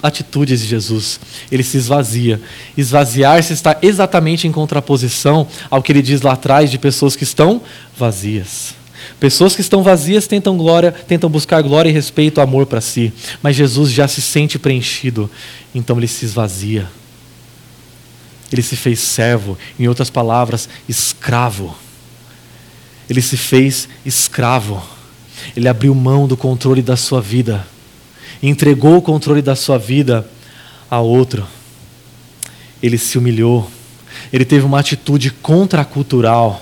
atitudes 0.01 0.61
de 0.61 0.67
Jesus. 0.67 1.19
Ele 1.51 1.63
se 1.63 1.77
esvazia. 1.77 2.41
Esvaziar-se 2.77 3.53
está 3.53 3.77
exatamente 3.81 4.47
em 4.47 4.51
contraposição 4.51 5.47
ao 5.69 5.81
que 5.81 5.91
ele 5.91 6.01
diz 6.01 6.21
lá 6.21 6.33
atrás 6.33 6.69
de 6.69 6.77
pessoas 6.77 7.15
que 7.15 7.23
estão 7.23 7.61
vazias. 7.97 8.75
Pessoas 9.19 9.55
que 9.55 9.61
estão 9.61 9.83
vazias 9.83 10.27
tentam 10.27 10.57
glória, 10.57 10.91
tentam 10.91 11.29
buscar 11.29 11.61
glória 11.61 11.89
e 11.89 11.93
respeito, 11.93 12.41
amor 12.41 12.65
para 12.65 12.81
si, 12.81 13.11
mas 13.41 13.55
Jesus 13.55 13.91
já 13.91 14.07
se 14.07 14.21
sente 14.21 14.57
preenchido, 14.57 15.29
então 15.75 15.97
ele 15.97 16.07
se 16.07 16.25
esvazia. 16.25 16.87
Ele 18.51 18.61
se 18.61 18.75
fez 18.75 18.99
servo, 18.99 19.57
em 19.79 19.87
outras 19.87 20.09
palavras, 20.09 20.69
escravo. 20.87 21.75
Ele 23.09 23.21
se 23.21 23.35
fez 23.35 23.89
escravo 24.05 24.81
ele 25.55 25.67
abriu 25.67 25.93
mão 25.93 26.27
do 26.27 26.37
controle 26.37 26.81
da 26.81 26.95
sua 26.95 27.21
vida, 27.21 27.65
entregou 28.41 28.97
o 28.97 29.01
controle 29.01 29.41
da 29.41 29.55
sua 29.55 29.77
vida 29.77 30.27
a 30.89 30.99
outro. 30.99 31.45
Ele 32.81 32.97
se 32.97 33.17
humilhou, 33.17 33.69
ele 34.31 34.45
teve 34.45 34.65
uma 34.65 34.79
atitude 34.79 35.31
contracultural, 35.31 36.61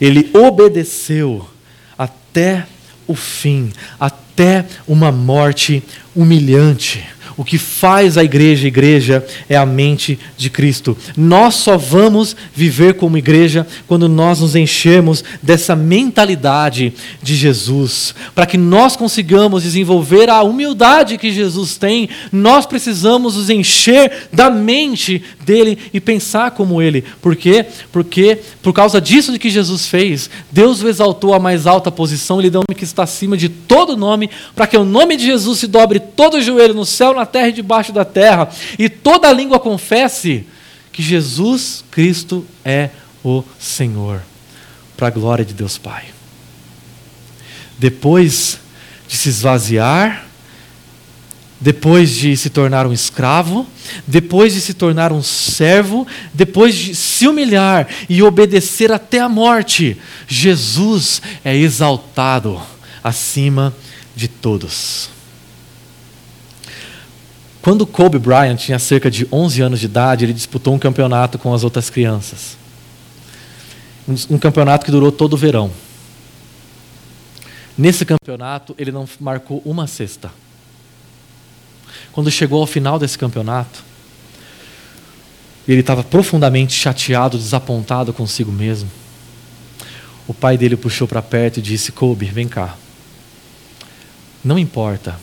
ele 0.00 0.30
obedeceu 0.34 1.48
até 1.96 2.66
o 3.06 3.14
fim, 3.14 3.72
até 3.98 4.66
uma 4.86 5.12
morte 5.12 5.82
humilhante. 6.14 7.04
O 7.36 7.44
que 7.44 7.58
faz 7.58 8.16
a 8.16 8.24
igreja 8.24 8.66
igreja 8.66 9.24
é 9.48 9.56
a 9.56 9.66
mente 9.66 10.18
de 10.36 10.50
Cristo. 10.50 10.96
Nós 11.16 11.54
só 11.54 11.76
vamos 11.76 12.36
viver 12.54 12.94
como 12.94 13.18
igreja 13.18 13.66
quando 13.86 14.08
nós 14.08 14.40
nos 14.40 14.54
enchermos 14.54 15.24
dessa 15.42 15.74
mentalidade 15.74 16.92
de 17.22 17.34
Jesus. 17.34 18.14
Para 18.34 18.46
que 18.46 18.56
nós 18.56 18.96
consigamos 18.96 19.62
desenvolver 19.62 20.28
a 20.28 20.42
humildade 20.42 21.18
que 21.18 21.32
Jesus 21.32 21.76
tem, 21.76 22.08
nós 22.30 22.66
precisamos 22.66 23.36
nos 23.36 23.50
encher 23.50 24.28
da 24.32 24.50
mente 24.50 25.22
dele 25.44 25.78
e 25.92 26.00
pensar 26.00 26.52
como 26.52 26.80
ele. 26.80 27.04
Por 27.20 27.36
quê? 27.36 27.66
Porque 27.92 28.38
por 28.62 28.72
causa 28.72 29.00
disso 29.00 29.32
de 29.32 29.38
que 29.38 29.50
Jesus 29.50 29.86
fez, 29.86 30.30
Deus 30.50 30.82
o 30.82 30.88
exaltou 30.88 31.34
à 31.34 31.38
mais 31.38 31.66
alta 31.66 31.90
posição, 31.90 32.40
ele 32.40 32.50
deu 32.50 32.60
um 32.60 32.64
nome 32.68 32.78
que 32.78 32.84
está 32.84 33.02
acima 33.02 33.36
de 33.36 33.48
todo 33.48 33.96
nome, 33.96 34.30
para 34.54 34.66
que 34.66 34.76
o 34.76 34.84
nome 34.84 35.16
de 35.16 35.24
Jesus 35.24 35.58
se 35.58 35.66
dobre 35.66 36.00
todo 36.00 36.36
o 36.36 36.42
joelho 36.42 36.74
no 36.74 36.84
céu, 36.84 37.14
na 37.14 37.23
na 37.24 37.26
terra 37.26 37.48
e 37.48 37.52
debaixo 37.52 37.92
da 37.92 38.04
terra, 38.04 38.48
e 38.78 38.88
toda 38.88 39.32
língua 39.32 39.58
confesse 39.58 40.46
que 40.92 41.02
Jesus 41.02 41.82
Cristo 41.90 42.46
é 42.64 42.90
o 43.24 43.42
Senhor, 43.58 44.20
para 44.96 45.08
a 45.08 45.10
glória 45.10 45.44
de 45.44 45.54
Deus 45.54 45.78
Pai. 45.78 46.04
Depois 47.78 48.58
de 49.08 49.16
se 49.16 49.30
esvaziar, 49.30 50.26
depois 51.58 52.10
de 52.10 52.36
se 52.36 52.50
tornar 52.50 52.86
um 52.86 52.92
escravo, 52.92 53.66
depois 54.06 54.52
de 54.52 54.60
se 54.60 54.74
tornar 54.74 55.12
um 55.12 55.22
servo, 55.22 56.06
depois 56.32 56.74
de 56.74 56.94
se 56.94 57.26
humilhar 57.26 57.88
e 58.08 58.22
obedecer 58.22 58.92
até 58.92 59.18
a 59.18 59.28
morte, 59.28 59.96
Jesus 60.28 61.22
é 61.42 61.56
exaltado 61.56 62.60
acima 63.02 63.74
de 64.14 64.28
todos. 64.28 65.13
Quando 67.64 67.86
Kobe 67.86 68.18
Bryant 68.18 68.56
tinha 68.56 68.78
cerca 68.78 69.10
de 69.10 69.26
11 69.32 69.62
anos 69.62 69.80
de 69.80 69.86
idade, 69.86 70.22
ele 70.22 70.34
disputou 70.34 70.74
um 70.74 70.78
campeonato 70.78 71.38
com 71.38 71.54
as 71.54 71.64
outras 71.64 71.88
crianças. 71.88 72.58
Um, 74.06 74.36
campeonato 74.36 74.84
que 74.84 74.90
durou 74.90 75.10
todo 75.10 75.32
o 75.32 75.36
verão. 75.38 75.70
Nesse 77.76 78.04
campeonato, 78.04 78.74
ele 78.76 78.92
não 78.92 79.08
marcou 79.18 79.62
uma 79.64 79.86
cesta. 79.86 80.30
Quando 82.12 82.30
chegou 82.30 82.60
ao 82.60 82.66
final 82.66 82.98
desse 82.98 83.16
campeonato, 83.16 83.82
ele 85.66 85.80
estava 85.80 86.04
profundamente 86.04 86.74
chateado, 86.74 87.38
desapontado 87.38 88.12
consigo 88.12 88.52
mesmo. 88.52 88.90
O 90.28 90.34
pai 90.34 90.58
dele 90.58 90.74
o 90.74 90.78
puxou 90.78 91.08
para 91.08 91.22
perto 91.22 91.60
e 91.60 91.62
disse: 91.62 91.92
Kobe, 91.92 92.26
vem 92.26 92.46
cá. 92.46 92.76
Não 94.44 94.58
importa 94.58 95.18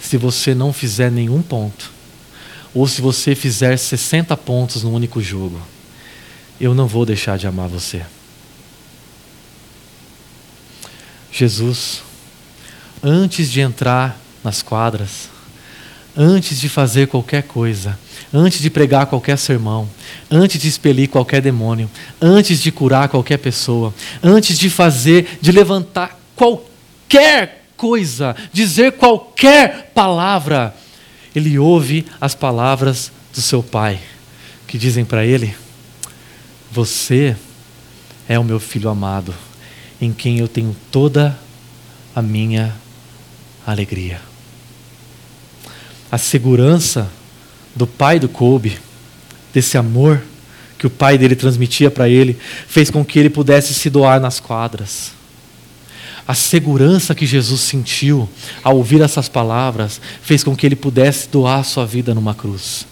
se 0.00 0.16
você 0.16 0.54
não 0.54 0.72
fizer 0.72 1.10
nenhum 1.10 1.42
ponto, 1.42 1.90
ou 2.74 2.86
se 2.86 3.00
você 3.00 3.34
fizer 3.34 3.76
60 3.76 4.36
pontos 4.36 4.82
no 4.82 4.92
único 4.92 5.20
jogo, 5.20 5.60
eu 6.60 6.74
não 6.74 6.86
vou 6.86 7.06
deixar 7.06 7.38
de 7.38 7.46
amar 7.46 7.68
você. 7.68 8.02
Jesus, 11.32 12.02
antes 13.02 13.50
de 13.50 13.60
entrar 13.60 14.18
nas 14.42 14.62
quadras, 14.62 15.28
antes 16.16 16.60
de 16.60 16.68
fazer 16.68 17.06
qualquer 17.06 17.44
coisa, 17.44 17.98
antes 18.32 18.60
de 18.60 18.68
pregar 18.68 19.06
qualquer 19.06 19.38
sermão, 19.38 19.88
antes 20.30 20.60
de 20.60 20.68
expelir 20.68 21.08
qualquer 21.08 21.40
demônio, 21.40 21.88
antes 22.20 22.60
de 22.60 22.72
curar 22.72 23.08
qualquer 23.08 23.38
pessoa, 23.38 23.94
antes 24.22 24.58
de 24.58 24.68
fazer, 24.68 25.38
de 25.40 25.52
levantar 25.52 26.18
qualquer 26.34 27.57
coisa, 27.78 28.36
dizer 28.52 28.92
qualquer 28.92 29.92
palavra, 29.94 30.74
ele 31.34 31.58
ouve 31.58 32.04
as 32.20 32.34
palavras 32.34 33.10
do 33.32 33.40
seu 33.40 33.62
pai. 33.62 33.98
que 34.66 34.76
dizem 34.76 35.02
para 35.02 35.24
ele: 35.24 35.54
Você 36.70 37.34
é 38.28 38.38
o 38.38 38.44
meu 38.44 38.60
filho 38.60 38.90
amado, 38.90 39.34
em 39.98 40.12
quem 40.12 40.40
eu 40.40 40.48
tenho 40.48 40.76
toda 40.90 41.38
a 42.14 42.20
minha 42.20 42.74
alegria. 43.66 44.20
A 46.12 46.18
segurança 46.18 47.10
do 47.74 47.86
pai 47.86 48.18
do 48.18 48.28
Kobe, 48.28 48.78
desse 49.54 49.78
amor 49.78 50.20
que 50.78 50.86
o 50.86 50.90
pai 50.90 51.16
dele 51.16 51.34
transmitia 51.34 51.90
para 51.90 52.08
ele, 52.08 52.38
fez 52.66 52.90
com 52.90 53.04
que 53.04 53.18
ele 53.18 53.30
pudesse 53.30 53.72
se 53.72 53.88
doar 53.88 54.20
nas 54.20 54.38
quadras 54.38 55.17
a 56.28 56.34
segurança 56.34 57.14
que 57.14 57.24
Jesus 57.24 57.62
sentiu 57.62 58.28
ao 58.62 58.76
ouvir 58.76 59.00
essas 59.00 59.30
palavras 59.30 59.98
fez 60.20 60.44
com 60.44 60.54
que 60.54 60.66
ele 60.66 60.76
pudesse 60.76 61.26
doar 61.30 61.64
sua 61.64 61.86
vida 61.86 62.14
numa 62.14 62.34
cruz. 62.34 62.86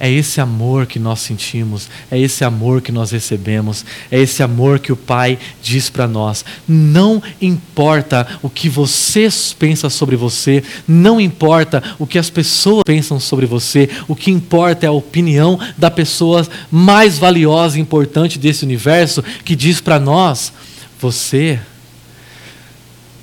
É 0.00 0.10
esse 0.10 0.40
amor 0.40 0.86
que 0.86 0.98
nós 0.98 1.20
sentimos, 1.20 1.88
é 2.10 2.18
esse 2.18 2.42
amor 2.44 2.82
que 2.82 2.90
nós 2.90 3.12
recebemos, 3.12 3.84
é 4.10 4.18
esse 4.18 4.42
amor 4.42 4.80
que 4.80 4.90
o 4.90 4.96
Pai 4.96 5.38
diz 5.62 5.88
para 5.88 6.08
nós. 6.08 6.44
Não 6.66 7.22
importa 7.40 8.26
o 8.42 8.50
que 8.50 8.68
você 8.68 9.28
pensa 9.56 9.88
sobre 9.88 10.16
você, 10.16 10.64
não 10.88 11.20
importa 11.20 11.80
o 11.96 12.08
que 12.08 12.18
as 12.18 12.28
pessoas 12.28 12.82
pensam 12.84 13.20
sobre 13.20 13.46
você, 13.46 13.88
o 14.08 14.16
que 14.16 14.32
importa 14.32 14.86
é 14.86 14.88
a 14.88 14.92
opinião 14.92 15.60
da 15.78 15.92
pessoa 15.92 16.44
mais 16.68 17.18
valiosa 17.18 17.78
e 17.78 17.80
importante 17.80 18.36
desse 18.36 18.64
universo 18.64 19.22
que 19.44 19.54
diz 19.54 19.80
para 19.80 20.00
nós: 20.00 20.52
você 21.00 21.60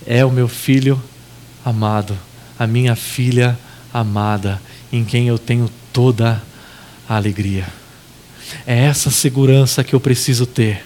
é 0.07 0.23
o 0.23 0.31
meu 0.31 0.47
filho 0.47 1.01
amado, 1.65 2.17
a 2.57 2.65
minha 2.65 2.95
filha 2.95 3.59
amada, 3.93 4.61
em 4.91 5.03
quem 5.03 5.27
eu 5.27 5.37
tenho 5.37 5.69
toda 5.91 6.41
a 7.07 7.15
alegria. 7.15 7.67
É 8.65 8.85
essa 8.85 9.11
segurança 9.11 9.83
que 9.83 9.93
eu 9.93 9.99
preciso 9.99 10.45
ter 10.45 10.85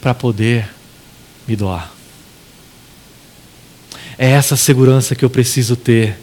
para 0.00 0.14
poder 0.14 0.68
me 1.48 1.56
doar. 1.56 1.92
É 4.16 4.30
essa 4.30 4.56
segurança 4.56 5.16
que 5.16 5.24
eu 5.24 5.30
preciso 5.30 5.74
ter 5.74 6.16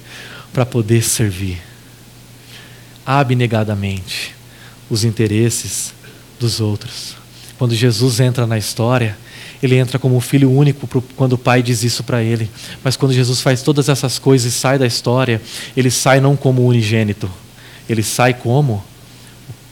para 0.54 0.66
poder 0.66 1.04
servir 1.04 1.62
abnegadamente 3.06 4.34
os 4.90 5.04
interesses 5.04 5.94
dos 6.40 6.62
outros. 6.62 7.16
Quando 7.58 7.76
Jesus 7.76 8.20
entra 8.20 8.48
na 8.48 8.58
história, 8.58 9.18
ele 9.62 9.76
entra 9.76 10.00
como 10.00 10.20
filho 10.20 10.52
único 10.52 10.88
quando 11.16 11.34
o 11.34 11.38
pai 11.38 11.62
diz 11.62 11.84
isso 11.84 12.04
para 12.04 12.24
ele. 12.24 12.50
Mas 12.84 12.96
quando 12.96 13.14
Jesus 13.14 13.42
faz 13.42 13.62
todas 13.62 13.90
essas 13.90 14.18
coisas 14.18 14.54
e 14.54 14.56
sai 14.56 14.78
da 14.78 14.88
história, 14.88 15.42
ele 15.76 15.92
sai 15.92 16.20
não 16.20 16.36
como 16.36 16.66
unigênito, 16.66 17.30
ele 17.90 18.04
sai 18.04 18.34
como 18.34 18.84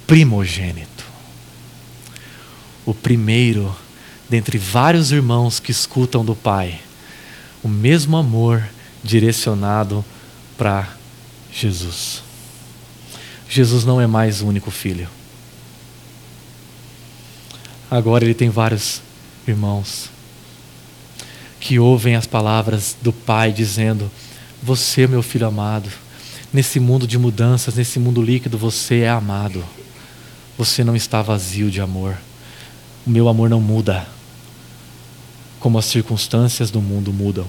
primogênito. 0.05 1.05
O 2.85 2.93
primeiro 2.93 3.73
dentre 4.29 4.57
vários 4.57 5.11
irmãos 5.11 5.59
que 5.59 5.71
escutam 5.71 6.23
do 6.23 6.35
pai 6.35 6.81
o 7.63 7.67
mesmo 7.67 8.15
amor 8.15 8.63
direcionado 9.03 10.03
para 10.57 10.87
Jesus. 11.51 12.23
Jesus 13.49 13.83
não 13.83 13.99
é 13.99 14.07
mais 14.07 14.41
o 14.41 14.47
único 14.47 14.71
filho. 14.71 15.09
Agora 17.89 18.23
ele 18.23 18.33
tem 18.33 18.49
vários 18.49 19.01
irmãos, 19.51 20.09
que 21.59 21.79
ouvem 21.79 22.15
as 22.15 22.27
palavras 22.27 22.95
do 23.01 23.11
Pai 23.11 23.51
dizendo: 23.51 24.11
Você, 24.61 25.07
meu 25.07 25.21
filho 25.21 25.47
amado, 25.47 25.89
nesse 26.51 26.79
mundo 26.79 27.07
de 27.07 27.17
mudanças, 27.17 27.75
nesse 27.75 27.99
mundo 27.99 28.21
líquido, 28.21 28.57
você 28.57 28.99
é 28.99 29.09
amado. 29.09 29.63
Você 30.57 30.83
não 30.83 30.95
está 30.95 31.21
vazio 31.21 31.69
de 31.69 31.79
amor. 31.79 32.17
O 33.05 33.09
meu 33.09 33.27
amor 33.29 33.49
não 33.49 33.61
muda, 33.61 34.07
como 35.59 35.77
as 35.77 35.85
circunstâncias 35.85 36.71
do 36.71 36.81
mundo 36.81 37.13
mudam. 37.13 37.47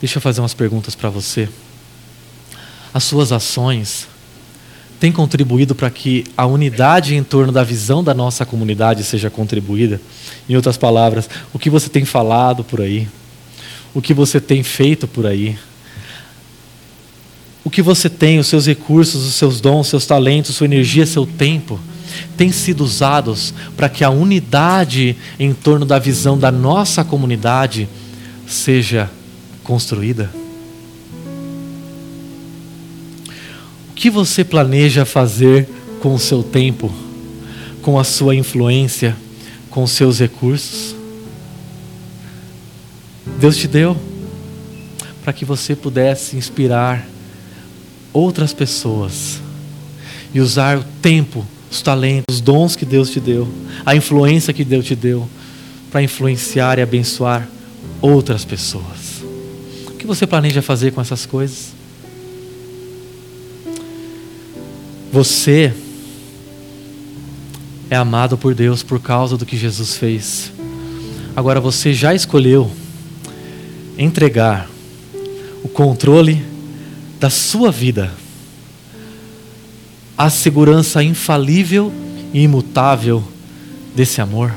Deixa 0.00 0.18
eu 0.18 0.22
fazer 0.22 0.40
umas 0.40 0.54
perguntas 0.54 0.94
para 0.94 1.10
você. 1.10 1.48
As 2.94 3.04
suas 3.04 3.32
ações 3.32 4.06
tem 4.98 5.12
contribuído 5.12 5.74
para 5.74 5.90
que 5.90 6.24
a 6.36 6.46
unidade 6.46 7.14
em 7.14 7.22
torno 7.22 7.52
da 7.52 7.62
visão 7.62 8.02
da 8.02 8.14
nossa 8.14 8.46
comunidade 8.46 9.04
seja 9.04 9.28
contribuída? 9.28 10.00
Em 10.48 10.56
outras 10.56 10.76
palavras, 10.76 11.28
o 11.52 11.58
que 11.58 11.68
você 11.68 11.88
tem 11.88 12.04
falado 12.04 12.64
por 12.64 12.80
aí? 12.80 13.06
O 13.92 14.00
que 14.00 14.14
você 14.14 14.40
tem 14.40 14.62
feito 14.62 15.06
por 15.06 15.26
aí? 15.26 15.58
O 17.64 17.70
que 17.70 17.82
você 17.82 18.08
tem, 18.08 18.38
os 18.38 18.46
seus 18.46 18.66
recursos, 18.66 19.26
os 19.26 19.34
seus 19.34 19.60
dons, 19.60 19.88
seus 19.88 20.06
talentos, 20.06 20.54
sua 20.54 20.66
energia, 20.66 21.04
seu 21.04 21.26
tempo, 21.26 21.80
têm 22.36 22.52
sido 22.52 22.84
usados 22.84 23.52
para 23.76 23.88
que 23.88 24.04
a 24.04 24.10
unidade 24.10 25.16
em 25.38 25.52
torno 25.52 25.84
da 25.84 25.98
visão 25.98 26.38
da 26.38 26.52
nossa 26.52 27.04
comunidade 27.04 27.88
seja 28.46 29.10
construída? 29.64 30.30
Que 33.96 34.10
você 34.10 34.44
planeja 34.44 35.06
fazer 35.06 35.66
com 36.00 36.14
o 36.14 36.18
seu 36.18 36.42
tempo, 36.42 36.92
com 37.80 37.98
a 37.98 38.04
sua 38.04 38.36
influência, 38.36 39.16
com 39.70 39.82
os 39.82 39.90
seus 39.90 40.20
recursos? 40.20 40.94
Deus 43.40 43.56
te 43.56 43.66
deu 43.66 43.96
para 45.24 45.32
que 45.32 45.46
você 45.46 45.74
pudesse 45.74 46.36
inspirar 46.36 47.08
outras 48.12 48.52
pessoas 48.52 49.40
e 50.32 50.40
usar 50.40 50.78
o 50.78 50.84
tempo, 51.00 51.44
os 51.70 51.80
talentos, 51.80 52.24
os 52.30 52.40
dons 52.40 52.76
que 52.76 52.84
Deus 52.84 53.10
te 53.10 53.18
deu, 53.18 53.48
a 53.84 53.96
influência 53.96 54.52
que 54.52 54.64
Deus 54.64 54.84
te 54.84 54.94
deu 54.94 55.26
para 55.90 56.02
influenciar 56.02 56.78
e 56.78 56.82
abençoar 56.82 57.48
outras 58.02 58.44
pessoas. 58.44 59.22
O 59.86 59.92
que 59.92 60.06
você 60.06 60.26
planeja 60.26 60.60
fazer 60.60 60.92
com 60.92 61.00
essas 61.00 61.24
coisas? 61.24 61.75
Você 65.12 65.72
é 67.88 67.96
amado 67.96 68.36
por 68.36 68.54
Deus 68.54 68.82
por 68.82 69.00
causa 69.00 69.36
do 69.36 69.46
que 69.46 69.56
Jesus 69.56 69.96
fez. 69.96 70.52
Agora 71.34 71.60
você 71.60 71.92
já 71.92 72.14
escolheu 72.14 72.70
entregar 73.98 74.68
o 75.62 75.68
controle 75.68 76.44
da 77.18 77.30
sua 77.30 77.70
vida, 77.70 78.12
a 80.16 80.28
segurança 80.28 81.02
infalível 81.02 81.92
e 82.32 82.42
imutável 82.42 83.22
desse 83.94 84.20
amor? 84.20 84.54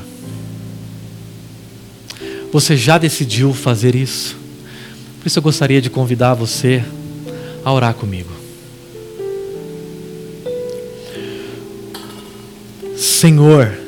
Você 2.52 2.76
já 2.76 2.98
decidiu 2.98 3.54
fazer 3.54 3.94
isso? 3.94 4.36
Por 5.20 5.26
isso 5.26 5.38
eu 5.38 5.42
gostaria 5.42 5.80
de 5.80 5.88
convidar 5.88 6.34
você 6.34 6.82
a 7.64 7.72
orar 7.72 7.94
comigo. 7.94 8.39
Senhor, 13.20 13.78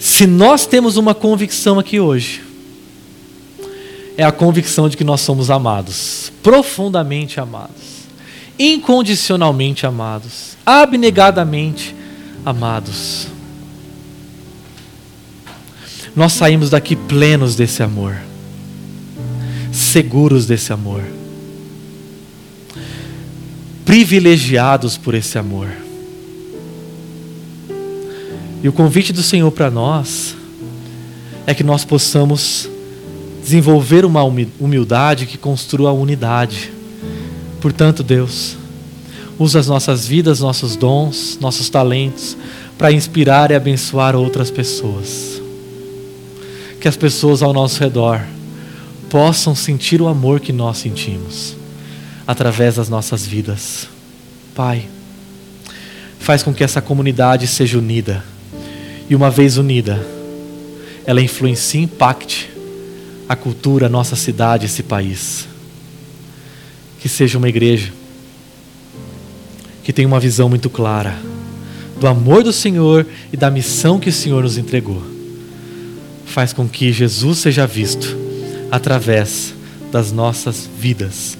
se 0.00 0.26
nós 0.26 0.66
temos 0.66 0.96
uma 0.96 1.14
convicção 1.14 1.78
aqui 1.78 2.00
hoje, 2.00 2.42
é 4.16 4.24
a 4.24 4.32
convicção 4.32 4.88
de 4.88 4.96
que 4.96 5.04
nós 5.04 5.20
somos 5.20 5.52
amados, 5.52 6.32
profundamente 6.42 7.38
amados, 7.38 8.08
incondicionalmente 8.58 9.86
amados, 9.86 10.56
abnegadamente 10.66 11.94
amados. 12.44 13.28
Nós 16.16 16.32
saímos 16.32 16.70
daqui 16.70 16.96
plenos 16.96 17.54
desse 17.54 17.84
amor, 17.84 18.20
seguros 19.72 20.44
desse 20.44 20.72
amor, 20.72 21.04
privilegiados 23.84 24.96
por 24.96 25.14
esse 25.14 25.38
amor. 25.38 25.70
E 28.62 28.68
o 28.68 28.72
convite 28.72 29.12
do 29.12 29.22
Senhor 29.22 29.50
para 29.50 29.70
nós 29.70 30.36
é 31.46 31.54
que 31.54 31.64
nós 31.64 31.84
possamos 31.84 32.68
desenvolver 33.42 34.04
uma 34.04 34.22
humildade 34.22 35.24
que 35.24 35.38
construa 35.38 35.90
a 35.90 35.94
unidade. 35.94 36.70
Portanto, 37.58 38.02
Deus, 38.02 38.56
usa 39.38 39.58
as 39.58 39.66
nossas 39.66 40.06
vidas, 40.06 40.40
nossos 40.40 40.76
dons, 40.76 41.38
nossos 41.40 41.70
talentos 41.70 42.36
para 42.76 42.92
inspirar 42.92 43.50
e 43.50 43.54
abençoar 43.54 44.14
outras 44.14 44.50
pessoas. 44.50 45.40
Que 46.78 46.88
as 46.88 46.96
pessoas 46.96 47.42
ao 47.42 47.54
nosso 47.54 47.80
redor 47.80 48.20
possam 49.08 49.54
sentir 49.54 50.02
o 50.02 50.06
amor 50.06 50.38
que 50.38 50.52
nós 50.52 50.76
sentimos 50.76 51.56
através 52.26 52.76
das 52.76 52.90
nossas 52.90 53.26
vidas. 53.26 53.88
Pai, 54.54 54.86
faz 56.18 56.42
com 56.42 56.52
que 56.52 56.62
essa 56.62 56.82
comunidade 56.82 57.46
seja 57.46 57.78
unida 57.78 58.22
e 59.10 59.14
uma 59.16 59.28
vez 59.28 59.58
unida, 59.58 60.06
ela 61.04 61.20
influencia 61.20 61.80
e 61.80 61.84
impacte 61.84 62.48
a 63.28 63.34
cultura, 63.34 63.86
a 63.86 63.88
nossa 63.88 64.14
cidade, 64.14 64.66
esse 64.66 64.84
país. 64.84 65.48
Que 67.00 67.08
seja 67.08 67.36
uma 67.36 67.48
igreja 67.48 67.92
que 69.82 69.92
tenha 69.92 70.06
uma 70.06 70.20
visão 70.20 70.48
muito 70.48 70.70
clara 70.70 71.18
do 71.98 72.06
amor 72.06 72.44
do 72.44 72.52
Senhor 72.52 73.04
e 73.32 73.36
da 73.36 73.50
missão 73.50 73.98
que 73.98 74.08
o 74.08 74.12
Senhor 74.12 74.44
nos 74.44 74.56
entregou. 74.56 75.02
Faz 76.24 76.52
com 76.52 76.68
que 76.68 76.92
Jesus 76.92 77.38
seja 77.38 77.66
visto 77.66 78.16
através 78.70 79.52
das 79.90 80.12
nossas 80.12 80.70
vidas. 80.78 81.36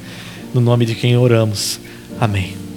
No 0.53 0.61
nome 0.61 0.85
de 0.85 0.97
quem 0.97 1.17
oramos. 1.17 1.79
Amém. 2.21 2.70